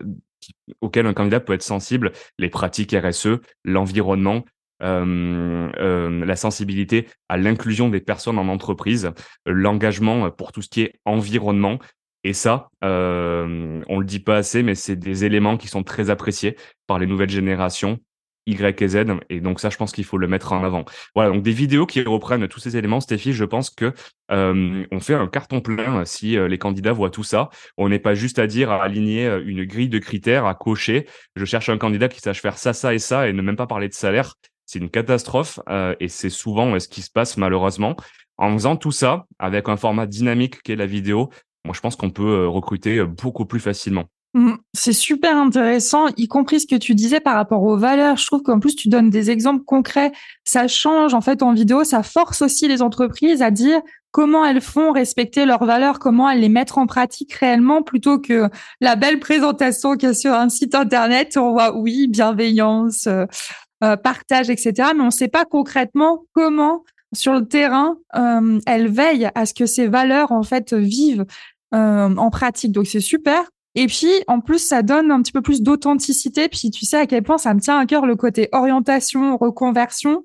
auquel 0.81 1.05
un 1.05 1.13
candidat 1.13 1.39
peut 1.39 1.53
être 1.53 1.63
sensible. 1.63 2.11
Les 2.37 2.49
pratiques 2.49 2.95
RSE, 2.95 3.39
l'environnement, 3.63 4.45
la 4.79 6.35
sensibilité 6.35 7.07
à 7.27 7.37
l'inclusion 7.37 7.89
des 7.89 7.99
personnes 7.99 8.39
en 8.39 8.47
entreprise, 8.47 9.11
l'engagement 9.45 10.31
pour 10.31 10.51
tout 10.51 10.61
ce 10.61 10.69
qui 10.69 10.81
est 10.81 10.99
environnement. 11.05 11.79
Et 12.23 12.33
ça, 12.33 12.69
euh, 12.83 13.81
on 13.87 13.99
le 13.99 14.05
dit 14.05 14.19
pas 14.19 14.37
assez, 14.37 14.61
mais 14.61 14.75
c'est 14.75 14.97
des 14.97 15.23
éléments 15.23 15.57
qui 15.57 15.67
sont 15.67 15.83
très 15.83 16.09
appréciés 16.09 16.57
par 16.85 16.99
les 16.99 17.05
nouvelles 17.05 17.29
générations. 17.29 17.99
Y 18.49 18.81
et 18.81 18.87
Z. 18.87 19.05
Et 19.29 19.39
donc 19.41 19.59
ça, 19.59 19.69
je 19.69 19.77
pense 19.77 19.91
qu'il 19.91 20.05
faut 20.05 20.17
le 20.17 20.27
mettre 20.27 20.51
en 20.53 20.63
avant. 20.63 20.85
Voilà, 21.15 21.31
donc 21.31 21.43
des 21.43 21.51
vidéos 21.51 21.85
qui 21.85 22.01
reprennent 22.01 22.47
tous 22.47 22.59
ces 22.59 22.77
éléments, 22.77 22.99
Stéphie, 22.99 23.33
je 23.33 23.45
pense 23.45 23.69
que 23.69 23.93
euh, 24.31 24.85
on 24.91 24.99
fait 24.99 25.15
un 25.15 25.27
carton 25.27 25.61
plein 25.61 26.05
si 26.05 26.37
euh, 26.37 26.47
les 26.47 26.57
candidats 26.57 26.93
voient 26.93 27.09
tout 27.09 27.23
ça. 27.23 27.49
On 27.77 27.89
n'est 27.89 27.99
pas 27.99 28.13
juste 28.13 28.39
à 28.39 28.47
dire 28.47 28.71
à 28.71 28.83
aligner 28.83 29.27
une 29.45 29.65
grille 29.65 29.89
de 29.89 29.99
critères, 29.99 30.45
à 30.45 30.55
cocher. 30.55 31.07
Je 31.35 31.45
cherche 31.45 31.69
un 31.69 31.77
candidat 31.77 32.07
qui 32.07 32.19
sache 32.19 32.41
faire 32.41 32.57
ça, 32.57 32.73
ça 32.73 32.93
et 32.93 32.99
ça, 32.99 33.27
et 33.27 33.33
ne 33.33 33.41
même 33.41 33.55
pas 33.55 33.67
parler 33.67 33.87
de 33.87 33.93
salaire 33.93 34.35
c'est 34.69 34.77
une 34.77 34.91
catastrophe 34.91 35.59
euh, 35.67 35.95
et 35.99 36.09
c'est 36.09 36.29
souvent 36.29 36.75
euh, 36.75 36.79
ce 36.79 36.87
qui 36.87 37.01
se 37.01 37.09
passe 37.09 37.37
malheureusement. 37.37 37.95
En 38.37 38.53
faisant 38.53 38.75
tout 38.75 38.91
ça 38.91 39.25
avec 39.39 39.67
un 39.67 39.77
format 39.77 40.05
dynamique 40.05 40.61
qu'est 40.61 40.75
la 40.75 40.85
vidéo, 40.85 41.31
moi 41.65 41.73
je 41.73 41.81
pense 41.81 41.95
qu'on 41.95 42.11
peut 42.11 42.43
euh, 42.43 42.47
recruter 42.47 43.03
beaucoup 43.03 43.47
plus 43.47 43.59
facilement. 43.59 44.05
Mmh, 44.35 44.53
c'est 44.75 44.93
super 44.93 45.35
intéressant, 45.37 46.07
y 46.15 46.27
compris 46.27 46.59
ce 46.59 46.67
que 46.67 46.75
tu 46.75 46.93
disais 46.93 47.19
par 47.19 47.33
rapport 47.33 47.63
aux 47.63 47.77
valeurs. 47.77 48.17
Je 48.17 48.27
trouve 48.27 48.43
qu'en 48.43 48.59
plus 48.59 48.75
tu 48.75 48.87
donnes 48.87 49.09
des 49.09 49.31
exemples 49.31 49.63
concrets. 49.63 50.11
Ça 50.45 50.67
change 50.67 51.15
en 51.15 51.21
fait 51.21 51.41
en 51.41 51.53
vidéo, 51.53 51.83
ça 51.83 52.03
force 52.03 52.43
aussi 52.43 52.67
les 52.67 52.83
entreprises 52.83 53.41
à 53.41 53.49
dire 53.49 53.81
comment 54.11 54.45
elles 54.45 54.61
font 54.61 54.91
respecter 54.91 55.45
leurs 55.45 55.65
valeurs, 55.65 55.97
comment 55.97 56.29
elles 56.29 56.41
les 56.41 56.49
mettent 56.49 56.77
en 56.77 56.85
pratique 56.85 57.33
réellement, 57.33 57.81
plutôt 57.81 58.19
que 58.19 58.49
la 58.81 58.95
belle 58.95 59.19
présentation 59.19 59.95
qu'il 59.95 60.09
y 60.09 60.11
a 60.11 60.13
sur 60.13 60.33
un 60.33 60.49
site 60.49 60.75
internet. 60.75 61.35
On 61.37 61.51
voit 61.53 61.75
oui 61.75 62.07
bienveillance, 62.07 63.07
euh, 63.07 63.95
partage, 63.97 64.51
etc. 64.51 64.89
Mais 64.95 65.01
on 65.01 65.05
ne 65.05 65.11
sait 65.11 65.27
pas 65.27 65.45
concrètement 65.45 66.25
comment, 66.33 66.83
sur 67.13 67.33
le 67.33 67.47
terrain, 67.47 67.97
euh, 68.15 68.59
elle 68.67 68.89
veille 68.89 69.29
à 69.33 69.47
ce 69.47 69.55
que 69.55 69.65
ces 69.65 69.87
valeurs 69.87 70.31
en 70.31 70.43
fait 70.43 70.73
vivent 70.73 71.25
euh, 71.73 72.15
en 72.15 72.29
pratique. 72.29 72.71
Donc 72.71 72.85
c'est 72.85 72.99
super. 72.99 73.49
Et 73.75 73.87
puis 73.87 74.09
en 74.27 74.39
plus, 74.39 74.59
ça 74.59 74.81
donne 74.81 75.11
un 75.11 75.21
petit 75.21 75.31
peu 75.31 75.41
plus 75.41 75.61
d'authenticité. 75.61 76.49
Puis 76.49 76.71
tu 76.71 76.85
sais 76.85 76.97
à 76.97 77.05
quel 77.05 77.23
point 77.23 77.37
ça 77.37 77.53
me 77.53 77.59
tient 77.59 77.77
à 77.77 77.85
cœur 77.85 78.05
le 78.05 78.15
côté 78.15 78.49
orientation, 78.51 79.37
reconversion 79.37 80.23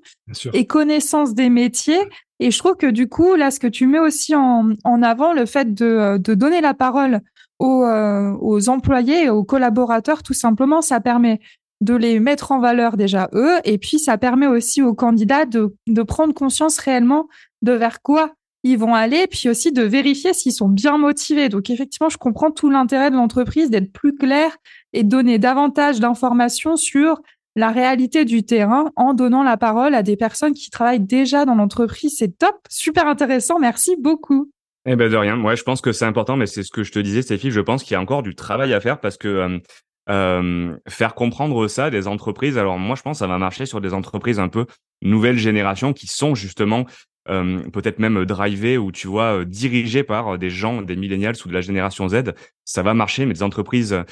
et 0.53 0.65
connaissance 0.65 1.33
des 1.33 1.49
métiers. 1.49 1.99
Et 2.39 2.51
je 2.51 2.59
trouve 2.59 2.75
que 2.75 2.87
du 2.87 3.07
coup, 3.07 3.35
là, 3.35 3.51
ce 3.51 3.59
que 3.59 3.67
tu 3.67 3.87
mets 3.87 3.99
aussi 3.99 4.35
en, 4.35 4.69
en 4.83 5.01
avant, 5.03 5.33
le 5.33 5.45
fait 5.45 5.73
de, 5.73 6.17
de 6.17 6.33
donner 6.33 6.59
la 6.59 6.73
parole 6.73 7.21
aux, 7.59 7.85
aux 7.85 8.69
employés 8.69 9.25
et 9.25 9.29
aux 9.29 9.43
collaborateurs, 9.43 10.23
tout 10.23 10.33
simplement, 10.33 10.81
ça 10.81 10.99
permet 10.99 11.39
de 11.81 11.93
les 11.93 12.19
mettre 12.19 12.51
en 12.51 12.59
valeur 12.59 12.97
déjà 12.97 13.29
eux, 13.33 13.53
et 13.63 13.77
puis 13.77 13.99
ça 13.99 14.17
permet 14.17 14.47
aussi 14.47 14.81
aux 14.81 14.93
candidats 14.93 15.45
de, 15.45 15.75
de 15.87 16.03
prendre 16.03 16.33
conscience 16.33 16.77
réellement 16.77 17.27
de 17.61 17.73
vers 17.73 18.01
quoi 18.01 18.33
ils 18.67 18.79
vont 18.79 18.95
aller, 18.95 19.27
puis 19.27 19.47
aussi 19.47 19.71
de 19.71 19.83
vérifier 19.83 20.33
s'ils 20.33 20.51
sont 20.51 20.67
bien 20.67 20.97
motivés. 20.97 21.49
Donc 21.49 21.69
effectivement, 21.69 22.09
je 22.09 22.17
comprends 22.17 22.49
tout 22.49 22.71
l'intérêt 22.71 23.11
de 23.11 23.15
l'entreprise 23.15 23.69
d'être 23.69 23.93
plus 23.93 24.15
clair 24.15 24.57
et 24.91 25.03
donner 25.03 25.37
davantage 25.37 25.99
d'informations 25.99 26.75
sur 26.75 27.21
la 27.55 27.69
réalité 27.69 28.25
du 28.25 28.43
terrain 28.43 28.91
en 28.95 29.13
donnant 29.13 29.43
la 29.43 29.55
parole 29.55 29.93
à 29.93 30.01
des 30.01 30.17
personnes 30.17 30.53
qui 30.53 30.71
travaillent 30.71 30.99
déjà 30.99 31.45
dans 31.45 31.53
l'entreprise. 31.53 32.15
C'est 32.17 32.39
top, 32.39 32.55
super 32.67 33.05
intéressant. 33.05 33.59
Merci 33.59 33.97
beaucoup. 33.99 34.51
Eh 34.87 34.95
ben 34.95 35.11
de 35.11 35.15
rien. 35.15 35.39
Ouais, 35.43 35.55
je 35.55 35.63
pense 35.63 35.79
que 35.79 35.91
c'est 35.91 36.05
important, 36.05 36.35
mais 36.35 36.47
c'est 36.47 36.63
ce 36.63 36.71
que 36.71 36.81
je 36.81 36.91
te 36.91 36.97
disais, 36.97 37.21
Stéphie. 37.21 37.51
Je 37.51 37.61
pense 37.61 37.83
qu'il 37.83 37.93
y 37.93 37.97
a 37.97 38.01
encore 38.01 38.23
du 38.23 38.33
travail 38.33 38.73
à 38.73 38.81
faire 38.81 38.99
parce 38.99 39.17
que 39.17 39.27
euh, 39.27 39.59
euh, 40.09 40.75
faire 40.87 41.13
comprendre 41.13 41.67
ça 41.67 41.91
des 41.91 42.07
entreprises. 42.07 42.57
Alors 42.57 42.79
moi, 42.79 42.95
je 42.95 43.03
pense 43.03 43.17
que 43.17 43.19
ça 43.19 43.27
va 43.27 43.37
marcher 43.37 43.67
sur 43.67 43.79
des 43.79 43.93
entreprises 43.93 44.39
un 44.39 44.49
peu 44.49 44.65
nouvelle 45.03 45.37
génération 45.37 45.93
qui 45.93 46.07
sont 46.07 46.33
justement 46.33 46.85
euh, 47.29 47.59
peut-être 47.71 47.99
même 47.99 48.25
drivées 48.25 48.77
ou 48.77 48.91
tu 48.91 49.07
vois 49.07 49.39
euh, 49.39 49.45
dirigées 49.45 50.03
par 50.03 50.37
des 50.37 50.49
gens, 50.49 50.81
des 50.81 50.95
millennials 50.95 51.35
ou 51.45 51.49
de 51.49 51.53
la 51.53 51.61
génération 51.61 52.07
Z. 52.07 52.33
Ça 52.63 52.83
va 52.83 52.93
marcher, 52.93 53.25
mais 53.25 53.33
des 53.33 53.43
entreprises 53.43 54.03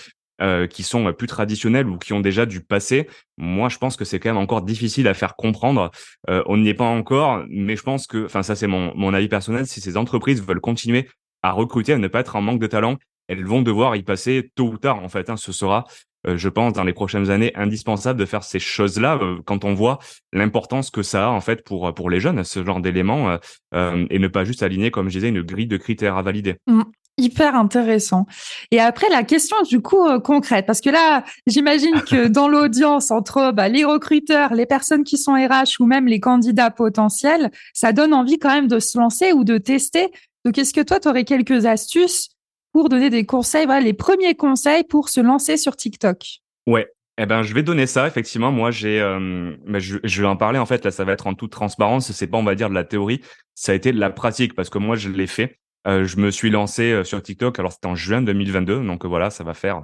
euh, 0.41 0.65
qui 0.65 0.81
sont 0.81 1.13
plus 1.13 1.27
traditionnelles 1.27 1.87
ou 1.87 1.99
qui 1.99 2.11
ont 2.11 2.19
déjà 2.19 2.47
du 2.47 2.59
passé, 2.59 3.07
moi 3.37 3.69
je 3.69 3.77
pense 3.77 3.95
que 3.95 4.03
c'est 4.03 4.19
quand 4.19 4.29
même 4.29 4.41
encore 4.41 4.63
difficile 4.63 5.07
à 5.07 5.13
faire 5.13 5.35
comprendre. 5.35 5.91
Euh, 6.27 6.41
on 6.47 6.57
n'y 6.57 6.69
est 6.69 6.73
pas 6.73 6.85
encore, 6.85 7.45
mais 7.49 7.75
je 7.75 7.83
pense 7.83 8.07
que, 8.07 8.25
enfin 8.25 8.41
ça 8.41 8.55
c'est 8.55 8.65
mon, 8.65 8.93
mon 8.95 9.13
avis 9.13 9.27
personnel, 9.27 9.67
si 9.67 9.79
ces 9.79 9.95
entreprises 9.95 10.43
veulent 10.43 10.59
continuer 10.59 11.07
à 11.43 11.51
recruter, 11.51 11.93
à 11.93 11.99
ne 11.99 12.07
pas 12.07 12.21
être 12.21 12.35
en 12.35 12.41
manque 12.41 12.59
de 12.59 12.65
talent, 12.65 12.97
elles 13.27 13.45
vont 13.45 13.61
devoir 13.61 13.95
y 13.95 14.03
passer 14.03 14.51
tôt 14.55 14.69
ou 14.69 14.77
tard 14.77 15.03
en 15.03 15.09
fait. 15.09 15.29
Hein. 15.29 15.37
Ce 15.37 15.51
sera, 15.51 15.85
euh, 16.27 16.37
je 16.37 16.49
pense, 16.49 16.73
dans 16.73 16.83
les 16.83 16.93
prochaines 16.93 17.29
années, 17.29 17.51
indispensable 17.55 18.19
de 18.19 18.25
faire 18.25 18.43
ces 18.43 18.59
choses-là 18.59 19.19
euh, 19.21 19.39
quand 19.45 19.65
on 19.65 19.73
voit 19.73 19.99
l'importance 20.31 20.89
que 20.89 21.03
ça 21.03 21.27
a 21.27 21.29
en 21.29 21.41
fait 21.41 21.63
pour 21.63 21.93
pour 21.93 22.09
les 22.09 22.19
jeunes, 22.19 22.43
ce 22.43 22.63
genre 22.63 22.79
d'éléments, 22.79 23.37
euh, 23.73 24.05
et 24.09 24.19
ne 24.19 24.27
pas 24.27 24.43
juste 24.43 24.63
aligner, 24.63 24.91
comme 24.91 25.09
je 25.09 25.15
disais, 25.15 25.29
une 25.29 25.41
grille 25.41 25.67
de 25.67 25.77
critères 25.77 26.17
à 26.17 26.21
valider. 26.21 26.55
Mmh, 26.67 26.83
hyper 27.17 27.55
intéressant. 27.55 28.25
Et 28.71 28.79
après, 28.79 29.09
la 29.09 29.23
question 29.23 29.57
du 29.63 29.81
coup 29.81 30.01
concrète, 30.21 30.65
parce 30.65 30.81
que 30.81 30.89
là, 30.89 31.23
j'imagine 31.47 32.01
que 32.01 32.27
dans 32.29 32.47
l'audience, 32.47 33.11
entre 33.11 33.51
bah, 33.51 33.67
les 33.67 33.83
recruteurs, 33.83 34.53
les 34.53 34.65
personnes 34.65 35.03
qui 35.03 35.17
sont 35.17 35.33
RH 35.33 35.81
ou 35.81 35.85
même 35.85 36.07
les 36.07 36.19
candidats 36.19 36.71
potentiels, 36.71 37.51
ça 37.73 37.91
donne 37.91 38.13
envie 38.13 38.39
quand 38.39 38.53
même 38.53 38.67
de 38.67 38.79
se 38.79 38.97
lancer 38.97 39.33
ou 39.33 39.43
de 39.43 39.57
tester. 39.57 40.11
Donc, 40.45 40.57
est-ce 40.57 40.73
que 40.73 40.81
toi, 40.81 40.99
tu 40.99 41.07
aurais 41.07 41.23
quelques 41.23 41.65
astuces 41.65 42.29
pour 42.73 42.89
donner 42.89 43.09
des 43.09 43.25
conseils, 43.25 43.65
voilà, 43.65 43.81
les 43.81 43.93
premiers 43.93 44.35
conseils 44.35 44.83
pour 44.83 45.07
se 45.07 45.21
lancer 45.21 45.57
sur 45.57 45.75
TikTok. 45.77 46.39
Ouais. 46.67 46.89
Eh 47.19 47.27
ben, 47.27 47.43
je 47.43 47.53
vais 47.53 47.61
donner 47.61 47.85
ça. 47.85 48.07
Effectivement, 48.07 48.51
moi, 48.51 48.71
j'ai, 48.71 48.99
euh, 48.99 49.55
je, 49.79 50.21
vais 50.21 50.27
en 50.27 50.35
parler. 50.35 50.57
En 50.57 50.65
fait, 50.65 50.83
là, 50.83 50.89
ça 50.89 51.03
va 51.03 51.13
être 51.13 51.27
en 51.27 51.35
toute 51.35 51.51
transparence. 51.51 52.11
C'est 52.11 52.25
pas, 52.25 52.37
on 52.37 52.43
va 52.43 52.55
dire, 52.55 52.69
de 52.69 52.73
la 52.73 52.83
théorie. 52.83 53.21
Ça 53.53 53.71
a 53.71 53.75
été 53.75 53.91
de 53.91 53.99
la 53.99 54.09
pratique 54.09 54.55
parce 54.55 54.71
que 54.71 54.79
moi, 54.79 54.95
je 54.95 55.09
l'ai 55.09 55.27
fait. 55.27 55.59
Euh, 55.85 56.05
je 56.05 56.17
me 56.17 56.31
suis 56.31 56.49
lancé 56.49 56.91
euh, 56.91 57.03
sur 57.03 57.21
TikTok. 57.21 57.59
Alors, 57.59 57.71
c'était 57.71 57.85
en 57.85 57.93
juin 57.93 58.23
2022. 58.23 58.83
Donc 58.83 59.05
voilà, 59.05 59.29
ça 59.29 59.43
va 59.43 59.53
faire 59.53 59.83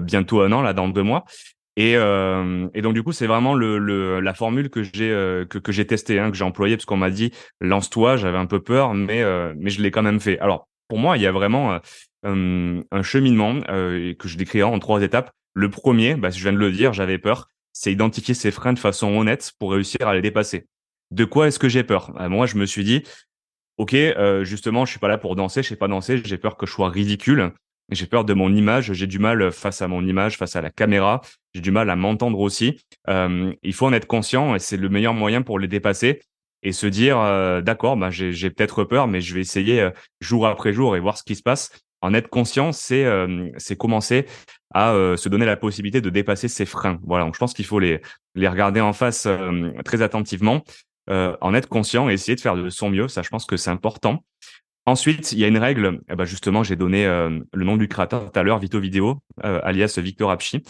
bientôt 0.00 0.40
un 0.40 0.52
an 0.52 0.62
là, 0.62 0.72
dans 0.72 0.88
deux 0.88 1.02
mois. 1.02 1.24
Et, 1.76 1.92
et 1.92 2.82
donc 2.82 2.92
du 2.92 3.02
coup, 3.02 3.12
c'est 3.12 3.26
vraiment 3.26 3.54
le, 3.54 4.20
la 4.20 4.34
formule 4.34 4.68
que 4.68 4.82
j'ai 4.82 5.08
que, 5.48 5.58
que 5.58 5.72
j'ai 5.72 5.86
testé, 5.86 6.18
hein, 6.18 6.30
que 6.30 6.36
j'ai 6.36 6.44
employé 6.44 6.76
parce 6.76 6.84
qu'on 6.84 6.98
m'a 6.98 7.10
dit 7.10 7.32
lance-toi. 7.60 8.16
J'avais 8.16 8.36
un 8.36 8.46
peu 8.46 8.60
peur, 8.60 8.92
mais 8.92 9.24
mais 9.56 9.70
je 9.70 9.80
l'ai 9.80 9.90
quand 9.90 10.02
même 10.02 10.20
fait. 10.20 10.38
Alors 10.38 10.68
pour 10.86 10.98
moi, 10.98 11.16
il 11.16 11.22
y 11.22 11.26
a 11.26 11.32
vraiment 11.32 11.80
un 12.24 13.02
cheminement 13.02 13.60
euh, 13.68 14.14
que 14.14 14.28
je 14.28 14.36
décrirai 14.36 14.62
en 14.64 14.78
trois 14.78 15.02
étapes. 15.02 15.30
Le 15.54 15.70
premier, 15.70 16.14
bah, 16.14 16.30
je 16.30 16.40
viens 16.40 16.52
de 16.52 16.58
le 16.58 16.72
dire, 16.72 16.92
j'avais 16.92 17.18
peur. 17.18 17.48
c'est 17.72 17.92
identifier 17.92 18.34
ses 18.34 18.50
freins 18.50 18.72
de 18.72 18.78
façon 18.78 19.08
honnête 19.08 19.52
pour 19.58 19.72
réussir 19.72 20.06
à 20.06 20.14
les 20.14 20.22
dépasser. 20.22 20.66
De 21.10 21.24
quoi 21.24 21.48
est-ce 21.48 21.58
que 21.58 21.68
j'ai 21.68 21.84
peur? 21.84 22.12
Bah, 22.12 22.28
Moi, 22.28 22.46
je 22.46 22.56
me 22.56 22.66
suis 22.66 22.84
dit, 22.84 23.02
ok, 23.78 23.94
euh, 23.94 24.44
justement, 24.44 24.84
je 24.84 24.90
suis 24.90 25.00
pas 25.00 25.08
là 25.08 25.18
pour 25.18 25.36
danser, 25.36 25.62
je 25.62 25.68
sais 25.68 25.76
pas 25.76 25.88
danser, 25.88 26.20
j'ai 26.24 26.38
peur 26.38 26.56
que 26.56 26.66
je 26.66 26.72
sois 26.72 26.88
ridicule, 26.88 27.52
j'ai 27.90 28.06
peur 28.06 28.24
de 28.24 28.32
mon 28.34 28.54
image, 28.54 28.92
j'ai 28.92 29.06
du 29.06 29.18
mal 29.18 29.50
face 29.52 29.82
à 29.82 29.88
mon 29.88 30.06
image, 30.06 30.38
face 30.38 30.56
à 30.56 30.62
la 30.62 30.70
caméra, 30.70 31.20
j'ai 31.54 31.60
du 31.60 31.70
mal 31.70 31.90
à 31.90 31.96
m'entendre 31.96 32.38
aussi. 32.38 32.80
Il 33.08 33.74
faut 33.74 33.86
en 33.86 33.92
être 33.92 34.06
conscient 34.06 34.54
et 34.54 34.58
c'est 34.58 34.76
le 34.76 34.88
meilleur 34.88 35.14
moyen 35.14 35.42
pour 35.42 35.58
les 35.58 35.68
dépasser 35.68 36.20
et 36.62 36.72
se 36.72 36.86
dire, 36.86 37.18
euh, 37.18 37.60
d'accord, 37.60 37.96
bah, 37.96 38.10
j'ai 38.10 38.50
peut-être 38.50 38.84
peur, 38.84 39.08
mais 39.08 39.20
je 39.20 39.34
vais 39.34 39.40
essayer 39.40 39.90
jour 40.20 40.46
après 40.46 40.72
jour 40.72 40.96
et 40.96 41.00
voir 41.00 41.18
ce 41.18 41.24
qui 41.24 41.34
se 41.34 41.42
passe. 41.42 41.72
En 42.02 42.14
être 42.14 42.28
conscient, 42.28 42.72
c'est 42.72 43.06
c'est 43.56 43.76
commencer 43.76 44.26
à 44.74 44.92
se 45.16 45.28
donner 45.28 45.46
la 45.46 45.56
possibilité 45.56 46.00
de 46.00 46.10
dépasser 46.10 46.48
ses 46.48 46.66
freins. 46.66 46.98
Voilà, 47.04 47.24
donc 47.24 47.34
je 47.34 47.38
pense 47.38 47.54
qu'il 47.54 47.64
faut 47.64 47.78
les 47.78 48.00
les 48.34 48.48
regarder 48.48 48.80
en 48.80 48.92
face 48.92 49.28
très 49.84 50.02
attentivement 50.02 50.62
euh, 51.10 51.36
en 51.40 51.52
être 51.52 51.68
conscient 51.68 52.08
et 52.08 52.12
essayer 52.12 52.36
de 52.36 52.40
faire 52.40 52.54
de 52.54 52.70
son 52.70 52.88
mieux. 52.88 53.08
Ça, 53.08 53.22
je 53.22 53.28
pense 53.28 53.44
que 53.44 53.56
c'est 53.56 53.70
important. 53.70 54.24
Ensuite, 54.86 55.32
il 55.32 55.38
y 55.38 55.44
a 55.44 55.48
une 55.48 55.58
règle. 55.58 56.00
Eh 56.08 56.14
ben 56.14 56.24
justement, 56.24 56.62
j'ai 56.62 56.76
donné 56.76 57.06
euh, 57.06 57.40
le 57.52 57.64
nom 57.64 57.76
du 57.76 57.88
créateur 57.88 58.30
tout 58.30 58.38
à 58.38 58.42
l'heure, 58.42 58.58
Vito 58.58 58.78
Vidéo, 58.78 59.18
euh, 59.44 59.60
alias 59.64 59.98
Victor 59.98 60.30
Apchi. 60.30 60.62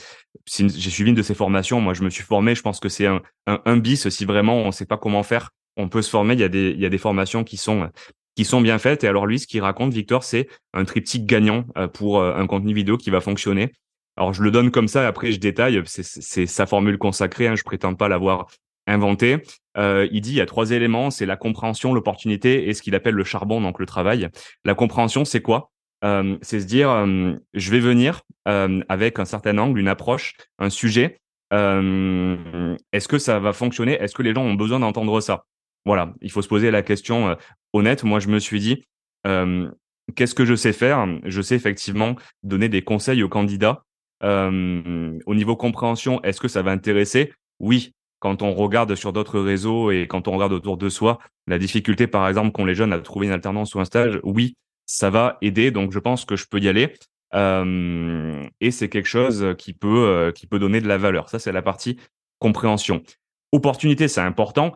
J'ai 0.46 0.90
suivi 0.90 1.10
une 1.10 1.16
de 1.16 1.22
ses 1.22 1.34
formations. 1.34 1.80
Moi, 1.80 1.92
je 1.92 2.02
me 2.02 2.10
suis 2.10 2.22
formé. 2.22 2.54
Je 2.54 2.62
pense 2.62 2.80
que 2.80 2.88
c'est 2.88 3.06
un, 3.06 3.20
un, 3.46 3.60
un, 3.64 3.76
bis. 3.76 4.08
Si 4.08 4.24
vraiment 4.24 4.56
on 4.56 4.66
ne 4.66 4.70
sait 4.70 4.86
pas 4.86 4.96
comment 4.96 5.22
faire, 5.22 5.50
on 5.76 5.88
peut 5.88 6.02
se 6.02 6.10
former. 6.10 6.34
Il 6.34 6.40
y 6.40 6.44
a 6.44 6.48
des, 6.48 6.70
il 6.70 6.80
y 6.80 6.86
a 6.86 6.90
des 6.90 6.98
formations 6.98 7.44
qui 7.44 7.58
sont 7.58 7.90
qui 8.34 8.44
sont 8.44 8.60
bien 8.60 8.78
faites. 8.78 9.04
Et 9.04 9.08
alors 9.08 9.26
lui, 9.26 9.38
ce 9.38 9.46
qu'il 9.46 9.60
raconte, 9.60 9.92
Victor, 9.92 10.24
c'est 10.24 10.48
un 10.72 10.84
triptyque 10.84 11.26
gagnant 11.26 11.64
pour 11.94 12.22
un 12.22 12.46
contenu 12.46 12.74
vidéo 12.74 12.96
qui 12.96 13.10
va 13.10 13.20
fonctionner. 13.20 13.72
Alors 14.16 14.32
je 14.32 14.42
le 14.42 14.50
donne 14.50 14.70
comme 14.70 14.88
ça. 14.88 15.06
Après, 15.06 15.32
je 15.32 15.40
détaille. 15.40 15.80
C'est 15.86 16.46
sa 16.46 16.66
formule 16.66 16.98
consacrée. 16.98 17.46
Hein, 17.46 17.56
je 17.56 17.62
prétends 17.62 17.94
pas 17.94 18.08
l'avoir 18.08 18.46
inventé. 18.86 19.42
Euh, 19.78 20.08
il 20.10 20.20
dit 20.20 20.30
il 20.30 20.36
y 20.36 20.40
a 20.40 20.46
trois 20.46 20.72
éléments, 20.72 21.10
c'est 21.10 21.24
la 21.24 21.36
compréhension, 21.36 21.94
l'opportunité 21.94 22.68
et 22.68 22.74
ce 22.74 22.82
qu'il 22.82 22.94
appelle 22.94 23.14
le 23.14 23.24
charbon, 23.24 23.60
donc 23.60 23.78
le 23.78 23.86
travail. 23.86 24.28
La 24.64 24.74
compréhension, 24.74 25.24
c'est 25.24 25.40
quoi? 25.40 25.70
Euh, 26.04 26.36
C'est 26.42 26.60
se 26.60 26.66
dire, 26.66 26.90
euh, 26.90 27.34
je 27.54 27.70
vais 27.70 27.78
venir 27.78 28.22
euh, 28.48 28.82
avec 28.88 29.18
un 29.18 29.24
certain 29.24 29.56
angle, 29.58 29.78
une 29.78 29.88
approche, 29.88 30.34
un 30.58 30.68
sujet. 30.68 31.20
Euh, 31.54 32.76
est-ce 32.92 33.06
que 33.08 33.18
ça 33.18 33.38
va 33.38 33.52
fonctionner? 33.52 33.92
Est-ce 33.92 34.14
que 34.14 34.22
les 34.22 34.34
gens 34.34 34.42
ont 34.42 34.54
besoin 34.54 34.80
d'entendre 34.80 35.20
ça? 35.20 35.44
Voilà, 35.84 36.14
il 36.20 36.30
faut 36.30 36.42
se 36.42 36.48
poser 36.48 36.70
la 36.70 36.82
question 36.82 37.36
honnête. 37.72 38.04
Moi, 38.04 38.20
je 38.20 38.28
me 38.28 38.38
suis 38.38 38.60
dit, 38.60 38.84
qu'est-ce 39.24 40.34
que 40.34 40.44
je 40.44 40.54
sais 40.54 40.72
faire? 40.72 41.06
Je 41.24 41.42
sais 41.42 41.56
effectivement 41.56 42.16
donner 42.42 42.68
des 42.68 42.82
conseils 42.82 43.22
aux 43.22 43.28
candidats. 43.28 43.84
au 44.22 45.34
niveau 45.34 45.56
compréhension, 45.56 46.22
est-ce 46.22 46.40
que 46.40 46.48
ça 46.48 46.62
va 46.62 46.70
intéresser? 46.70 47.32
Oui, 47.58 47.92
quand 48.22 48.42
on 48.42 48.54
regarde 48.54 48.94
sur 48.94 49.12
d'autres 49.12 49.40
réseaux 49.40 49.90
et 49.90 50.06
quand 50.06 50.28
on 50.28 50.32
regarde 50.32 50.52
autour 50.52 50.76
de 50.76 50.88
soi, 50.88 51.18
la 51.48 51.58
difficulté, 51.58 52.06
par 52.06 52.28
exemple, 52.28 52.52
qu'ont 52.52 52.64
les 52.64 52.76
jeunes 52.76 52.92
à 52.92 52.98
trouver 53.00 53.26
une 53.26 53.32
alternance 53.32 53.74
ou 53.74 53.80
un 53.80 53.84
stage, 53.84 54.20
oui, 54.22 54.56
ça 54.86 55.10
va 55.10 55.38
aider. 55.42 55.72
Donc, 55.72 55.90
je 55.90 55.98
pense 55.98 56.24
que 56.24 56.36
je 56.36 56.46
peux 56.46 56.60
y 56.60 56.68
aller. 56.68 56.94
Euh, 57.34 58.46
et 58.60 58.70
c'est 58.70 58.88
quelque 58.88 59.08
chose 59.08 59.54
qui 59.58 59.72
peut, 59.72 60.06
euh, 60.06 60.30
qui 60.30 60.46
peut 60.46 60.60
donner 60.60 60.80
de 60.80 60.86
la 60.86 60.98
valeur. 60.98 61.28
Ça, 61.30 61.40
c'est 61.40 61.50
la 61.50 61.62
partie 61.62 61.98
compréhension. 62.38 63.02
Opportunité, 63.50 64.06
c'est 64.06 64.20
important. 64.20 64.72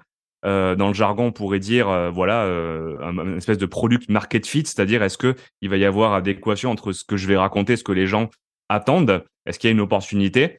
Euh, 0.46 0.76
dans 0.76 0.88
le 0.88 0.94
jargon, 0.94 1.26
on 1.26 1.32
pourrait 1.32 1.58
dire, 1.58 1.88
euh, 1.88 2.10
voilà, 2.10 2.44
euh, 2.44 2.96
une 3.00 3.36
espèce 3.36 3.58
de 3.58 3.66
product 3.66 4.08
market 4.08 4.46
fit, 4.46 4.64
c'est-à-dire 4.64 5.02
est-ce 5.02 5.18
que 5.18 5.34
il 5.60 5.68
va 5.68 5.76
y 5.76 5.84
avoir 5.84 6.12
adéquation 6.14 6.70
entre 6.70 6.92
ce 6.92 7.04
que 7.04 7.16
je 7.16 7.26
vais 7.26 7.36
raconter, 7.36 7.76
ce 7.76 7.84
que 7.84 7.92
les 7.92 8.06
gens 8.06 8.30
attendent? 8.68 9.24
Est-ce 9.46 9.58
qu'il 9.58 9.68
y 9.68 9.72
a 9.72 9.74
une 9.74 9.80
opportunité? 9.80 10.58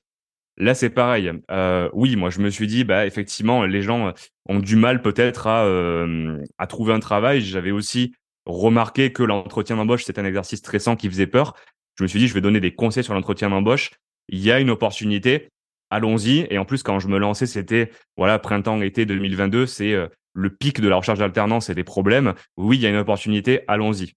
Là, 0.58 0.74
c'est 0.74 0.90
pareil. 0.90 1.32
Euh, 1.52 1.90
oui, 1.94 2.16
moi, 2.16 2.32
je 2.32 2.40
me 2.40 2.50
suis 2.50 2.68
dit, 2.68 2.84
bah, 2.84 3.06
effectivement, 3.06 3.64
les 3.64 3.82
gens 3.84 4.14
ont 4.50 4.60
du 4.60 4.76
mal 4.76 5.02
peut-être 5.02 5.46
à, 5.46 5.66
euh, 5.66 6.44
à 6.58 6.68
trouver 6.68 6.94
un 6.94 7.00
travail. 7.00 7.42
J'avais 7.42 7.72
aussi 7.72 8.14
remarqué 8.46 9.14
que 9.14 9.24
l'entretien 9.24 9.76
d'embauche, 9.76 10.04
c'est 10.04 10.18
un 10.18 10.26
exercice 10.26 10.60
stressant 10.60 10.96
qui 10.96 11.10
faisait 11.10 11.28
peur. 11.28 11.56
Je 11.98 12.04
me 12.04 12.08
suis 12.08 12.20
dit, 12.20 12.28
je 12.28 12.34
vais 12.34 12.42
donner 12.42 12.60
des 12.60 12.74
conseils 12.74 13.04
sur 13.04 13.14
l'entretien 13.14 13.50
d'embauche. 13.50 13.92
Il 14.30 14.40
y 14.40 14.52
a 14.52 14.60
une 14.60 14.72
opportunité. 14.72 15.50
Allons-y. 15.90 16.48
Et 16.50 16.58
en 16.58 16.66
plus, 16.66 16.84
quand 16.84 17.00
je 17.00 17.08
me 17.08 17.18
lançais, 17.18 17.46
c'était, 17.46 17.92
voilà, 18.18 18.40
printemps-été 18.40 19.06
2022, 19.06 19.66
c'est 19.66 19.94
euh, 19.94 20.08
le 20.34 20.50
pic 20.50 20.82
de 20.82 20.88
la 20.88 20.98
recherche 20.98 21.20
d'alternance 21.20 21.70
et 21.70 21.76
des 21.76 21.84
problèmes. 21.84 22.34
Oui, 22.58 22.78
il 22.78 22.82
y 22.82 22.86
a 22.86 22.90
une 22.90 22.98
opportunité. 22.98 23.62
Allons-y. 23.68 24.14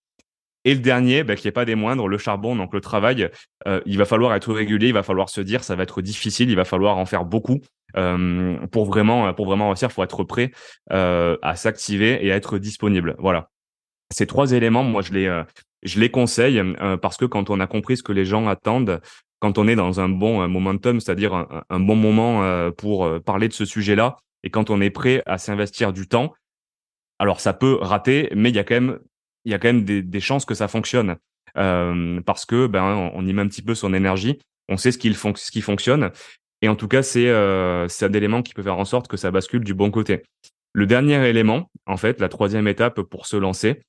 Et 0.64 0.74
le 0.74 0.80
dernier, 0.80 1.24
bah, 1.24 1.37
qui 1.37 1.46
n'est 1.46 1.52
pas 1.52 1.64
des 1.64 1.74
moindres, 1.74 2.06
le 2.06 2.18
charbon, 2.18 2.54
donc 2.54 2.74
le 2.74 2.80
travail, 2.83 3.30
euh, 3.66 3.80
il 3.87 3.96
va 3.96 4.04
falloir 4.04 4.35
être 4.35 4.52
régulier, 4.52 4.88
il 4.88 4.94
va 4.94 5.02
falloir 5.02 5.30
se 5.30 5.40
dire, 5.40 5.64
ça 5.64 5.74
va 5.74 5.85
être 5.85 6.02
difficile, 6.02 6.50
il 6.50 6.56
va 6.56 6.66
falloir 6.66 6.98
en 6.98 7.06
faire 7.06 7.24
beaucoup 7.24 7.61
euh, 7.96 8.59
pour 8.66 8.85
vraiment 8.85 9.33
pour 9.33 9.46
vraiment 9.46 9.68
réussir. 9.68 9.90
Faut 9.90 10.02
être 10.02 10.22
prêt 10.24 10.50
à 10.90 11.56
s'activer 11.56 12.24
et 12.26 12.33
à 12.33 12.37
être 12.37 12.59
disponible. 12.59 13.16
Voilà. 13.18 13.48
Ces 14.12 14.26
trois 14.26 14.52
éléments, 14.52 14.83
moi, 14.83 15.02
je 15.02 15.12
les 15.12 15.42
je 15.83 15.98
les 15.98 16.11
conseille 16.11 16.62
parce 17.00 17.16
que 17.16 17.24
quand 17.24 17.48
on 17.48 17.59
a 17.59 17.66
compris 17.66 17.96
ce 17.96 18.02
que 18.02 18.12
les 18.12 18.26
gens 18.26 18.46
attendent, 18.46 19.00
quand 19.40 19.59
on 19.59 19.66
est 19.66 19.76
dans 19.76 20.00
un 20.00 20.09
bon 20.09 20.46
momentum, 20.48 21.00
c'est-à-dire 21.00 21.46
un, 21.68 21.81
bon 21.81 21.96
moment 21.96 22.70
pour 22.72 23.09
parler 23.22 23.48
de 23.48 23.53
ce 23.53 23.64
sujet-là, 23.64 24.16
et 24.42 24.50
quand 24.50 24.70
on 24.70 24.81
est 24.81 24.90
prêt 24.90 25.22
à 25.26 25.38
s'investir 25.38 25.92
du 25.92 26.07
temps, 26.07 26.33
alors 27.18 27.40
ça 27.40 27.53
peut 27.53 27.79
rater, 27.81 28.31
mais 28.35 28.50
il 28.50 28.57
y 28.57 28.59
a 28.59 28.64
quand 28.64 28.74
même 28.74 28.98
il 29.44 29.53
y 29.53 29.55
a 29.55 29.59
quand 29.59 29.68
même 29.68 29.85
des, 29.85 30.20
chances 30.20 30.44
que 30.44 30.55
ça 30.55 30.68
fonctionne 30.68 31.16
euh, 31.57 32.20
parce 32.22 32.44
que 32.44 32.66
ben 32.66 33.11
on 33.14 33.26
y 33.26 33.33
met 33.33 33.42
un 33.42 33.48
petit 33.48 33.62
peu 33.62 33.74
son 33.74 33.94
énergie, 33.94 34.38
on 34.68 34.76
sait 34.76 34.92
ce 34.92 34.98
qui, 34.98 35.12
ce 35.14 35.50
qui 35.50 35.61
fonctionne 35.61 36.11
et 36.62 36.68
en 36.68 36.76
tout 36.76 36.88
cas 36.88 37.03
c'est 37.03 37.29
euh, 37.29 37.87
un 38.00 38.12
élément 38.12 38.42
qui 38.42 38.55
peut 38.55 38.62
faire 38.62 38.79
en 38.79 38.85
sorte 38.85 39.09
que 39.09 39.16
ça 39.16 39.31
bascule 39.31 39.64
du 39.64 39.74
bon 39.74 39.90
côté. 39.90 40.22
Le 40.72 40.87
dernier 40.87 41.26
élément, 41.26 41.68
en 41.87 41.96
fait, 41.96 42.20
la 42.20 42.29
troisième 42.29 42.68
étape 42.68 43.00
pour 43.03 43.26
se 43.26 43.37
lancer, 43.37 43.83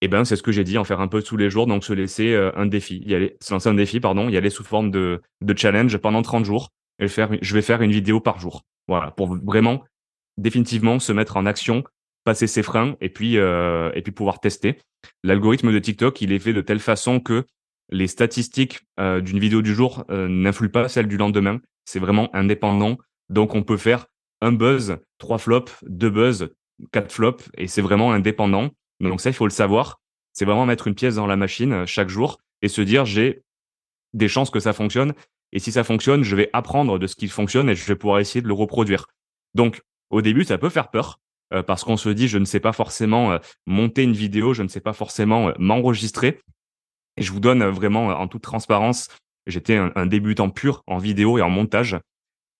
eh 0.00 0.08
ben 0.08 0.24
c'est 0.24 0.36
ce 0.36 0.42
que 0.42 0.52
j'ai 0.52 0.64
dit, 0.64 0.78
en 0.78 0.84
faire 0.84 1.00
un 1.00 1.08
peu 1.08 1.22
tous 1.22 1.36
les 1.36 1.50
jours, 1.50 1.66
donc 1.66 1.84
se 1.84 1.92
laisser 1.92 2.32
euh, 2.32 2.50
un 2.56 2.66
défi, 2.66 3.02
y 3.04 3.14
aller, 3.14 3.36
se 3.42 3.52
lancer 3.52 3.68
un 3.68 3.74
défi, 3.74 4.00
pardon, 4.00 4.28
y 4.28 4.36
aller 4.36 4.50
sous 4.50 4.64
forme 4.64 4.90
de, 4.90 5.20
de 5.40 5.58
challenge 5.58 5.96
pendant 5.98 6.22
30 6.22 6.44
jours 6.44 6.70
et 7.00 7.08
faire, 7.08 7.30
je 7.40 7.54
vais 7.54 7.62
faire 7.62 7.82
une 7.82 7.92
vidéo 7.92 8.20
par 8.20 8.38
jour, 8.38 8.62
voilà, 8.86 9.10
pour 9.12 9.34
vraiment 9.36 9.84
définitivement 10.36 10.98
se 10.98 11.12
mettre 11.12 11.36
en 11.36 11.46
action 11.46 11.82
passer 12.28 12.46
ses 12.46 12.62
freins 12.62 12.94
et 13.00 13.08
puis 13.08 13.38
euh, 13.38 13.90
et 13.94 14.02
puis 14.02 14.12
pouvoir 14.12 14.38
tester. 14.38 14.76
L'algorithme 15.24 15.72
de 15.72 15.78
TikTok, 15.78 16.20
il 16.20 16.30
est 16.32 16.38
fait 16.38 16.52
de 16.52 16.60
telle 16.60 16.78
façon 16.78 17.20
que 17.20 17.46
les 17.90 18.06
statistiques 18.06 18.80
euh, 19.00 19.22
d'une 19.22 19.38
vidéo 19.38 19.62
du 19.62 19.74
jour 19.74 20.04
euh, 20.10 20.28
n'influent 20.28 20.70
pas 20.70 20.90
celles 20.90 21.08
du 21.08 21.16
lendemain. 21.16 21.58
C'est 21.86 22.00
vraiment 22.00 22.28
indépendant. 22.34 22.98
Donc 23.30 23.54
on 23.54 23.62
peut 23.62 23.78
faire 23.78 24.08
un 24.42 24.52
buzz, 24.52 24.98
trois 25.16 25.38
flops, 25.38 25.72
deux 25.86 26.10
buzz, 26.10 26.50
quatre 26.92 27.10
flops, 27.10 27.48
et 27.56 27.66
c'est 27.66 27.80
vraiment 27.80 28.12
indépendant. 28.12 28.72
Donc 29.00 29.20
ça, 29.20 29.30
il 29.30 29.34
faut 29.34 29.46
le 29.46 29.50
savoir. 29.50 30.00
C'est 30.32 30.44
vraiment 30.44 30.66
mettre 30.66 30.86
une 30.86 30.94
pièce 30.94 31.16
dans 31.16 31.26
la 31.26 31.36
machine 31.36 31.86
chaque 31.86 32.08
jour 32.08 32.38
et 32.62 32.68
se 32.68 32.80
dire 32.80 33.04
j'ai 33.04 33.42
des 34.12 34.28
chances 34.28 34.50
que 34.50 34.60
ça 34.60 34.72
fonctionne. 34.72 35.14
Et 35.52 35.58
si 35.58 35.72
ça 35.72 35.84
fonctionne, 35.84 36.22
je 36.22 36.36
vais 36.36 36.50
apprendre 36.52 36.98
de 36.98 37.06
ce 37.06 37.16
qui 37.16 37.28
fonctionne 37.28 37.70
et 37.70 37.74
je 37.74 37.84
vais 37.86 37.96
pouvoir 37.96 38.20
essayer 38.20 38.42
de 38.42 38.48
le 38.48 38.54
reproduire. 38.54 39.06
Donc 39.54 39.82
au 40.10 40.22
début, 40.22 40.44
ça 40.44 40.58
peut 40.58 40.68
faire 40.68 40.90
peur. 40.90 41.20
Euh, 41.54 41.62
parce 41.62 41.82
qu'on 41.82 41.96
se 41.96 42.10
dit 42.10 42.28
je 42.28 42.38
ne 42.38 42.44
sais 42.44 42.60
pas 42.60 42.72
forcément 42.72 43.32
euh, 43.32 43.38
monter 43.66 44.02
une 44.02 44.12
vidéo, 44.12 44.52
je 44.52 44.62
ne 44.62 44.68
sais 44.68 44.80
pas 44.80 44.92
forcément 44.92 45.48
euh, 45.48 45.52
m'enregistrer. 45.58 46.40
Et 47.16 47.22
je 47.22 47.32
vous 47.32 47.40
donne 47.40 47.64
vraiment 47.64 48.08
en 48.08 48.28
toute 48.28 48.42
transparence, 48.42 49.08
j'étais 49.46 49.76
un, 49.76 50.06
débutant 50.06 50.50
pur 50.50 50.82
en 50.86 50.98
vidéo 50.98 51.38
et 51.38 51.42
en 51.42 51.50
montage. 51.50 51.98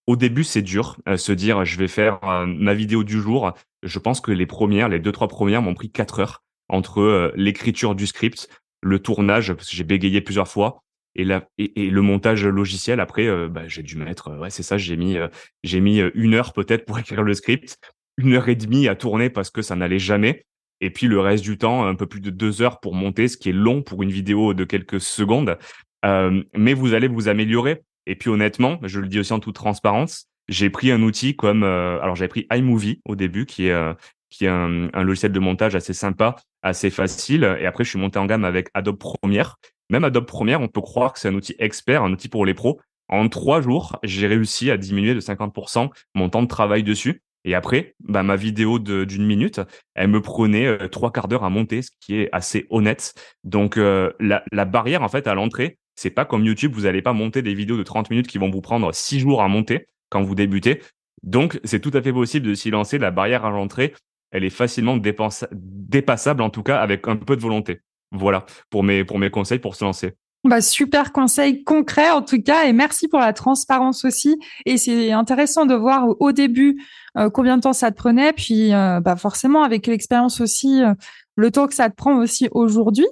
Au 0.06 0.16
début, 0.16 0.42
c'est 0.42 0.62
dur, 0.62 0.96
se 1.16 1.32
dire 1.32 1.64
je 1.64 1.78
vais 1.78 1.86
faire 1.86 2.18
ma 2.46 2.74
vidéo 2.74 3.04
du 3.04 3.20
jour. 3.20 3.52
Je 3.82 3.98
pense 3.98 4.20
que 4.20 4.32
les 4.32 4.46
premières, 4.46 4.88
les 4.88 4.98
deux 4.98 5.12
trois 5.12 5.28
premières 5.28 5.62
m'ont 5.62 5.74
pris 5.74 5.90
quatre 5.90 6.20
heures 6.20 6.42
entre 6.68 7.32
l'écriture 7.36 7.94
du 7.94 8.06
script, 8.06 8.48
le 8.82 8.98
tournage 8.98 9.52
parce 9.52 9.68
que 9.68 9.76
j'ai 9.76 9.84
bégayé 9.84 10.20
plusieurs 10.20 10.48
fois 10.48 10.82
et, 11.14 11.24
le 11.24 12.00
montage 12.02 12.44
logiciel. 12.44 13.00
Après, 13.00 13.48
bah, 13.48 13.66
j'ai 13.66 13.82
dû 13.82 13.96
mettre, 13.96 14.36
ouais, 14.38 14.50
c'est 14.50 14.62
ça, 14.62 14.76
j'ai 14.76 14.96
mis 14.96 15.16
j'ai 15.64 15.80
mis 15.80 16.00
une 16.14 16.34
heure 16.34 16.52
peut-être 16.52 16.84
pour 16.84 16.98
écrire 16.98 17.22
le 17.22 17.34
script 17.34 17.78
une 18.18 18.34
heure 18.34 18.48
et 18.48 18.56
demie 18.56 18.88
à 18.88 18.96
tourner 18.96 19.30
parce 19.30 19.50
que 19.50 19.62
ça 19.62 19.76
n'allait 19.76 19.98
jamais. 19.98 20.44
Et 20.80 20.90
puis 20.90 21.06
le 21.06 21.20
reste 21.20 21.44
du 21.44 21.56
temps, 21.56 21.86
un 21.86 21.94
peu 21.94 22.06
plus 22.06 22.20
de 22.20 22.30
deux 22.30 22.62
heures 22.62 22.80
pour 22.80 22.94
monter, 22.94 23.28
ce 23.28 23.36
qui 23.36 23.48
est 23.48 23.52
long 23.52 23.82
pour 23.82 24.02
une 24.02 24.10
vidéo 24.10 24.54
de 24.54 24.64
quelques 24.64 25.00
secondes. 25.00 25.56
Euh, 26.04 26.42
mais 26.54 26.74
vous 26.74 26.94
allez 26.94 27.08
vous 27.08 27.28
améliorer. 27.28 27.82
Et 28.06 28.16
puis 28.16 28.30
honnêtement, 28.30 28.78
je 28.82 29.00
le 29.00 29.08
dis 29.08 29.18
aussi 29.18 29.32
en 29.32 29.40
toute 29.40 29.54
transparence, 29.54 30.28
j'ai 30.48 30.70
pris 30.70 30.90
un 30.90 31.02
outil 31.02 31.36
comme, 31.36 31.62
euh, 31.62 32.00
alors 32.00 32.16
j'avais 32.16 32.28
pris 32.28 32.46
iMovie 32.52 33.00
au 33.04 33.16
début, 33.16 33.46
qui 33.46 33.66
est 33.66 33.72
euh, 33.72 33.94
qui 34.30 34.44
est 34.44 34.48
un, 34.48 34.88
un, 34.92 35.02
logiciel 35.02 35.32
de 35.32 35.40
montage 35.40 35.74
assez 35.74 35.94
sympa, 35.94 36.36
assez 36.62 36.90
facile. 36.90 37.56
Et 37.60 37.66
après, 37.66 37.84
je 37.84 37.90
suis 37.90 37.98
monté 37.98 38.18
en 38.18 38.26
gamme 38.26 38.44
avec 38.44 38.68
Adobe 38.74 38.98
Premiere. 38.98 39.56
Même 39.90 40.04
Adobe 40.04 40.26
Premiere, 40.26 40.60
on 40.60 40.68
peut 40.68 40.82
croire 40.82 41.14
que 41.14 41.18
c'est 41.18 41.28
un 41.28 41.34
outil 41.34 41.54
expert, 41.58 42.02
un 42.02 42.12
outil 42.12 42.28
pour 42.28 42.44
les 42.44 42.54
pros. 42.54 42.78
En 43.08 43.28
trois 43.28 43.62
jours, 43.62 43.98
j'ai 44.02 44.26
réussi 44.26 44.70
à 44.70 44.76
diminuer 44.76 45.14
de 45.14 45.20
50% 45.20 45.90
mon 46.14 46.28
temps 46.28 46.42
de 46.42 46.48
travail 46.48 46.82
dessus. 46.82 47.22
Et 47.44 47.54
après, 47.54 47.94
bah, 48.00 48.22
ma 48.22 48.36
vidéo 48.36 48.78
d'une 48.78 49.24
minute, 49.24 49.60
elle 49.94 50.08
me 50.08 50.20
prenait 50.20 50.66
euh, 50.66 50.88
trois 50.88 51.10
quarts 51.10 51.28
d'heure 51.28 51.44
à 51.44 51.50
monter, 51.50 51.80
ce 51.82 51.90
qui 52.00 52.16
est 52.16 52.28
assez 52.32 52.66
honnête. 52.68 53.14
Donc 53.44 53.78
euh, 53.78 54.12
la, 54.20 54.44
la, 54.52 54.64
barrière 54.66 55.02
en 55.02 55.08
fait 55.08 55.26
à 55.26 55.34
l'entrée, 55.34 55.78
c'est 55.94 56.10
pas 56.10 56.24
comme 56.26 56.44
YouTube, 56.44 56.72
vous 56.74 56.82
n'allez 56.82 57.00
pas 57.00 57.12
monter 57.12 57.40
des 57.40 57.54
vidéos 57.54 57.78
de 57.78 57.82
30 57.82 58.10
minutes 58.10 58.26
qui 58.26 58.38
vont 58.38 58.50
vous 58.50 58.60
prendre 58.60 58.92
six 58.92 59.20
jours 59.20 59.40
à 59.40 59.48
monter. 59.48 59.86
Quand 60.10 60.22
vous 60.22 60.34
débutez. 60.34 60.82
Donc, 61.22 61.60
c'est 61.64 61.80
tout 61.80 61.90
à 61.94 62.02
fait 62.02 62.12
possible 62.12 62.46
de 62.46 62.54
s'y 62.54 62.70
lancer. 62.70 62.98
La 62.98 63.10
barrière 63.10 63.44
à 63.44 63.50
l'entrée, 63.50 63.94
elle 64.30 64.44
est 64.44 64.50
facilement 64.50 64.96
dépassable, 64.96 66.42
en 66.42 66.50
tout 66.50 66.62
cas, 66.62 66.80
avec 66.80 67.08
un 67.08 67.16
peu 67.16 67.36
de 67.36 67.40
volonté. 67.40 67.80
Voilà, 68.12 68.46
pour 68.70 68.84
mes, 68.84 69.04
pour 69.04 69.18
mes 69.18 69.30
conseils 69.30 69.58
pour 69.58 69.74
se 69.74 69.84
lancer. 69.84 70.14
Bah, 70.44 70.60
super 70.60 71.12
conseil 71.12 71.64
concret 71.64 72.10
en 72.10 72.22
tout 72.22 72.40
cas 72.40 72.66
et 72.66 72.72
merci 72.72 73.08
pour 73.08 73.18
la 73.18 73.32
transparence 73.32 74.04
aussi 74.04 74.38
et 74.66 74.76
c'est 74.78 75.10
intéressant 75.10 75.66
de 75.66 75.74
voir 75.74 76.06
au 76.20 76.30
début 76.30 76.80
euh, 77.16 77.28
combien 77.28 77.56
de 77.56 77.62
temps 77.62 77.72
ça 77.72 77.90
te 77.90 77.96
prenait 77.96 78.32
puis 78.32 78.72
euh, 78.72 79.00
bah 79.00 79.16
forcément 79.16 79.64
avec 79.64 79.88
l'expérience 79.88 80.40
aussi 80.40 80.80
euh, 80.80 80.94
le 81.34 81.50
temps 81.50 81.66
que 81.66 81.74
ça 81.74 81.90
te 81.90 81.96
prend 81.96 82.16
aussi 82.18 82.48
aujourd'hui 82.52 83.08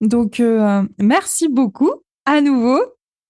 donc 0.00 0.42
merci 0.98 1.48
beaucoup 1.48 1.92
à 2.24 2.40
nouveau 2.40 2.80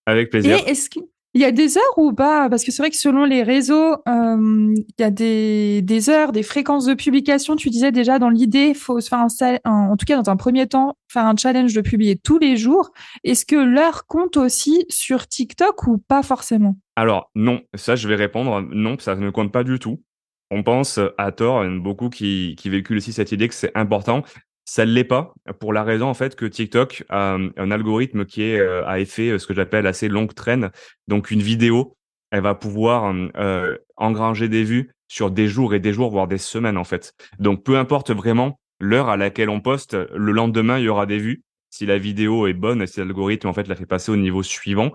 avec 0.07 0.31
plaisir 0.31 0.59
et 0.59 0.70
est-ce 0.70 0.88
que 0.88 1.01
il 1.34 1.40
y 1.40 1.44
a 1.44 1.52
des 1.52 1.78
heures 1.78 1.98
ou 1.98 2.12
pas? 2.12 2.48
Parce 2.50 2.64
que 2.64 2.70
c'est 2.70 2.82
vrai 2.82 2.90
que 2.90 2.96
selon 2.96 3.24
les 3.24 3.42
réseaux, 3.42 3.96
euh, 4.08 4.74
il 4.76 5.00
y 5.00 5.02
a 5.02 5.10
des, 5.10 6.10
heures, 6.10 6.32
des 6.32 6.42
fréquences 6.42 6.84
de 6.84 6.94
publication. 6.94 7.56
Tu 7.56 7.70
disais 7.70 7.92
déjà 7.92 8.18
dans 8.18 8.28
l'idée, 8.28 8.68
il 8.70 8.74
faut 8.74 9.00
se 9.00 9.08
faire 9.08 9.26
un, 9.64 9.90
en 9.90 9.96
tout 9.96 10.04
cas 10.06 10.20
dans 10.20 10.30
un 10.30 10.36
premier 10.36 10.66
temps, 10.66 10.96
faire 11.08 11.26
un 11.26 11.36
challenge 11.36 11.72
de 11.72 11.80
publier 11.80 12.16
tous 12.16 12.38
les 12.38 12.56
jours. 12.56 12.90
Est-ce 13.24 13.46
que 13.46 13.56
l'heure 13.56 14.06
compte 14.06 14.36
aussi 14.36 14.84
sur 14.88 15.26
TikTok 15.26 15.86
ou 15.86 15.98
pas 15.98 16.22
forcément? 16.22 16.76
Alors 16.96 17.30
non, 17.34 17.62
ça 17.74 17.96
je 17.96 18.08
vais 18.08 18.16
répondre 18.16 18.60
non, 18.60 18.96
ça 18.98 19.14
ne 19.14 19.30
compte 19.30 19.52
pas 19.52 19.64
du 19.64 19.78
tout. 19.78 20.02
On 20.50 20.62
pense 20.62 21.00
à 21.16 21.32
tort, 21.32 21.64
beaucoup 21.80 22.10
qui, 22.10 22.56
qui 22.58 22.68
véhiculent 22.68 22.98
aussi 22.98 23.14
cette 23.14 23.32
idée 23.32 23.48
que 23.48 23.54
c'est 23.54 23.72
important. 23.74 24.22
Ça 24.64 24.87
ne 24.87 24.92
l'est 24.92 25.05
pas 25.05 25.35
pour 25.59 25.72
la 25.72 25.83
raison 25.83 26.07
en 26.07 26.14
fait 26.14 26.37
que 26.37 26.46
TikTok 26.46 27.05
a 27.09 27.37
un 27.57 27.70
algorithme 27.70 28.25
qui 28.25 28.42
est 28.42 28.61
euh, 28.61 28.87
à 28.87 29.01
effet 29.01 29.31
euh, 29.31 29.38
ce 29.38 29.46
que 29.46 29.55
j'appelle 29.55 29.87
assez 29.87 30.09
longue 30.09 30.35
traîne. 30.35 30.70
Donc 31.09 31.31
une 31.31 31.42
vidéo, 31.42 31.96
elle 32.31 32.42
va 32.42 32.55
pouvoir 32.55 33.12
euh, 33.37 33.77
engranger 33.96 34.48
des 34.48 34.62
vues 34.62 34.92
sur 35.09 35.31
des 35.31 35.48
jours 35.48 35.75
et 35.75 35.81
des 35.81 35.92
jours, 35.92 36.11
voire 36.11 36.29
des 36.29 36.38
semaines 36.38 36.79
en 36.79 36.85
fait. 36.85 37.12
Donc 37.38 37.64
peu 37.64 37.77
importe 37.77 38.12
vraiment 38.12 38.61
l'heure 38.81 39.09
à 39.09 39.16
laquelle 39.16 39.51
on 39.51 39.61
poste, 39.61 39.96
le 40.14 40.33
lendemain 40.33 40.79
il 40.79 40.85
y 40.85 40.88
aura 40.88 41.07
des 41.07 41.18
vues. 41.18 41.42
Si 41.70 41.85
la 41.85 41.98
vidéo 41.98 42.46
est 42.46 42.53
bonne, 42.53 42.87
si 42.87 43.01
l'algorithme 43.01 43.48
en 43.48 43.53
fait 43.53 43.66
la 43.66 43.75
fait 43.75 43.87
passer 43.87 44.12
au 44.12 44.16
niveau 44.16 44.42
suivant, 44.42 44.92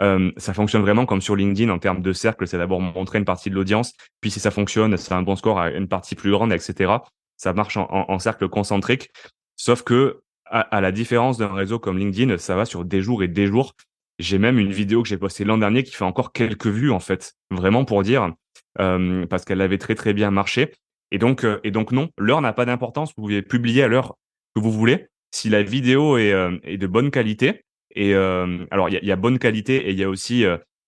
euh, 0.00 0.32
ça 0.36 0.52
fonctionne 0.52 0.82
vraiment 0.82 1.06
comme 1.06 1.22
sur 1.22 1.36
LinkedIn 1.36 1.70
en 1.70 1.78
termes 1.78 2.02
de 2.02 2.12
cercle. 2.12 2.46
C'est 2.48 2.58
d'abord 2.58 2.80
montrer 2.80 3.18
une 3.18 3.24
partie 3.24 3.50
de 3.50 3.54
l'audience, 3.54 3.92
puis 4.20 4.32
si 4.32 4.40
ça 4.40 4.50
fonctionne, 4.50 4.96
c'est 4.96 5.14
un 5.14 5.22
bon 5.22 5.36
score 5.36 5.60
à 5.60 5.70
une 5.70 5.88
partie 5.88 6.16
plus 6.16 6.32
grande, 6.32 6.52
etc 6.52 6.98
ça 7.36 7.52
marche 7.52 7.76
en, 7.76 8.18
cercle 8.18 8.48
concentrique. 8.48 9.10
Sauf 9.56 9.82
que, 9.82 10.20
à, 10.46 10.80
la 10.80 10.92
différence 10.92 11.38
d'un 11.38 11.52
réseau 11.52 11.78
comme 11.78 11.98
LinkedIn, 11.98 12.38
ça 12.38 12.56
va 12.56 12.64
sur 12.64 12.84
des 12.84 13.02
jours 13.02 13.22
et 13.22 13.28
des 13.28 13.46
jours. 13.46 13.74
J'ai 14.18 14.38
même 14.38 14.58
une 14.58 14.72
vidéo 14.72 15.02
que 15.02 15.08
j'ai 15.08 15.18
postée 15.18 15.44
l'an 15.44 15.58
dernier 15.58 15.82
qui 15.82 15.92
fait 15.92 16.04
encore 16.04 16.32
quelques 16.32 16.68
vues, 16.68 16.90
en 16.90 17.00
fait. 17.00 17.34
Vraiment 17.50 17.84
pour 17.84 18.02
dire, 18.02 18.32
euh, 18.80 19.26
parce 19.26 19.44
qu'elle 19.44 19.60
avait 19.60 19.78
très, 19.78 19.94
très 19.94 20.14
bien 20.14 20.30
marché. 20.30 20.72
Et 21.10 21.18
donc, 21.18 21.44
euh, 21.44 21.60
et 21.64 21.70
donc 21.70 21.92
non, 21.92 22.08
l'heure 22.18 22.40
n'a 22.40 22.52
pas 22.52 22.64
d'importance. 22.64 23.12
Vous 23.16 23.22
pouvez 23.22 23.42
publier 23.42 23.82
à 23.82 23.88
l'heure 23.88 24.16
que 24.54 24.60
vous 24.60 24.72
voulez. 24.72 25.06
Si 25.34 25.50
la 25.50 25.62
vidéo 25.62 26.16
est, 26.16 26.32
euh, 26.32 26.56
est 26.62 26.78
de 26.78 26.86
bonne 26.86 27.10
qualité, 27.10 27.62
et 27.94 28.14
alors 28.14 28.90
il 28.90 28.98
y 29.02 29.06
y 29.06 29.12
a, 29.12 29.16
bonne 29.16 29.38
qualité 29.38 29.88
et 29.88 29.92
il 29.92 29.98
y 29.98 30.04
a 30.04 30.10
aussi 30.10 30.44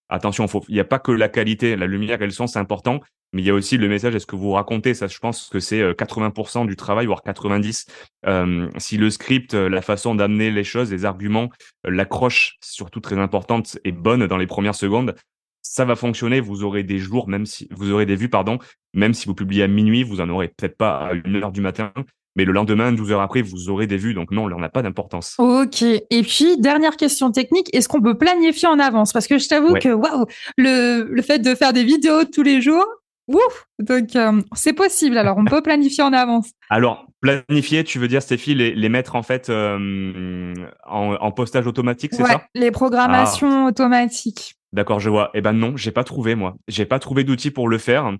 attention, 0.08 0.46
il 0.68 0.74
n'y 0.74 0.80
a 0.80 0.84
pas 0.84 0.98
que 0.98 1.12
la 1.12 1.28
qualité, 1.28 1.76
la 1.76 1.86
lumière 1.86 2.20
et 2.22 2.26
le 2.26 2.30
son, 2.30 2.46
c'est 2.46 2.58
important, 2.58 3.00
mais 3.32 3.42
il 3.42 3.44
y 3.44 3.50
a 3.50 3.54
aussi 3.54 3.76
le 3.76 3.88
message, 3.88 4.14
est-ce 4.14 4.26
que 4.26 4.36
vous 4.36 4.52
racontez 4.52 4.94
Ça, 4.94 5.06
je 5.06 5.18
pense 5.18 5.48
que 5.48 5.60
c'est 5.60 5.82
80% 5.92 6.62
euh, 6.62 6.66
du 6.66 6.76
travail, 6.76 7.06
voire 7.06 7.22
90%. 7.22 7.86
Euh, 8.26 8.68
si 8.78 8.96
le 8.96 9.10
script, 9.10 9.54
euh, 9.54 9.68
la 9.68 9.82
façon 9.82 10.14
d'amener 10.14 10.50
les 10.50 10.64
choses, 10.64 10.90
les 10.90 11.04
arguments, 11.04 11.50
l'accroche, 11.84 12.56
surtout 12.62 13.00
très 13.00 13.18
importante, 13.18 13.78
est 13.84 13.92
bonne 13.92 14.26
dans 14.26 14.38
les 14.38 14.46
premières 14.46 14.74
secondes, 14.74 15.14
ça 15.60 15.84
va 15.84 15.94
fonctionner. 15.94 16.40
Vous 16.40 16.64
aurez 16.64 16.84
des 16.84 16.98
jours, 16.98 17.28
même 17.28 17.44
si 17.44 17.68
vous 17.70 17.90
aurez 17.90 18.06
des 18.06 18.16
vues, 18.16 18.30
pardon, 18.30 18.58
même 18.94 19.12
si 19.12 19.26
vous 19.26 19.34
publiez 19.34 19.64
à 19.64 19.68
minuit, 19.68 20.04
vous 20.04 20.22
en 20.22 20.28
aurez 20.30 20.48
peut-être 20.48 20.78
pas 20.78 21.08
à 21.08 21.12
une 21.12 21.36
heure 21.36 21.52
du 21.52 21.60
matin, 21.60 21.92
mais 22.36 22.44
le 22.44 22.52
lendemain, 22.52 22.92
12 22.92 23.12
heures 23.12 23.20
après, 23.20 23.42
vous 23.42 23.68
aurez 23.68 23.86
des 23.86 23.96
vues. 23.96 24.14
Donc 24.14 24.30
non, 24.30 24.44
on 24.44 24.58
n'a 24.58 24.68
pas 24.68 24.82
d'importance. 24.82 25.34
Ok. 25.38 25.82
Et 25.82 26.22
puis, 26.22 26.58
dernière 26.58 26.96
question 26.96 27.30
technique, 27.30 27.68
est-ce 27.74 27.88
qu'on 27.88 28.00
peut 28.00 28.16
planifier 28.16 28.68
en 28.68 28.78
avance? 28.78 29.12
Parce 29.12 29.26
que 29.26 29.38
je 29.38 29.48
t'avoue 29.48 29.74
que 29.74 29.88
waouh, 29.88 30.26
le, 30.56 31.08
le 31.10 31.22
fait 31.22 31.40
de 31.40 31.54
faire 31.54 31.72
des 31.72 31.84
vidéos 31.84 32.24
tous 32.24 32.42
les 32.42 32.60
jours, 32.62 32.86
ouf 33.28 33.66
Donc 33.78 34.16
euh, 34.16 34.40
c'est 34.54 34.72
possible. 34.72 35.18
Alors, 35.18 35.36
on 35.38 35.44
peut 35.44 35.62
planifier 35.62 36.02
en 36.02 36.12
avance. 36.12 36.50
Alors, 36.70 37.06
planifier, 37.20 37.84
tu 37.84 37.98
veux 37.98 38.08
dire, 38.08 38.22
Stéphie, 38.22 38.54
les, 38.54 38.74
les 38.74 38.88
mettre 38.88 39.16
en 39.16 39.22
fait 39.22 39.50
euh, 39.50 40.54
en, 40.86 41.14
en, 41.14 41.32
postage 41.32 41.66
automatique, 41.66 42.14
c'est 42.14 42.22
ouais, 42.22 42.30
ça? 42.30 42.42
Les 42.54 42.70
programmations 42.70 43.66
ah. 43.66 43.68
automatiques. 43.68 44.54
D'accord, 44.72 45.00
je 45.00 45.10
vois. 45.10 45.30
Eh 45.34 45.40
ben 45.40 45.52
non, 45.52 45.76
j'ai 45.76 45.92
pas 45.92 46.04
trouvé 46.04 46.34
moi. 46.34 46.56
J'ai 46.68 46.84
pas 46.84 46.98
trouvé 46.98 47.24
d'outil 47.24 47.50
pour 47.50 47.68
le 47.68 47.78
faire. 47.78 48.12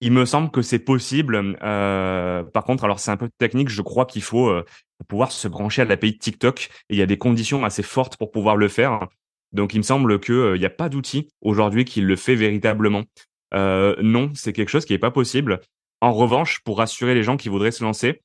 Il 0.00 0.12
me 0.12 0.26
semble 0.26 0.50
que 0.50 0.62
c'est 0.62 0.78
possible. 0.78 1.56
Euh, 1.62 2.42
par 2.44 2.64
contre, 2.64 2.84
alors 2.84 3.00
c'est 3.00 3.10
un 3.10 3.16
peu 3.16 3.30
technique. 3.38 3.68
Je 3.68 3.82
crois 3.82 4.04
qu'il 4.04 4.22
faut 4.22 4.48
euh, 4.48 4.64
pouvoir 5.08 5.32
se 5.32 5.48
brancher 5.48 5.82
à 5.82 5.84
l'API 5.86 6.12
de 6.12 6.18
TikTok. 6.18 6.68
Et 6.90 6.94
il 6.94 6.98
y 6.98 7.02
a 7.02 7.06
des 7.06 7.18
conditions 7.18 7.64
assez 7.64 7.82
fortes 7.82 8.16
pour 8.16 8.30
pouvoir 8.30 8.56
le 8.56 8.68
faire. 8.68 9.08
Donc, 9.52 9.74
il 9.74 9.78
me 9.78 9.82
semble 9.82 10.20
qu'il 10.20 10.34
euh, 10.34 10.58
n'y 10.58 10.66
a 10.66 10.70
pas 10.70 10.88
d'outil 10.88 11.28
aujourd'hui 11.40 11.84
qui 11.84 12.00
le 12.02 12.16
fait 12.16 12.34
véritablement. 12.34 13.04
Non, 13.54 14.32
c'est 14.34 14.52
quelque 14.52 14.68
chose 14.68 14.84
qui 14.84 14.92
n'est 14.92 14.98
pas 14.98 15.10
possible. 15.10 15.60
En 16.02 16.12
revanche, 16.12 16.60
pour 16.62 16.76
rassurer 16.76 17.14
les 17.14 17.22
gens 17.22 17.38
qui 17.38 17.48
voudraient 17.48 17.70
se 17.70 17.82
lancer, 17.82 18.20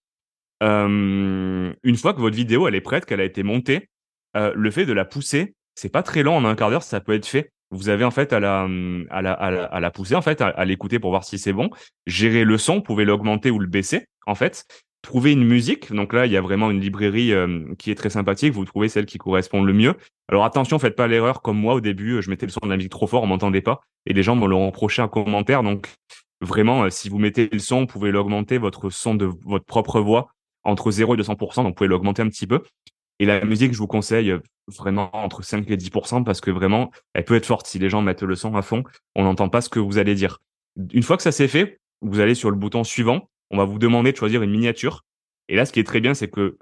une 0.62 1.98
fois 1.98 2.14
que 2.14 2.20
votre 2.20 2.36
vidéo 2.36 2.68
elle 2.68 2.76
est 2.76 2.82
prête, 2.82 3.06
qu'elle 3.06 3.22
a 3.22 3.24
été 3.24 3.42
montée, 3.42 3.88
le 4.36 4.72
fait 4.72 4.86
de 4.86 4.92
la 4.92 5.06
pousser, 5.06 5.56
c'est 5.76 5.88
pas 5.88 6.04
très 6.04 6.22
long 6.22 6.36
en 6.36 6.44
un 6.44 6.56
quart 6.56 6.70
d'heure, 6.70 6.84
ça 6.84 7.00
peut 7.00 7.14
être 7.14 7.26
fait 7.26 7.54
vous 7.72 7.90
avez 7.90 8.04
en 8.04 8.12
fait 8.12 8.34
à 8.34 8.40
la, 8.40 8.68
à 9.10 9.22
la, 9.22 9.34
à 9.34 9.80
la, 9.80 9.92
pousser, 9.92 10.16
en 10.16 10.22
fait, 10.22 10.42
à, 10.42 10.66
l'écouter 10.66 11.00
pour 11.00 11.10
voir 11.10 11.24
si 11.24 11.40
c'est 11.40 11.54
bon. 11.54 11.70
Gérer 12.06 12.44
le 12.44 12.58
son, 12.58 12.76
vous 12.76 12.82
pouvez 12.82 13.06
l'augmenter 13.06 13.50
ou 13.52 13.60
le 13.60 13.68
baisser, 13.68 14.08
en 14.28 14.36
fait. 14.36 14.66
Trouver 15.02 15.32
une 15.32 15.46
musique. 15.46 15.92
Donc 15.92 16.14
là, 16.14 16.26
il 16.26 16.32
y 16.32 16.38
a 16.38 16.42
vraiment 16.42 16.70
une 16.70 16.80
librairie 16.80 17.34
qui 17.80 17.90
est 17.90 17.96
très 17.96 18.12
sympathique. 18.12 18.54
Vous 18.54 18.66
trouvez 18.66 18.88
celle 18.88 19.08
qui 19.08 19.18
correspond 19.18 19.64
le 19.64 19.74
mieux. 19.74 19.96
Alors 20.32 20.46
attention, 20.46 20.80
faites 20.80 20.96
pas 20.96 21.08
l'erreur 21.08 21.42
comme 21.42 21.58
moi 21.58 21.74
au 21.74 21.82
début. 21.82 22.22
Je 22.22 22.30
mettais 22.30 22.46
le 22.46 22.52
son 22.52 22.62
de 22.64 22.70
la 22.70 22.78
musique 22.78 22.92
trop 22.92 23.08
fort, 23.08 23.24
on 23.24 23.28
m'entendait 23.28 23.62
pas. 23.62 23.82
Et 24.06 24.14
les 24.14 24.24
gens 24.24 24.36
me 24.36 24.48
l'ont 24.48 24.68
reproché 24.68 25.02
en 25.02 25.10
commentaire. 25.10 25.62
Donc 25.62 25.90
vraiment, 26.40 26.84
euh, 26.84 26.90
si 26.90 27.10
vous 27.10 27.20
mettez 27.20 27.50
le 27.52 27.60
son, 27.60 27.82
vous 27.82 27.88
pouvez 27.88 28.12
l'augmenter 28.12 28.58
votre 28.58 28.90
son 28.90 29.16
de 29.16 29.30
votre 29.46 29.66
propre 29.66 30.00
voix 30.00 30.30
entre 30.64 30.90
0 30.90 31.16
et 31.16 31.18
200%. 31.18 31.56
Donc 31.56 31.66
vous 31.66 31.74
pouvez 31.74 31.90
l'augmenter 31.90 32.22
un 32.22 32.30
petit 32.30 32.48
peu. 32.48 32.64
Et 33.22 33.26
la 33.26 33.46
musique, 33.46 33.72
je 33.72 33.78
vous 33.78 33.86
conseille 33.86 34.32
euh, 34.32 34.40
vraiment 34.68 35.16
entre 35.16 35.44
5 35.44 35.70
et 35.70 35.78
10% 35.78 36.24
parce 36.24 36.42
que 36.42 36.50
vraiment, 36.50 36.90
elle 37.14 37.24
peut 37.24 37.36
être 37.36 37.46
forte. 37.46 37.68
Si 37.68 37.78
les 37.78 37.88
gens 37.88 38.02
mettent 38.02 38.24
le 38.24 38.36
son 38.36 38.56
à 38.56 38.64
fond, 38.64 38.84
on 39.16 39.24
n'entend 39.24 39.48
pas 39.48 39.62
ce 39.62 39.70
que 39.70 39.78
vous 39.78 40.00
allez 40.00 40.16
dire. 40.16 40.40
Une 40.92 41.04
fois 41.04 41.18
que 41.18 41.24
ça 41.24 41.32
s'est 41.32 41.48
fait, 41.48 41.80
vous 42.02 42.20
allez 42.20 42.34
sur 42.34 42.50
le 42.50 42.56
bouton 42.58 42.84
suivant. 42.84 43.30
On 43.52 43.58
va 43.58 43.66
vous 43.66 43.78
demander 43.78 44.12
de 44.12 44.18
choisir 44.18 44.42
une 44.42 44.50
miniature. 44.50 45.06
Et 45.50 45.56
là, 45.56 45.68
ce 45.68 45.72
qui 45.72 45.80
est 45.80 45.84
très 45.84 46.00
bien, 46.00 46.16
c'est 46.16 46.30
que, 46.30 46.58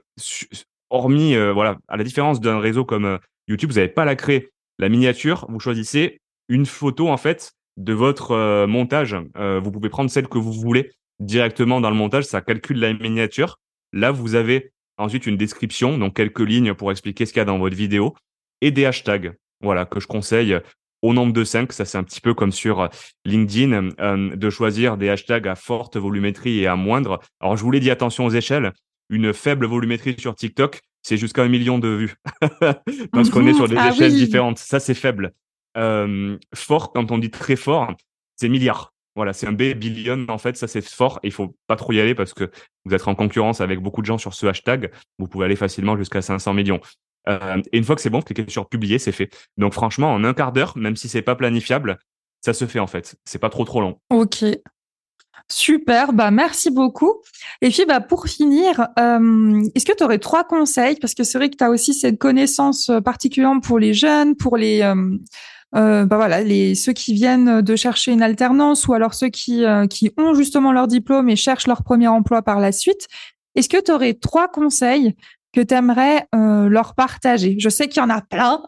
hormis, 0.90 1.34
euh, 1.34 1.54
voilà, 1.54 1.78
à 1.88 1.96
la 1.96 2.04
différence 2.04 2.42
d'un 2.42 2.60
réseau 2.60 2.84
comme 2.84 3.06
euh, 3.06 3.18
YouTube, 3.48 3.70
vous 3.70 3.78
n'avez 3.78 3.88
pas 3.88 4.04
la 4.04 4.18
créer. 4.18 4.50
La 4.80 4.90
miniature, 4.90 5.46
vous 5.48 5.62
choisissez 5.62 6.20
une 6.50 6.66
photo, 6.66 7.08
en 7.08 7.18
fait, 7.18 7.54
de 7.78 7.94
votre 7.94 8.66
montage. 8.66 9.16
vous 9.36 9.72
pouvez 9.72 9.88
prendre 9.88 10.10
celle 10.10 10.28
que 10.28 10.38
vous 10.38 10.52
voulez 10.52 10.92
directement 11.20 11.80
dans 11.80 11.90
le 11.90 11.96
montage. 11.96 12.26
Ça 12.26 12.42
calcule 12.42 12.80
la 12.80 12.92
miniature. 12.92 13.60
Là, 13.94 14.12
vous 14.12 14.36
avez 14.36 14.74
Ensuite, 15.00 15.26
une 15.26 15.38
description, 15.38 15.98
donc 15.98 16.16
quelques 16.16 16.42
lignes 16.42 16.74
pour 16.74 16.92
expliquer 16.92 17.26
ce 17.26 17.34
qu'il 17.34 17.40
y 17.40 17.42
a 17.42 17.46
dans 17.46 17.58
votre 17.58 17.76
vidéo. 17.76 18.16
Et 18.62 18.72
des 18.72 18.86
hashtags, 18.86 19.34
voilà, 19.62 19.86
que 19.86 20.00
je 20.00 20.08
conseille 20.08 20.60
au 21.02 21.14
nombre 21.14 21.34
de 21.34 21.44
5. 21.44 21.72
Ça, 21.72 21.86
c'est 21.86 21.98
un 21.98 22.04
petit 22.04 22.22
peu 22.22 22.34
comme 22.34 22.52
sur 22.52 22.90
LinkedIn, 23.26 23.92
euh, 24.00 24.36
de 24.36 24.50
choisir 24.50 24.98
des 24.98 25.10
hashtags 25.10 25.48
à 25.48 25.56
forte 25.56 25.98
volumétrie 25.98 26.60
et 26.60 26.68
à 26.68 26.76
moindre. 26.76 27.20
Alors, 27.40 27.56
je 27.56 27.64
vous 27.64 27.72
l'ai 27.72 27.80
dit, 27.80 27.90
attention 27.90 28.26
aux 28.26 28.32
échelles. 28.32 28.74
Une 29.10 29.34
faible 29.34 29.66
volumétrie 29.66 30.16
sur 30.20 30.36
TikTok, 30.36 30.82
c'est 31.02 31.18
jusqu'à 31.18 31.44
un 31.44 31.48
million 31.48 31.80
de 31.80 31.88
vues. 31.88 32.16
Parce 33.12 33.30
qu'on 33.30 33.48
est 33.48 33.54
sur 33.54 33.68
des 33.68 33.78
ah 33.78 33.90
échelles 33.90 34.14
différentes. 34.14 34.60
Ça, 34.60 34.80
c'est 34.80 34.94
faible. 34.94 35.32
Euh, 35.78 36.38
fort, 36.54 36.92
quand 36.92 37.12
on 37.12 37.18
dit 37.18 37.32
très 37.32 37.56
fort, 37.56 37.94
c'est 38.36 38.50
milliards. 38.50 38.94
Voilà, 39.20 39.34
c'est 39.34 39.48
un 39.48 39.52
B 39.52 39.74
billion 39.74 40.26
en 40.30 40.38
fait, 40.38 40.56
ça 40.56 40.66
c'est 40.66 40.80
fort 40.80 41.20
et 41.24 41.28
il 41.28 41.34
faut 41.34 41.54
pas 41.68 41.76
trop 41.76 41.92
y 41.92 42.00
aller 42.00 42.16
parce 42.16 42.34
que 42.34 42.50
vous 42.86 42.94
êtes 42.94 43.06
en 43.06 43.16
concurrence 43.16 43.60
avec 43.60 43.82
beaucoup 43.82 44.00
de 44.00 44.06
gens 44.06 44.18
sur 44.18 44.34
ce 44.34 44.46
hashtag. 44.48 44.92
Vous 45.18 45.28
pouvez 45.28 45.44
aller 45.44 45.58
facilement 45.58 45.98
jusqu'à 45.98 46.22
500 46.22 46.54
millions. 46.54 46.80
Euh, 47.28 47.62
et 47.74 47.80
une 47.80 47.84
fois 47.84 47.98
que 47.98 48.02
c'est 48.02 48.10
bon, 48.10 48.22
cliquez 48.22 48.46
sur 48.48 48.70
publier, 48.70 48.98
c'est 48.98 49.12
fait. 49.12 49.30
Donc 49.58 49.74
franchement, 49.74 50.14
en 50.14 50.24
un 50.24 50.34
quart 50.34 50.54
d'heure, 50.54 50.78
même 50.78 50.96
si 50.96 51.10
c'est 51.10 51.22
pas 51.22 51.36
planifiable, 51.36 52.00
ça 52.40 52.54
se 52.54 52.66
fait 52.66 52.80
en 52.80 52.88
fait. 52.88 53.18
C'est 53.26 53.40
pas 53.40 53.50
trop 53.50 53.66
trop 53.66 53.82
long. 53.82 54.00
Ok. 54.10 54.46
Super, 55.52 56.14
bah 56.14 56.32
merci 56.32 56.72
beaucoup. 56.72 57.22
Et 57.62 57.72
puis 57.72 57.84
bah 57.86 58.00
pour 58.00 58.26
finir, 58.26 58.88
euh, 58.98 59.62
est-ce 59.76 59.84
que 59.84 59.98
tu 59.98 60.04
aurais 60.06 60.20
trois 60.20 60.46
conseils? 60.46 60.96
Parce 60.96 61.14
que 61.14 61.26
c'est 61.26 61.38
vrai 61.38 61.50
que 61.50 61.58
tu 61.58 61.64
as 61.66 61.72
aussi 61.72 61.94
cette 61.94 62.20
connaissance 62.20 62.88
euh, 62.88 63.02
particulièrement 63.02 63.60
pour 63.60 63.80
les 63.80 63.94
jeunes, 63.94 64.38
pour 64.38 64.56
les 64.56 64.82
bah 65.74 66.16
voilà, 66.16 66.42
les, 66.42 66.76
ceux 66.76 66.94
qui 66.94 67.14
viennent 67.14 67.62
de 67.62 67.76
chercher 67.76 68.12
une 68.12 68.24
alternance 68.24 68.88
ou 68.88 68.94
alors 68.94 69.14
ceux 69.14 69.30
qui, 69.30 69.66
euh, 69.66 69.88
qui 69.88 70.12
ont 70.18 70.34
justement 70.34 70.72
leur 70.72 70.88
diplôme 70.88 71.30
et 71.30 71.36
cherchent 71.36 71.68
leur 71.68 71.84
premier 71.84 72.08
emploi 72.08 72.42
par 72.42 72.60
la 72.60 72.72
suite. 72.72 73.08
Est-ce 73.56 73.70
que 73.70 73.82
tu 73.82 73.92
aurais 73.92 74.14
trois 74.14 74.48
conseils 74.48 75.16
que 75.54 75.62
tu 75.62 75.74
aimerais 75.74 76.28
leur 76.32 76.94
partager? 76.94 77.56
Je 77.60 77.70
sais 77.70 77.88
qu'il 77.88 78.02
y 78.02 78.06
en 78.06 78.10
a 78.10 78.22
plein, 78.22 78.62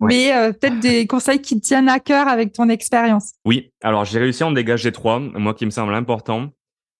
mais 0.00 0.32
peut-être 0.60 0.80
des 0.80 1.06
conseils 1.06 1.40
qui 1.40 1.60
te 1.60 1.64
tiennent 1.64 1.88
à 1.88 2.00
cœur 2.00 2.26
avec 2.26 2.52
ton 2.52 2.68
expérience. 2.68 3.34
Oui, 3.44 3.70
alors 3.82 4.04
j'ai 4.04 4.18
réussi 4.18 4.42
à 4.42 4.48
en 4.48 4.52
dégager 4.52 4.90
trois, 4.90 5.20
moi 5.20 5.54
qui 5.54 5.64
me 5.64 5.70
semble 5.70 5.94
important. 5.94 6.50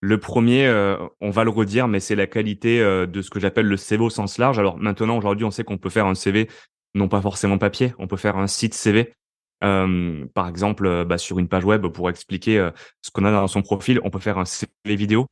Le 0.01 0.21
premier, 0.21 0.73
on 1.21 1.31
va 1.31 1.43
le 1.43 1.51
redire, 1.51 1.89
mais 1.89 1.99
c'est 1.99 2.15
la 2.15 2.29
qualité 2.29 2.79
de 2.81 3.23
ce 3.23 3.31
que 3.31 3.41
j'appelle 3.41 3.67
le 3.67 3.77
CV 3.77 4.05
au 4.05 4.11
sens 4.11 4.39
large. 4.39 4.61
Alors 4.61 4.79
maintenant, 4.79 5.19
aujourd'hui, 5.19 5.45
on 5.45 5.51
sait 5.51 5.65
qu'on 5.65 5.79
peut 5.79 5.91
faire 5.91 6.07
un 6.07 6.15
CV, 6.15 6.49
non 6.95 7.09
pas 7.09 7.21
forcément 7.21 7.59
papier, 7.59 7.93
on 7.99 8.07
peut 8.07 8.17
faire 8.17 8.37
un 8.37 8.47
site 8.47 8.75
CV. 8.75 9.13
Par 10.35 10.49
exemple, 10.49 11.05
bah, 11.07 11.17
sur 11.17 11.39
une 11.39 11.49
page 11.49 11.65
web 11.65 11.87
pour 11.87 12.11
expliquer 12.11 12.71
ce 13.01 13.11
qu'on 13.11 13.25
a 13.25 13.31
dans 13.31 13.49
son 13.49 13.63
profil, 13.63 14.01
on 14.05 14.11
peut 14.11 14.19
faire 14.19 14.39
un 14.39 14.45
CV 14.45 14.69
vidéo. 14.85 15.27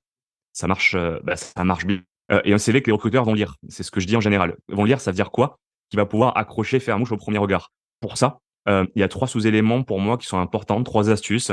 Ça 0.52 0.66
marche, 0.66 0.96
bah, 1.22 1.36
ça 1.36 1.64
marche 1.64 1.84
bien. 1.84 2.00
et 2.44 2.52
un 2.52 2.58
CV 2.58 2.80
que 2.80 2.86
les 2.86 2.92
recruteurs 2.92 3.24
vont 3.24 3.34
lire. 3.34 3.56
C'est 3.68 3.82
ce 3.82 3.90
que 3.90 4.00
je 4.00 4.06
dis 4.06 4.16
en 4.16 4.20
général. 4.20 4.56
Ils 4.68 4.74
vont 4.74 4.84
lire, 4.84 5.00
ça 5.00 5.10
veut 5.10 5.16
dire 5.16 5.30
quoi? 5.30 5.58
Qui 5.90 5.96
va 5.96 6.06
pouvoir 6.06 6.36
accrocher, 6.36 6.80
faire 6.80 6.98
mouche 6.98 7.12
au 7.12 7.16
premier 7.16 7.38
regard. 7.38 7.72
Pour 8.00 8.16
ça, 8.16 8.38
il 8.66 8.88
y 8.96 9.02
a 9.02 9.08
trois 9.08 9.28
sous-éléments 9.28 9.82
pour 9.82 10.00
moi 10.00 10.16
qui 10.16 10.26
sont 10.26 10.38
importants, 10.38 10.82
trois 10.82 11.10
astuces. 11.10 11.52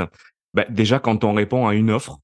Bah, 0.54 0.64
déjà, 0.70 0.98
quand 1.00 1.22
on 1.24 1.34
répond 1.34 1.66
à 1.68 1.74
une 1.74 1.90
offre, 1.90 2.18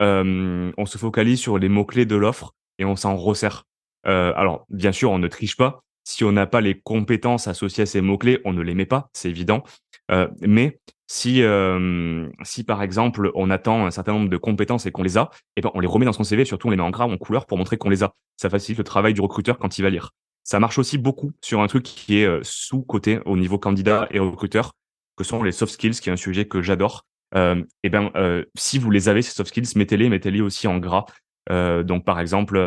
on 0.00 0.86
se 0.86 0.96
focalise 0.96 1.40
sur 1.40 1.58
les 1.58 1.68
mots-clés 1.68 2.06
de 2.06 2.16
l'offre 2.16 2.54
et 2.78 2.86
on 2.86 2.96
s'en 2.96 3.16
resserre. 3.16 3.64
alors, 4.04 4.64
bien 4.70 4.92
sûr, 4.92 5.10
on 5.10 5.18
ne 5.18 5.28
triche 5.28 5.56
pas. 5.56 5.82
Si 6.04 6.24
on 6.24 6.32
n'a 6.32 6.46
pas 6.46 6.60
les 6.60 6.80
compétences 6.80 7.46
associées 7.48 7.82
à 7.82 7.86
ces 7.86 8.00
mots-clés, 8.00 8.40
on 8.44 8.52
ne 8.52 8.62
les 8.62 8.74
met 8.74 8.86
pas, 8.86 9.10
c'est 9.12 9.28
évident. 9.28 9.62
Euh, 10.10 10.28
mais 10.40 10.80
si, 11.06 11.42
euh, 11.42 12.28
si 12.42 12.64
par 12.64 12.82
exemple 12.82 13.30
on 13.34 13.50
attend 13.50 13.86
un 13.86 13.90
certain 13.90 14.12
nombre 14.12 14.28
de 14.28 14.36
compétences 14.36 14.86
et 14.86 14.92
qu'on 14.92 15.02
les 15.02 15.18
a, 15.18 15.30
et 15.32 15.36
eh 15.56 15.60
ben 15.60 15.70
on 15.74 15.80
les 15.80 15.86
remet 15.86 16.06
dans 16.06 16.12
son 16.12 16.24
CV, 16.24 16.44
surtout 16.44 16.68
on 16.68 16.70
les 16.70 16.76
met 16.76 16.82
en 16.82 16.90
gras 16.90 17.06
ou 17.06 17.12
en 17.12 17.18
couleur 17.18 17.46
pour 17.46 17.58
montrer 17.58 17.78
qu'on 17.78 17.90
les 17.90 18.02
a. 18.02 18.14
Ça 18.36 18.50
facilite 18.50 18.78
le 18.78 18.84
travail 18.84 19.14
du 19.14 19.20
recruteur 19.20 19.58
quand 19.58 19.78
il 19.78 19.82
va 19.82 19.90
lire. 19.90 20.10
Ça 20.44 20.58
marche 20.58 20.78
aussi 20.78 20.98
beaucoup 20.98 21.32
sur 21.42 21.60
un 21.60 21.66
truc 21.66 21.82
qui 21.84 22.20
est 22.20 22.26
euh, 22.26 22.40
sous-côté 22.42 23.20
au 23.24 23.36
niveau 23.36 23.58
candidat 23.58 24.08
et 24.10 24.18
recruteur, 24.18 24.72
que 25.16 25.24
sont 25.24 25.42
les 25.42 25.52
soft 25.52 25.72
skills, 25.72 26.00
qui 26.00 26.08
est 26.10 26.12
un 26.12 26.16
sujet 26.16 26.46
que 26.46 26.62
j'adore. 26.62 27.04
Euh, 27.36 27.56
et 27.56 27.64
eh 27.84 27.90
ben 27.90 28.10
si 28.56 28.78
vous 28.78 28.90
les 28.90 29.08
avez 29.08 29.22
ces 29.22 29.30
soft 29.32 29.50
skills, 29.50 29.76
mettez-les, 29.76 30.08
mettez-les 30.08 30.40
aussi 30.40 30.66
en 30.66 30.78
gras. 30.78 31.06
donc 31.48 32.04
par 32.04 32.18
exemple, 32.18 32.58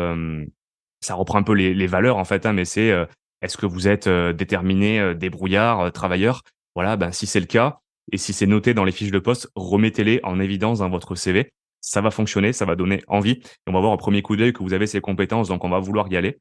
ça 1.00 1.14
reprend 1.14 1.38
un 1.38 1.42
peu 1.42 1.52
les, 1.52 1.74
les 1.74 1.86
valeurs 1.86 2.16
en 2.16 2.24
fait, 2.24 2.46
hein, 2.46 2.54
mais 2.54 2.64
c'est 2.64 2.90
est-ce 3.44 3.56
que 3.56 3.66
vous 3.66 3.88
êtes 3.88 4.08
déterminé, 4.08 5.14
débrouillard, 5.14 5.92
travailleur? 5.92 6.42
Voilà, 6.74 6.96
ben, 6.96 7.12
si 7.12 7.26
c'est 7.26 7.40
le 7.40 7.46
cas, 7.46 7.80
et 8.12 8.18
si 8.18 8.32
c'est 8.32 8.46
noté 8.46 8.74
dans 8.74 8.84
les 8.84 8.92
fiches 8.92 9.10
de 9.10 9.18
poste, 9.18 9.50
remettez-les 9.54 10.20
en 10.24 10.40
évidence 10.40 10.80
dans 10.80 10.90
votre 10.90 11.14
CV. 11.14 11.52
Ça 11.80 12.00
va 12.00 12.10
fonctionner, 12.10 12.52
ça 12.52 12.64
va 12.64 12.76
donner 12.76 13.02
envie. 13.08 13.42
On 13.66 13.72
va 13.72 13.80
voir 13.80 13.92
au 13.92 13.96
premier 13.96 14.22
coup 14.22 14.36
d'œil 14.36 14.52
que 14.52 14.62
vous 14.62 14.72
avez 14.72 14.86
ces 14.86 15.00
compétences, 15.00 15.48
donc 15.48 15.64
on 15.64 15.68
va 15.68 15.78
vouloir 15.78 16.08
y 16.08 16.16
aller. 16.16 16.38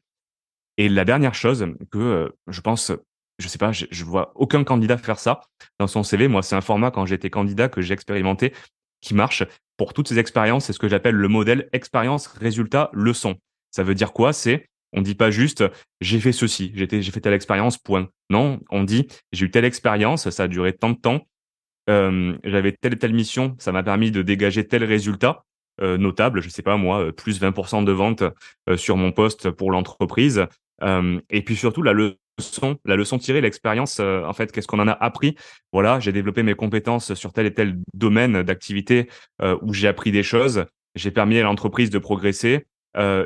Et 0.78 0.90
la 0.90 1.06
dernière 1.06 1.36
chose 1.36 1.68
que 1.92 1.98
euh, 1.98 2.30
je 2.48 2.62
pense, 2.62 2.92
je 3.40 3.48
sais 3.48 3.58
pas, 3.58 3.72
je, 3.72 3.86
je, 3.92 4.04
vois 4.04 4.32
aucun 4.36 4.64
candidat 4.64 4.98
faire 4.98 5.20
ça 5.20 5.42
dans 5.80 5.88
son 5.88 6.04
CV. 6.04 6.28
Moi, 6.28 6.42
c'est 6.42 6.56
un 6.56 6.62
format 6.62 6.92
quand 6.92 7.06
j'étais 7.06 7.30
candidat 7.30 7.70
que 7.70 7.82
j'ai 7.82 7.94
expérimenté 7.94 8.54
qui 9.02 9.14
marche 9.14 9.44
pour 9.78 9.94
toutes 9.94 10.08
ces 10.08 10.18
expériences. 10.18 10.66
C'est 10.66 10.74
ce 10.74 10.80
que 10.80 10.88
j'appelle 10.88 11.16
le 11.16 11.28
modèle 11.28 11.70
expérience, 11.74 12.28
résultat, 12.28 12.90
leçon. 12.94 13.36
Ça 13.72 13.84
veut 13.84 13.96
dire 13.96 14.14
quoi? 14.14 14.34
C'est 14.34 14.70
on 14.94 15.02
dit 15.02 15.16
pas 15.16 15.32
juste 15.32 15.64
j'ai 16.02 16.20
fait 16.20 16.32
ceci, 16.32 16.72
j'ai 16.76 16.88
fait 16.88 17.20
telle 17.20 17.34
expérience, 17.34 17.78
point. 17.78 18.10
Non, 18.30 18.60
on 18.70 18.84
dit 18.84 19.08
j'ai 19.32 19.46
eu 19.46 19.52
telle 19.52 19.66
expérience, 19.66 20.30
ça 20.30 20.44
a 20.44 20.48
duré 20.48 20.74
tant 20.74 20.92
de 20.92 20.98
temps, 20.98 21.28
euh, 21.90 22.38
j'avais 22.44 22.72
telle 22.72 22.94
et 22.94 22.98
telle 22.98 23.14
mission, 23.14 23.56
ça 23.60 23.72
m'a 23.72 23.84
permis 23.84 24.12
de 24.12 24.22
dégager 24.22 24.68
tel 24.68 24.84
résultat 24.84 25.44
euh, 25.82 25.98
notable, 25.98 26.42
je 26.42 26.50
sais 26.50 26.62
pas 26.62 26.78
moi, 26.78 27.06
euh, 27.06 27.12
plus 27.12 27.42
20% 27.42 27.84
de 27.84 27.92
ventes 27.92 28.24
sur 28.78 28.98
mon 28.98 29.12
poste 29.12 29.50
pour 29.50 29.72
l'entreprise. 29.72 30.46
et 31.30 31.42
puis 31.44 31.56
surtout 31.56 31.82
la 31.82 31.94
leçon, 31.94 32.78
la 32.86 32.96
leçon 32.96 33.18
tirée, 33.18 33.42
l'expérience, 33.42 34.00
en 34.00 34.34
fait, 34.34 34.52
qu'est-ce 34.52 34.68
qu'on 34.68 34.80
en 34.80 34.88
a 34.88 34.94
appris? 34.94 35.36
Voilà, 35.72 36.00
j'ai 36.00 36.12
développé 36.12 36.44
mes 36.44 36.56
compétences 36.56 37.14
sur 37.14 37.34
tel 37.34 37.46
et 37.46 37.54
tel 37.54 37.78
domaine 37.94 38.44
d'activité 38.44 39.10
où 39.62 39.74
j'ai 39.74 39.88
appris 39.88 40.12
des 40.12 40.24
choses, 40.24 40.66
j'ai 40.96 41.12
permis 41.12 41.40
à 41.40 41.44
l'entreprise 41.44 41.90
de 41.90 42.00
progresser, 42.00 42.66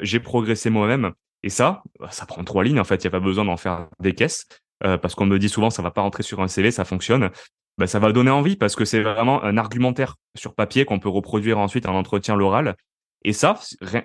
j'ai 0.01 0.19
progressé 0.19 0.69
moi-même. 0.69 1.13
Et 1.43 1.50
ça, 1.50 1.84
bah, 2.00 2.10
ça 2.12 2.26
prend 2.26 2.43
trois 2.43 2.63
lignes 2.63 2.80
en 2.80 2.84
fait. 2.84 3.04
Il 3.04 3.08
n'y 3.08 3.10
a 3.10 3.12
pas 3.12 3.19
besoin 3.19 3.45
d'en 3.45 3.58
faire 3.58 3.88
des 4.00 4.13
caisses 4.13 4.47
euh, 4.84 4.97
parce 4.97 5.15
qu'on 5.15 5.26
me 5.26 5.39
dit 5.39 5.50
souvent 5.50 5.69
ça 5.69 5.82
va 5.82 5.91
pas 5.91 6.02
rentrer 6.02 6.23
sur 6.23 6.41
un 6.41 6.47
CV, 6.47 6.71
ça 6.71 6.86
fonctionne. 6.86 7.30
Bah, 7.78 7.88
ça 7.88 8.00
va 8.00 8.12
donner 8.12 8.32
envie 8.32 8.56
parce 8.56 8.76
que 8.76 8.86
c'est 8.86 9.02
vraiment 9.02 9.43
un 9.43 9.58
argumentaire 9.58 10.15
sur 10.36 10.56
papier 10.56 10.86
qu'on 10.86 11.00
peut 11.00 11.10
reproduire 11.10 11.60
ensuite 11.60 11.88
en 11.88 11.95
entretien 11.95 12.36
l'oral. 12.36 12.76
Et 13.23 13.34
ça, 13.34 13.60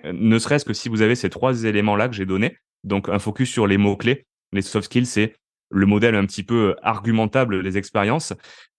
ne 0.05 0.38
serait-ce 0.38 0.64
que 0.64 0.73
si 0.73 0.88
vous 0.88 1.03
avez 1.03 1.14
ces 1.14 1.31
trois 1.31 1.64
éléments-là 1.64 2.09
que 2.09 2.14
j'ai 2.14 2.27
donnés, 2.27 2.57
donc 2.85 3.09
un 3.09 3.18
focus 3.18 3.51
sur 3.51 3.66
les 3.66 3.79
mots-clés, 3.79 4.27
les 4.53 4.62
soft 4.62 4.87
skills, 4.87 5.07
c'est 5.07 5.35
le 5.71 5.87
modèle 5.87 6.14
un 6.14 6.27
petit 6.27 6.42
peu 6.42 6.77
argumentable, 6.83 7.61
les 7.61 7.79
expériences. 7.79 8.35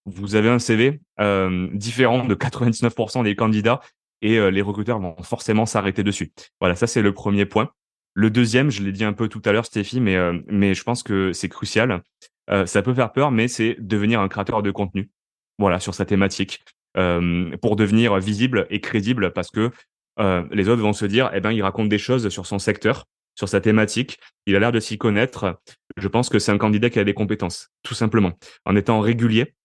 Vous 0.05 0.35
avez 0.35 0.49
un 0.49 0.59
CV 0.59 0.99
euh, 1.19 1.69
différent 1.73 2.25
de 2.25 2.35
99% 2.35 3.23
des 3.23 3.35
candidats 3.35 3.79
et 4.21 4.37
euh, 4.37 4.49
les 4.49 4.61
recruteurs 4.61 4.99
vont 4.99 5.15
forcément 5.23 5.65
s'arrêter 5.65 6.03
dessus. 6.03 6.31
Voilà, 6.59 6.75
ça 6.75 6.87
c'est 6.87 7.01
le 7.01 7.13
premier 7.13 7.45
point. 7.45 7.71
Le 8.15 8.29
deuxième, 8.29 8.69
je 8.69 8.83
l'ai 8.83 8.91
dit 8.91 9.03
un 9.03 9.13
peu 9.13 9.27
tout 9.27 9.41
à 9.45 9.51
l'heure, 9.51 9.65
Stéphie, 9.65 9.99
mais, 9.99 10.15
euh, 10.15 10.39
mais 10.47 10.73
je 10.73 10.83
pense 10.83 11.03
que 11.03 11.33
c'est 11.33 11.49
crucial. 11.49 12.03
Euh, 12.49 12.65
ça 12.65 12.81
peut 12.81 12.93
faire 12.93 13.11
peur, 13.11 13.31
mais 13.31 13.47
c'est 13.47 13.75
devenir 13.79 14.21
un 14.21 14.27
créateur 14.27 14.61
de 14.61 14.71
contenu. 14.71 15.09
Voilà, 15.57 15.79
sur 15.79 15.95
sa 15.95 16.05
thématique. 16.05 16.63
Euh, 16.95 17.57
pour 17.57 17.75
devenir 17.75 18.19
visible 18.19 18.67
et 18.69 18.79
crédible 18.79 19.33
parce 19.33 19.49
que 19.49 19.71
les 20.51 20.69
autres 20.69 20.83
vont 20.83 20.93
se 20.93 21.05
dire, 21.05 21.31
eh 21.33 21.41
ben, 21.41 21.51
il 21.51 21.63
raconte 21.63 21.89
des 21.89 21.97
choses 21.97 22.29
sur 22.29 22.45
son 22.45 22.59
secteur, 22.59 23.07
sur 23.33 23.49
sa 23.49 23.59
thématique. 23.59 24.19
Il 24.45 24.55
a 24.55 24.59
l'air 24.59 24.71
de 24.71 24.79
s'y 24.79 24.99
connaître. 24.99 25.59
Je 25.97 26.07
pense 26.07 26.29
que 26.29 26.37
c'est 26.37 26.51
un 26.51 26.59
candidat 26.59 26.91
qui 26.91 26.99
a 26.99 27.03
des 27.03 27.15
compétences, 27.15 27.71
tout 27.81 27.95
simplement. 27.95 28.33
En 28.65 28.75
étant 28.75 28.99
régulier, 28.99 29.55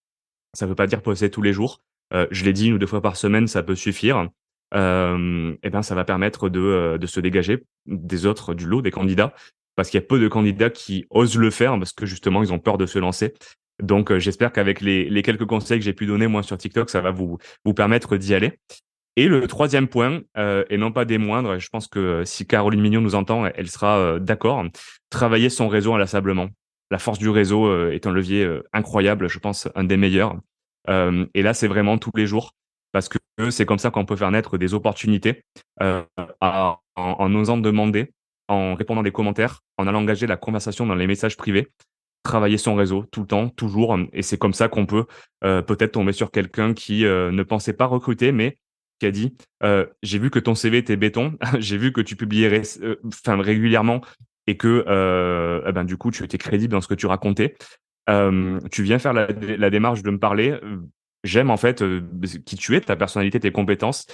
ça 0.54 0.64
ne 0.64 0.70
veut 0.70 0.74
pas 0.74 0.86
dire 0.86 1.02
poser 1.02 1.30
tous 1.30 1.42
les 1.42 1.52
jours. 1.52 1.82
je 2.30 2.44
l'ai 2.46 2.54
dit 2.54 2.68
une 2.68 2.74
ou 2.74 2.78
deux 2.78 2.86
fois 2.86 3.02
par 3.02 3.16
semaine, 3.16 3.46
ça 3.46 3.62
peut 3.62 3.74
suffire 3.74 4.30
euh, 4.74 5.54
eh 5.62 5.70
ben 5.70 5.82
ça 5.82 5.94
va 5.94 6.04
permettre 6.04 6.48
de, 6.48 6.98
de 7.00 7.06
se 7.06 7.20
dégager 7.20 7.64
des 7.86 8.26
autres 8.26 8.54
du 8.54 8.66
lot 8.66 8.82
des 8.82 8.90
candidats 8.90 9.32
parce 9.76 9.88
qu'il 9.90 9.98
y 9.98 10.02
a 10.02 10.06
peu 10.06 10.20
de 10.20 10.28
candidats 10.28 10.70
qui 10.70 11.06
osent 11.10 11.38
le 11.38 11.50
faire 11.50 11.78
parce 11.78 11.92
que 11.92 12.04
justement 12.04 12.42
ils 12.42 12.52
ont 12.52 12.58
peur 12.58 12.78
de 12.78 12.86
se 12.86 12.98
lancer. 12.98 13.34
Donc 13.82 14.16
j'espère 14.18 14.52
qu'avec 14.52 14.80
les, 14.80 15.08
les, 15.08 15.22
quelques 15.22 15.46
conseils 15.46 15.78
que 15.78 15.84
j'ai 15.84 15.92
pu 15.92 16.04
donner 16.04 16.26
moi 16.26 16.42
sur 16.42 16.58
TikTok, 16.58 16.90
ça 16.90 17.00
va 17.00 17.12
vous 17.12 17.38
vous 17.64 17.74
permettre 17.74 18.16
d'y 18.16 18.34
aller. 18.34 18.58
Et 19.14 19.28
le 19.28 19.46
troisième 19.46 19.88
point, 19.88 20.20
euh, 20.36 20.64
et 20.68 20.76
non 20.76 20.92
pas 20.92 21.04
des 21.04 21.18
moindres, 21.18 21.58
je 21.58 21.68
pense 21.68 21.86
que 21.86 22.24
si 22.24 22.46
Caroline 22.46 22.80
Mignon 22.80 23.00
nous 23.00 23.14
entend, 23.14 23.46
elle 23.46 23.68
sera 23.68 24.18
d'accord, 24.18 24.64
travailler 25.10 25.48
son 25.48 25.68
réseau 25.68 25.94
inlassablement. 25.94 26.48
La 26.90 26.98
force 26.98 27.18
du 27.18 27.28
réseau 27.28 27.90
est 27.90 28.06
un 28.06 28.12
levier 28.12 28.48
incroyable, 28.72 29.28
je 29.28 29.38
pense 29.38 29.68
un 29.74 29.84
des 29.84 29.96
meilleurs. 29.96 30.36
et 30.88 31.42
là, 31.42 31.54
c'est 31.54 31.68
vraiment 31.68 31.98
tous 31.98 32.12
les 32.16 32.26
jours 32.26 32.52
parce 32.92 33.08
que 33.08 33.18
c'est 33.50 33.66
comme 33.66 33.78
ça 33.78 33.90
qu'on 33.90 34.04
peut 34.04 34.16
faire 34.16 34.30
naître 34.30 34.58
des 34.58 34.74
opportunités 34.74 35.44
euh, 35.82 36.02
en, 36.40 37.34
osant 37.34 37.58
demander, 37.58 38.12
en 38.48 38.74
répondant 38.74 39.02
des 39.02 39.12
commentaires, 39.12 39.60
en 39.76 39.86
allant 39.86 40.00
engager 40.00 40.26
la 40.26 40.36
conversation 40.36 40.86
dans 40.86 40.94
les 40.94 41.06
messages 41.06 41.36
privés, 41.36 41.68
travailler 42.22 42.58
son 42.58 42.74
réseau 42.74 43.04
tout 43.10 43.20
le 43.20 43.26
temps, 43.26 43.48
toujours, 43.48 43.96
et 44.12 44.22
c'est 44.22 44.38
comme 44.38 44.54
ça 44.54 44.68
qu'on 44.68 44.86
peut 44.86 45.06
euh, 45.44 45.62
peut-être 45.62 45.92
tomber 45.92 46.12
sur 46.12 46.30
quelqu'un 46.30 46.74
qui 46.74 47.04
euh, 47.04 47.30
ne 47.30 47.42
pensait 47.42 47.72
pas 47.72 47.86
recruter, 47.86 48.32
mais 48.32 48.58
qui 48.98 49.06
a 49.06 49.10
dit 49.12 49.36
j'ai 50.02 50.18
vu 50.18 50.30
que 50.30 50.40
ton 50.40 50.54
CV 50.56 50.78
était 50.78 50.96
béton, 50.96 51.38
j'ai 51.58 51.78
vu 51.78 51.92
que 51.92 52.00
tu 52.00 52.16
publiais 52.16 52.62
régulièrement 53.26 54.00
et 54.48 54.56
que 54.56 54.84
eh 55.66 55.72
ben 55.72 55.84
du 55.84 55.96
coup 55.96 56.10
tu 56.10 56.24
étais 56.24 56.38
crédible 56.38 56.72
dans 56.72 56.80
ce 56.80 56.88
que 56.88 56.94
tu 56.94 57.06
racontais. 57.06 57.54
tu 58.08 58.82
viens 58.82 58.98
faire 58.98 59.12
la 59.12 59.70
démarche 59.70 60.02
de 60.02 60.10
me 60.10 60.18
parler 60.18 60.58
j'aime 61.24 61.50
en 61.50 61.56
fait 61.56 61.82
euh, 61.82 62.02
qui 62.44 62.56
tu 62.56 62.76
es, 62.76 62.80
ta 62.80 62.96
personnalité, 62.96 63.40
tes 63.40 63.52
compétences. 63.52 64.06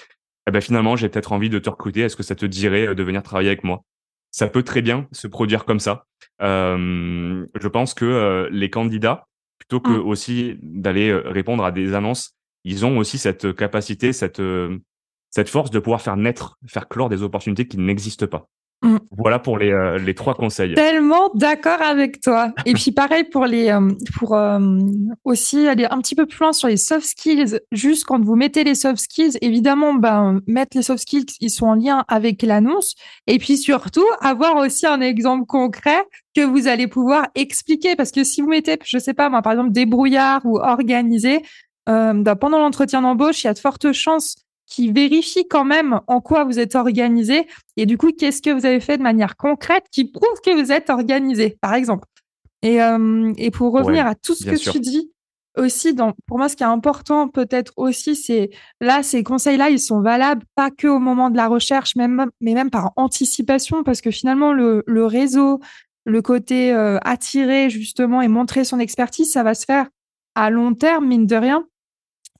Eh 0.47 0.51
ben 0.51 0.61
finalement, 0.61 0.97
j'ai 0.97 1.09
peut-être 1.09 1.33
envie 1.33 1.49
de 1.49 1.59
te 1.59 1.71
recruter. 1.71 2.01
Est-ce 2.01 2.17
que 2.17 2.23
ça 2.23 2.35
te 2.35 2.47
dirait 2.47 2.89
euh, 2.89 2.95
de 2.95 3.03
venir 3.03 3.23
travailler 3.23 3.49
avec 3.49 3.65
moi? 3.65 3.85
Ça 4.31 4.49
peut 4.49 4.63
très 4.63 4.83
bien 4.83 5.07
se 5.13 5.27
produire 5.27 5.65
comme 5.65 5.81
ça. 5.81 6.07
Euh, 6.43 7.47
je 7.59 7.69
pense 7.69 7.95
que 7.95 8.49
les 8.51 8.69
candidats, 8.69 9.29
plutôt 9.59 9.81
que 9.81 9.93
mmh. 9.93 10.07
aussi 10.07 10.59
d'aller 10.61 11.15
répondre 11.15 11.65
à 11.65 11.71
des 11.71 11.95
annonces, 11.95 12.35
ils 12.65 12.85
ont 12.85 12.99
aussi 12.99 13.17
cette 13.17 13.55
capacité, 13.55 14.13
cette 14.13 14.43
cette 15.31 15.49
force 15.49 15.71
de 15.71 15.81
pouvoir 15.81 16.01
faire 16.01 16.17
naître, 16.17 16.59
faire 16.67 16.89
clore 16.89 17.09
des 17.09 17.23
opportunités 17.23 17.67
qui 17.67 17.77
n'existent 17.77 18.27
pas. 18.27 18.49
Mm. 18.85 18.99
Voilà 19.17 19.39
pour 19.39 19.57
les, 19.59 19.73
euh, 19.73 19.97
les 19.97 20.15
trois 20.15 20.35
conseils. 20.35 20.75
Tellement 20.75 21.31
d'accord 21.35 21.81
avec 21.81 22.21
toi. 22.21 22.53
Et 22.67 22.75
puis 22.75 22.93
pareil 22.93 23.25
pour 23.25 23.47
les 23.47 23.71
euh, 23.71 23.89
pour 24.19 24.37
euh, 24.37 24.61
aussi 25.25 25.67
aller 25.67 25.87
un 25.91 25.99
petit 25.99 26.15
peu 26.15 26.27
plus 26.27 26.39
loin 26.41 26.53
sur 26.53 26.69
les 26.69 26.77
soft 26.77 27.07
skills. 27.07 27.61
Juste 27.73 28.05
quand 28.05 28.23
vous 28.23 28.37
mettez 28.37 28.63
les 28.63 28.75
soft 28.75 28.99
skills, 28.99 29.39
évidemment, 29.41 29.95
ben 29.95 30.41
mettre 30.47 30.77
les 30.77 30.83
soft 30.83 31.01
skills, 31.01 31.25
ils 31.41 31.49
sont 31.51 31.67
en 31.67 31.75
lien 31.75 32.05
avec 32.09 32.43
l'annonce. 32.43 32.95
Et 33.27 33.39
puis 33.39 33.57
surtout 33.57 34.07
avoir 34.21 34.57
aussi 34.57 34.87
un 34.87 35.01
exemple 35.01 35.47
concret 35.47 36.05
que 36.37 36.43
vous 36.43 36.69
allez 36.69 36.87
pouvoir 36.87 37.29
expliquer. 37.35 37.97
Parce 37.97 38.11
que 38.11 38.23
si 38.23 38.43
vous 38.43 38.49
mettez, 38.49 38.77
je 38.85 38.99
sais 38.99 39.15
pas 39.15 39.31
moi, 39.31 39.41
par 39.41 39.55
exemple 39.55 39.73
débrouillard 39.73 40.43
ou 40.45 40.59
organisé, 40.59 41.41
ben, 41.87 42.37
pendant 42.39 42.59
l'entretien 42.59 43.01
d'embauche, 43.01 43.45
il 43.45 43.47
y 43.47 43.51
a 43.51 43.55
de 43.55 43.59
fortes 43.59 43.93
chances 43.93 44.44
qui 44.75 44.91
vérifie 44.91 45.47
quand 45.47 45.65
même 45.65 46.01
en 46.09 46.21
quoi 46.21 46.45
vous 46.45 46.59
êtes 46.59 46.75
organisé 46.75 47.47
et 47.77 47.87
du 47.87 47.97
coup, 47.97 48.11
qu'est-ce 48.11 48.43
que 48.43 48.51
vous 48.51 48.67
avez 48.67 48.81
fait 48.81 48.99
de 48.99 49.03
manière 49.03 49.37
concrète 49.37 49.85
qui 49.91 50.05
prouve 50.05 50.41
que 50.45 50.51
vous 50.61 50.73
êtes 50.73 50.91
organisé, 50.91 51.57
par 51.61 51.75
exemple? 51.75 52.09
Et, 52.63 52.83
euh, 52.83 53.33
et 53.37 53.51
pour 53.51 53.73
revenir 53.73 54.07
à 54.07 54.15
tout 54.15 54.35
ce 54.35 54.45
que 54.45 54.57
tu 54.57 54.81
dis, 54.81 55.13
aussi, 55.57 55.95
dans, 55.95 56.15
pour 56.27 56.39
moi, 56.39 56.49
ce 56.49 56.57
qui 56.57 56.65
est 56.65 56.67
important 56.67 57.29
peut-être 57.29 57.73
aussi, 57.77 58.17
c'est 58.17 58.51
là, 58.81 59.05
ces 59.05 59.23
conseils-là, 59.23 59.71
ils 59.71 59.79
sont 59.79 60.01
valables 60.01 60.45
pas 60.57 60.73
que 60.73 60.89
au 60.89 60.99
moment 60.99 61.31
de 61.31 61.37
la 61.37 61.47
recherche, 61.47 61.95
même, 61.95 62.27
mais 62.41 62.55
même 62.55 62.71
par 62.71 62.93
anticipation, 62.97 63.85
parce 63.85 64.01
que 64.01 64.11
finalement, 64.11 64.53
le, 64.53 64.83
le 64.87 65.07
réseau, 65.07 65.61
le 66.05 66.23
côté 66.23 66.73
euh, 66.73 66.99
attirer 67.05 67.71
justement 67.71 68.21
et 68.21 68.29
montrer 68.29 68.65
son 68.65 68.81
expertise, 68.81 69.31
ça 69.31 69.45
va 69.45 69.55
se 69.55 69.65
faire 69.65 69.87
à 70.35 70.51
long 70.51 70.75
terme, 70.75 71.07
mine 71.07 71.27
de 71.27 71.37
rien. 71.37 71.65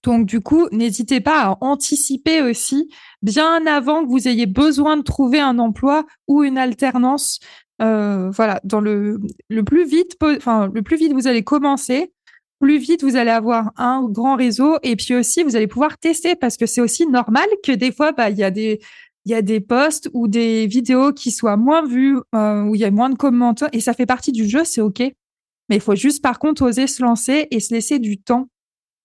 Donc, 0.05 0.27
du 0.27 0.41
coup, 0.41 0.69
n'hésitez 0.71 1.21
pas 1.21 1.47
à 1.47 1.59
anticiper 1.63 2.43
aussi 2.43 2.91
bien 3.23 3.67
avant 3.67 4.05
que 4.05 4.11
vous 4.11 4.29
ayez 4.29 4.47
besoin 4.47 4.99
de 4.99 5.03
trouver 5.03 5.41
un 5.41 5.59
emploi 5.59 6.05
ou 6.29 6.45
une 6.45 6.59
alternance. 6.59 7.41
Euh, 7.83 8.31
voilà, 8.31 8.61
dans 8.65 8.81
le, 8.81 9.19
le 9.49 9.65
plus 9.65 9.87
vite, 9.87 10.17
enfin, 10.23 10.71
le 10.73 10.83
plus 10.83 10.97
vite 10.97 11.13
vous 11.13 11.27
allez 11.27 11.43
commencer, 11.43 12.13
plus 12.61 12.79
vite 12.79 13.03
vous 13.03 13.17
allez 13.17 13.31
avoir 13.31 13.73
un 13.77 14.07
grand 14.09 14.37
réseau 14.37 14.77
et 14.83 14.95
puis 14.95 15.15
aussi 15.15 15.43
vous 15.43 15.57
allez 15.57 15.67
pouvoir 15.67 15.99
tester 15.99 16.37
parce 16.37 16.57
que 16.57 16.67
c'est 16.67 16.81
aussi 16.83 17.07
normal 17.07 17.49
que 17.65 17.73
des 17.73 17.91
fois, 17.91 18.13
bah, 18.13 18.29
il 18.29 18.37
y 18.37 18.45
a 18.45 18.51
des, 18.51 18.81
il 19.25 19.33
y 19.33 19.35
a 19.35 19.43
des 19.43 19.61
posts 19.61 20.11
ou 20.13 20.29
des 20.29 20.67
vidéos 20.67 21.13
qui 21.13 21.31
soient 21.31 21.57
moins 21.57 21.85
vues, 21.85 22.19
euh, 22.35 22.63
où 22.65 22.75
il 22.75 22.81
y 22.83 22.85
a 22.85 22.91
moins 22.91 23.09
de 23.09 23.17
commentaires 23.17 23.71
et 23.73 23.81
ça 23.81 23.95
fait 23.95 24.07
partie 24.07 24.33
du 24.33 24.47
jeu, 24.47 24.65
c'est 24.65 24.83
OK. 24.83 25.01
Mais 25.01 25.77
il 25.77 25.81
faut 25.81 25.95
juste 25.97 26.23
par 26.23 26.39
contre 26.39 26.63
oser 26.63 26.87
se 26.87 27.03
lancer 27.03 27.49
et 27.51 27.59
se 27.59 27.73
laisser 27.73 27.99
du 27.99 28.19
temps 28.19 28.49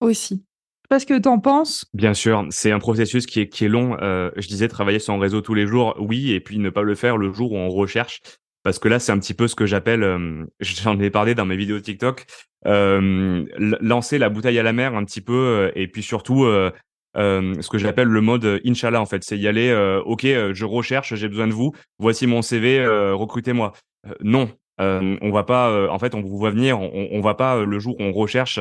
aussi. 0.01 0.43
Parce 0.89 1.05
que 1.05 1.17
t'en 1.17 1.39
penses 1.39 1.85
Bien 1.93 2.13
sûr, 2.13 2.47
c'est 2.49 2.71
un 2.71 2.79
processus 2.79 3.25
qui 3.25 3.41
est, 3.41 3.49
qui 3.49 3.65
est 3.65 3.69
long. 3.69 3.95
Euh, 4.01 4.31
je 4.35 4.47
disais 4.47 4.67
travailler 4.67 4.99
sur 4.99 5.13
un 5.13 5.19
réseau 5.19 5.41
tous 5.41 5.53
les 5.53 5.67
jours, 5.67 5.95
oui, 5.99 6.31
et 6.31 6.39
puis 6.39 6.57
ne 6.57 6.69
pas 6.69 6.81
le 6.81 6.95
faire 6.95 7.15
le 7.15 7.31
jour 7.31 7.51
où 7.51 7.57
on 7.57 7.69
recherche. 7.69 8.21
Parce 8.63 8.79
que 8.79 8.89
là, 8.89 8.99
c'est 8.99 9.11
un 9.11 9.19
petit 9.19 9.33
peu 9.33 9.47
ce 9.47 9.55
que 9.55 9.65
j'appelle, 9.65 10.03
euh, 10.03 10.45
j'en 10.59 10.99
ai 10.99 11.09
parlé 11.09 11.35
dans 11.35 11.45
mes 11.45 11.55
vidéos 11.55 11.79
TikTok, 11.79 12.25
euh, 12.65 13.45
lancer 13.55 14.17
la 14.17 14.29
bouteille 14.29 14.59
à 14.59 14.63
la 14.63 14.73
mer 14.73 14.95
un 14.95 15.05
petit 15.05 15.21
peu, 15.21 15.33
euh, 15.33 15.71
et 15.75 15.87
puis 15.87 16.03
surtout 16.03 16.43
euh, 16.43 16.71
ce 17.15 17.69
que 17.69 17.77
j'appelle 17.77 18.09
le 18.09 18.21
mode 18.21 18.61
Inch'Allah 18.65 19.01
en 19.01 19.05
fait, 19.05 19.23
c'est 19.23 19.37
y 19.37 19.47
aller. 19.47 19.73
ok, 20.05 20.23
je 20.23 20.65
recherche, 20.65 21.15
j'ai 21.15 21.29
besoin 21.29 21.47
de 21.47 21.53
vous. 21.53 21.71
Voici 21.99 22.27
mon 22.27 22.41
CV, 22.41 22.85
recrutez-moi. 23.13 23.73
non, 24.21 24.49
euh, 24.79 25.17
on 25.21 25.31
va 25.31 25.43
pas, 25.43 25.69
euh, 25.69 25.89
en 25.89 25.99
fait, 25.99 26.15
on 26.15 26.21
vous 26.21 26.37
voit 26.37 26.51
venir. 26.51 26.79
On, 26.79 27.09
on 27.11 27.21
va 27.21 27.33
pas 27.33 27.57
euh, 27.57 27.65
le 27.65 27.79
jour 27.79 27.95
où 27.99 28.03
on 28.03 28.11
recherche 28.11 28.59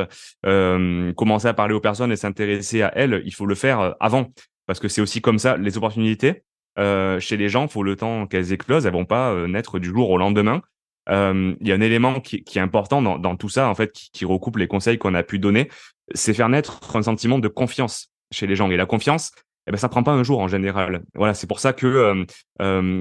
commencer 1.16 1.49
à 1.49 1.55
parler 1.55 1.75
aux 1.75 1.81
personnes 1.81 2.12
et 2.12 2.16
s'intéresser 2.16 2.83
à 2.83 2.93
elles. 2.97 3.23
Il 3.25 3.35
faut 3.35 3.47
le 3.47 3.55
faire 3.55 3.95
avant, 4.01 4.27
parce 4.66 4.81
que 4.81 4.89
c'est 4.89 5.01
aussi 5.01 5.21
comme 5.21 5.39
ça 5.39 5.57
les 5.57 5.77
opportunités 5.77 6.43
chez 6.77 7.37
les 7.37 7.49
gens. 7.49 7.69
Faut 7.69 7.83
le 7.83 7.97
temps 7.97 8.27
qu'elles 8.27 8.53
éclosent. 8.53 8.87
Elles 8.87 8.93
vont 8.93 9.05
pas 9.05 9.35
naître 9.47 9.79
du 9.79 9.89
jour 9.89 10.11
au 10.11 10.19
lendemain. 10.19 10.62
Il 11.09 11.57
y 11.62 11.73
a 11.73 11.75
un 11.75 11.81
élément 11.81 12.21
qui, 12.21 12.45
qui 12.45 12.59
est 12.59 12.62
important 12.62 13.03
dans, 13.03 13.19
dans, 13.19 13.37
tout 13.37 13.49
ça, 13.49 13.69
en 13.69 13.75
fait, 13.75 13.93
qui, 13.93 14.11
qui 14.12 14.25
recoupe 14.25 14.57
les 14.59 14.69
conseils 14.69 14.99
qu'on 14.99 15.14
a 15.14 15.23
pu 15.23 15.39
donner, 15.39 15.69
c'est 16.14 16.35
faire 16.35 16.49
naître 16.49 16.95
un 16.95 17.03
sentiment 17.03 17.39
de 17.39 17.49
confiance 17.49 18.11
chez 18.31 18.47
les 18.47 18.57
gens. 18.57 18.71
Et 18.71 18.77
la 18.77 18.87
confiance, 18.87 19.33
eh 19.69 19.71
ben 19.71 19.77
ça 19.77 19.89
prend 19.89 20.03
pas 20.03 20.12
un 20.12 20.23
jour 20.23 20.41
en 20.41 20.49
général. 20.49 21.03
Voilà, 21.14 21.35
c'est 21.35 21.47
pour 21.47 21.61
ça 21.61 21.73
que 21.73 22.25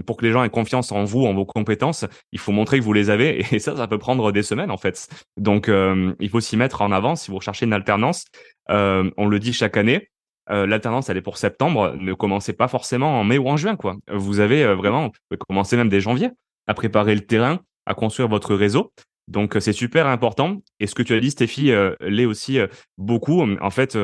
pour 0.01 0.17
que 0.17 0.25
les 0.25 0.31
gens 0.31 0.43
aient 0.43 0.49
confiance 0.49 0.91
en 0.91 1.05
vous, 1.05 1.25
en 1.25 1.33
vos 1.33 1.45
compétences, 1.45 2.05
il 2.31 2.39
faut 2.39 2.51
montrer 2.51 2.77
que 2.79 2.83
vous 2.83 2.93
les 2.93 3.09
avez 3.09 3.45
et 3.51 3.59
ça, 3.59 3.75
ça 3.75 3.87
peut 3.87 3.97
prendre 3.97 4.31
des 4.31 4.43
semaines 4.43 4.69
en 4.69 4.77
fait. 4.77 5.07
Donc, 5.37 5.71
il 6.19 6.29
faut 6.29 6.41
s'y 6.41 6.57
mettre 6.57 6.81
en 6.81 6.91
avant 6.91 7.15
si 7.15 7.31
vous 7.31 7.37
recherchez 7.37 7.65
une 7.65 7.73
alternance. 7.73 8.25
on 8.69 9.27
le 9.27 9.39
dit 9.39 9.53
chaque 9.53 9.77
année. 9.77 10.09
L'alternance, 10.49 11.09
elle 11.09 11.17
est 11.17 11.21
pour 11.21 11.37
septembre. 11.37 11.95
Ne 11.99 12.13
commencez 12.13 12.53
pas 12.53 12.67
forcément 12.67 13.19
en 13.19 13.23
mai 13.23 13.37
ou 13.37 13.47
en 13.49 13.57
juin, 13.57 13.75
quoi. 13.75 13.95
Vous 14.11 14.39
avez 14.39 14.65
vraiment, 14.75 15.05
vous 15.05 15.11
pouvez 15.29 15.39
commencer 15.47 15.75
même 15.75 15.89
dès 15.89 15.99
janvier 16.01 16.29
à 16.67 16.73
préparer 16.73 17.15
le 17.15 17.21
terrain, 17.21 17.59
à 17.85 17.93
construire 17.93 18.27
votre 18.27 18.55
réseau. 18.55 18.93
Donc 19.27 19.57
c'est 19.59 19.73
super 19.73 20.07
important. 20.07 20.57
Et 20.79 20.87
ce 20.87 20.95
que 20.95 21.03
tu 21.03 21.13
as 21.13 21.19
dit, 21.19 21.31
Stéphie, 21.31 21.71
l'est 22.01 22.25
aussi 22.25 22.59
beaucoup. 22.97 23.45
En 23.61 23.69
fait, 23.69 23.97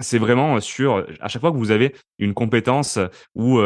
c'est 0.00 0.18
vraiment 0.18 0.60
sur 0.60 1.06
à 1.20 1.28
chaque 1.28 1.40
fois 1.40 1.52
que 1.52 1.56
vous 1.56 1.70
avez 1.70 1.94
une 2.18 2.34
compétence 2.34 2.98
ou 3.34 3.58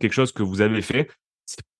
quelque 0.00 0.12
chose 0.12 0.32
que 0.32 0.42
vous 0.42 0.60
avez 0.60 0.82
fait, 0.82 1.08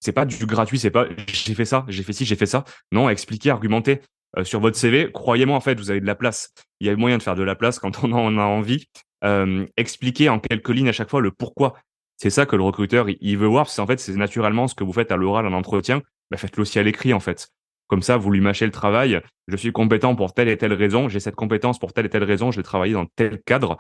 c'est 0.01 0.13
pas 0.13 0.25
du 0.25 0.47
gratuit, 0.47 0.79
c'est 0.79 0.91
pas 0.91 1.07
j'ai 1.27 1.55
fait 1.55 1.65
ça, 1.65 1.85
j'ai 1.89 2.03
fait 2.03 2.13
ci, 2.13 2.25
j'ai 2.25 2.37
fait 2.37 2.47
ça. 2.47 2.65
Non, 2.93 3.09
expliquer, 3.09 3.51
argumenter 3.51 4.01
sur 4.43 4.61
votre 4.61 4.77
CV. 4.77 5.11
Croyez-moi, 5.13 5.57
en 5.57 5.61
fait, 5.61 5.79
vous 5.79 5.91
avez 5.91 6.01
de 6.01 6.07
la 6.07 6.15
place. 6.15 6.53
Il 6.81 6.87
y 6.87 6.91
a 6.91 6.97
moyen 6.97 7.19
de 7.19 7.23
faire 7.23 7.35
de 7.35 7.43
la 7.43 7.55
place 7.55 7.79
quand 7.79 8.03
on 8.05 8.13
en 8.13 8.39
a 8.39 8.43
envie. 8.43 8.87
Euh, 9.25 9.67
expliquer 9.79 10.29
en 10.29 10.39
quelques 10.39 10.69
lignes 10.69 10.89
à 10.89 10.93
chaque 10.93 11.09
fois 11.09 11.21
le 11.21 11.31
pourquoi. 11.31 11.75
C'est 12.17 12.31
ça 12.31 12.47
que 12.47 12.57
le 12.57 12.63
recruteur 12.63 13.07
il 13.09 13.39
veut 13.39 13.47
voir. 13.47 13.69
C'est 13.69 13.81
en 13.81 13.87
fait 13.87 13.99
c'est 13.99 14.15
naturellement 14.15 14.69
ce 14.69 14.75
que 14.75 14.85
vous 14.85 14.93
faites 14.93 15.11
à 15.11 15.17
l'oral 15.17 15.47
en 15.47 15.53
entretien. 15.53 16.03
Bah, 16.31 16.37
faites-le 16.37 16.63
aussi 16.63 16.79
à 16.79 16.83
l'écrit 16.83 17.15
en 17.15 17.21
fait. 17.21 17.49
Comme 17.87 18.03
ça, 18.03 18.17
vous 18.17 18.31
lui 18.31 18.41
mâchez 18.41 18.65
le 18.65 18.73
travail. 18.73 19.21
Je 19.47 19.57
suis 19.57 19.73
compétent 19.73 20.15
pour 20.17 20.33
telle 20.33 20.49
et 20.49 20.57
telle 20.57 20.73
raison. 20.73 21.09
J'ai 21.09 21.21
cette 21.21 21.35
compétence 21.35 21.79
pour 21.79 21.93
telle 21.93 22.07
et 22.07 22.11
telle 22.11 22.25
raison. 22.25 22.51
Je 22.51 22.57
vais 22.57 22.63
travailler 22.63 22.95
dans 22.95 23.07
tel 23.17 23.43
cadre. 23.45 23.77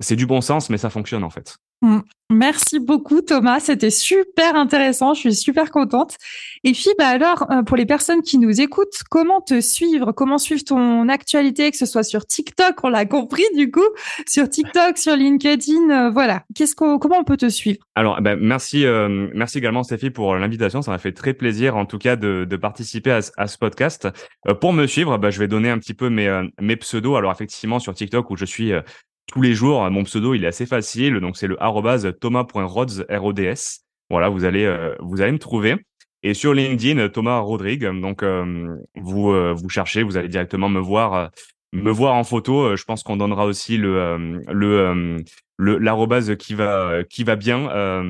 C'est 0.00 0.16
du 0.16 0.26
bon 0.26 0.40
sens, 0.40 0.70
mais 0.70 0.78
ça 0.78 0.90
fonctionne 0.90 1.24
en 1.24 1.30
fait. 1.30 1.56
Mm. 1.82 2.00
Merci 2.32 2.78
beaucoup 2.78 3.22
Thomas, 3.22 3.58
c'était 3.58 3.90
super 3.90 4.54
intéressant, 4.54 5.14
je 5.14 5.20
suis 5.20 5.34
super 5.34 5.72
contente. 5.72 6.16
Et 6.62 6.72
puis 6.72 6.90
bah 6.96 7.08
alors 7.08 7.50
euh, 7.50 7.62
pour 7.64 7.76
les 7.76 7.86
personnes 7.86 8.22
qui 8.22 8.38
nous 8.38 8.60
écoutent, 8.60 9.02
comment 9.10 9.40
te 9.40 9.60
suivre, 9.60 10.12
comment 10.12 10.38
suivre 10.38 10.62
ton 10.62 11.08
actualité, 11.08 11.72
que 11.72 11.76
ce 11.76 11.86
soit 11.86 12.04
sur 12.04 12.24
TikTok, 12.26 12.84
on 12.84 12.88
l'a 12.88 13.04
compris 13.04 13.42
du 13.56 13.72
coup, 13.72 13.88
sur 14.28 14.48
TikTok, 14.48 14.96
sur 14.96 15.16
LinkedIn, 15.16 15.90
euh, 15.90 16.10
voilà. 16.10 16.44
Qu'est-ce 16.54 16.76
comment 16.76 17.18
on 17.18 17.24
peut 17.24 17.36
te 17.36 17.48
suivre? 17.48 17.80
Alors 17.96 18.20
ben, 18.20 18.38
merci, 18.40 18.86
euh, 18.86 19.28
merci 19.34 19.58
également 19.58 19.82
Stéphie 19.82 20.10
pour 20.10 20.36
l'invitation, 20.36 20.82
ça 20.82 20.92
m'a 20.92 20.98
fait 20.98 21.12
très 21.12 21.34
plaisir 21.34 21.76
en 21.76 21.84
tout 21.84 21.98
cas 21.98 22.14
de, 22.14 22.46
de 22.48 22.56
participer 22.56 23.10
à, 23.10 23.20
à, 23.38 23.48
ce 23.48 23.58
podcast. 23.58 24.08
pour 24.60 24.72
me 24.72 24.86
suivre, 24.86 25.18
bah, 25.18 25.30
je 25.30 25.40
vais 25.40 25.48
donner 25.48 25.70
un 25.70 25.78
petit 25.78 25.94
peu 25.94 26.10
mes, 26.10 26.48
mes 26.60 26.76
pseudos. 26.76 27.16
Alors 27.16 27.32
effectivement 27.32 27.80
sur 27.80 27.92
TikTok 27.92 28.30
où 28.30 28.36
je 28.36 28.44
suis 28.44 28.72
tous 29.30 29.42
les 29.42 29.54
jours. 29.54 29.88
Mon 29.90 30.04
pseudo, 30.04 30.34
il 30.34 30.44
est 30.44 30.48
assez 30.48 30.66
facile, 30.66 31.20
donc 31.20 31.36
c'est 31.36 31.46
le 31.46 31.56
thomas.rods, 32.12 33.06
R-O-D-S. 33.08 33.84
Voilà, 34.10 34.28
vous 34.28 34.44
allez, 34.44 34.64
euh, 34.64 34.94
vous 35.00 35.20
allez 35.20 35.32
me 35.32 35.38
trouver. 35.38 35.76
Et 36.22 36.34
sur 36.34 36.52
LinkedIn, 36.52 37.08
Thomas 37.08 37.38
Rodrigue. 37.38 37.86
Donc, 38.00 38.22
euh, 38.22 38.76
vous, 38.96 39.30
euh, 39.30 39.54
vous 39.56 39.68
cherchez, 39.68 40.02
vous 40.02 40.16
allez 40.16 40.28
directement 40.28 40.68
me 40.68 40.80
voir, 40.80 41.30
me 41.72 41.90
voir 41.90 42.14
en 42.14 42.24
photo. 42.24 42.76
Je 42.76 42.84
pense 42.84 43.02
qu'on 43.02 43.16
donnera 43.16 43.46
aussi 43.46 43.78
le, 43.78 44.42
le, 44.48 45.22
le 45.56 45.78
l'arrobase 45.78 46.36
qui 46.36 46.54
va, 46.54 47.04
qui 47.08 47.24
va 47.24 47.36
bien. 47.36 48.02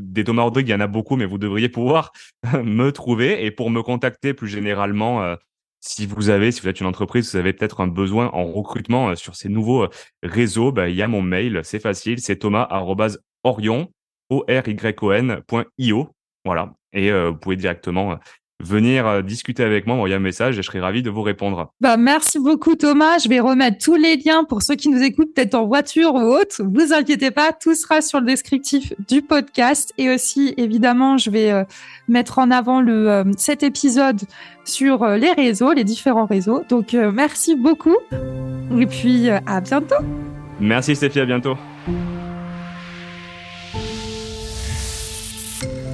des 0.00 0.24
Thomas 0.24 0.42
Rodrigue, 0.42 0.68
il 0.68 0.72
y 0.72 0.74
en 0.74 0.80
a 0.80 0.86
beaucoup, 0.86 1.16
mais 1.16 1.24
vous 1.24 1.38
devriez 1.38 1.68
pouvoir 1.68 2.12
me 2.62 2.90
trouver. 2.90 3.44
Et 3.44 3.50
pour 3.50 3.70
me 3.70 3.82
contacter 3.82 4.34
plus 4.34 4.48
généralement, 4.48 5.36
si 5.80 6.06
vous 6.06 6.30
avez, 6.30 6.52
si 6.52 6.60
vous 6.60 6.68
êtes 6.68 6.80
une 6.80 6.86
entreprise, 6.86 7.30
vous 7.30 7.36
avez 7.36 7.52
peut-être 7.52 7.80
un 7.80 7.86
besoin 7.86 8.28
en 8.32 8.44
recrutement 8.44 9.10
euh, 9.10 9.14
sur 9.14 9.36
ces 9.36 9.48
nouveaux 9.48 9.84
euh, 9.84 9.90
réseaux, 10.22 10.72
bah, 10.72 10.88
il 10.88 10.96
y 10.96 11.02
a 11.02 11.08
mon 11.08 11.22
mail, 11.22 11.60
c'est 11.64 11.80
facile, 11.80 12.20
c'est 12.20 12.36
thomas.orion, 12.36 13.92
Voilà. 16.44 16.74
Et 16.92 17.10
euh, 17.10 17.30
vous 17.30 17.36
pouvez 17.36 17.56
directement 17.56 18.18
venir 18.62 19.06
euh, 19.06 19.22
discuter 19.22 19.62
avec 19.62 19.86
moi, 19.86 19.96
envoyer 19.96 20.14
un 20.14 20.20
message 20.20 20.58
et 20.58 20.62
je 20.62 20.66
serai 20.66 20.80
ravi 20.80 21.02
de 21.02 21.10
vous 21.10 21.22
répondre. 21.22 21.72
Bah, 21.80 21.96
merci 21.96 22.38
beaucoup 22.38 22.74
Thomas. 22.74 23.18
Je 23.18 23.28
vais 23.28 23.40
remettre 23.40 23.78
tous 23.78 23.96
les 23.96 24.16
liens 24.16 24.44
pour 24.44 24.62
ceux 24.62 24.74
qui 24.74 24.88
nous 24.88 25.02
écoutent 25.02 25.34
peut-être 25.34 25.54
en 25.54 25.66
voiture 25.66 26.14
ou 26.14 26.20
autre. 26.20 26.62
Vous 26.62 26.92
inquiétez 26.92 27.30
pas, 27.30 27.52
tout 27.52 27.74
sera 27.74 28.00
sur 28.00 28.20
le 28.20 28.26
descriptif 28.26 28.92
du 29.08 29.22
podcast 29.22 29.92
et 29.98 30.10
aussi 30.10 30.54
évidemment, 30.56 31.18
je 31.18 31.30
vais 31.30 31.50
euh, 31.50 31.64
mettre 32.08 32.38
en 32.38 32.50
avant 32.50 32.80
le 32.80 33.10
euh, 33.10 33.24
cet 33.36 33.62
épisode 33.62 34.20
sur 34.64 35.06
les 35.06 35.32
réseaux, 35.32 35.72
les 35.72 35.84
différents 35.84 36.26
réseaux. 36.26 36.64
Donc 36.68 36.92
merci 36.92 37.54
beaucoup 37.54 37.96
et 38.76 38.86
puis 38.86 39.28
à 39.30 39.60
bientôt. 39.60 39.94
Merci 40.58 40.96
Stéphie, 40.96 41.20
à 41.20 41.26
bientôt. 41.26 41.56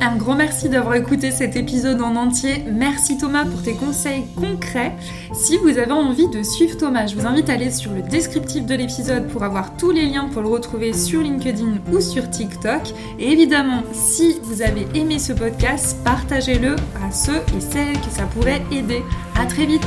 Un 0.04 0.16
grand 0.16 0.34
merci 0.34 0.68
d'avoir 0.68 0.96
écouté 0.96 1.30
cet 1.30 1.54
épisode 1.54 2.02
en 2.02 2.16
entier. 2.16 2.64
Merci 2.68 3.18
Thomas 3.18 3.44
pour 3.44 3.62
tes 3.62 3.74
conseils 3.74 4.24
concrets. 4.34 4.96
Si 5.32 5.58
vous 5.58 5.78
avez 5.78 5.92
envie 5.92 6.26
de 6.26 6.42
suivre 6.42 6.76
Thomas, 6.76 7.06
je 7.06 7.14
vous 7.14 7.24
invite 7.24 7.48
à 7.48 7.52
aller 7.52 7.70
sur 7.70 7.92
le 7.92 8.02
descriptif 8.02 8.66
de 8.66 8.74
l'épisode 8.74 9.28
pour 9.28 9.44
avoir 9.44 9.76
tous 9.76 9.92
les 9.92 10.06
liens 10.06 10.28
pour 10.32 10.42
le 10.42 10.48
retrouver 10.48 10.92
sur 10.92 11.20
LinkedIn 11.20 11.78
ou 11.92 12.00
sur 12.00 12.28
TikTok. 12.28 12.82
Et 13.20 13.30
évidemment, 13.30 13.84
si 13.92 14.40
vous 14.42 14.60
avez 14.62 14.88
aimé 14.96 15.20
ce 15.20 15.34
podcast, 15.34 15.96
partagez-le 16.02 16.74
à 17.00 17.12
ceux 17.12 17.40
et 17.56 17.60
celles 17.60 18.00
que 18.00 18.10
ça 18.10 18.24
pourrait 18.24 18.62
aider. 18.72 19.04
À 19.40 19.46
très 19.46 19.66
vite 19.66 19.86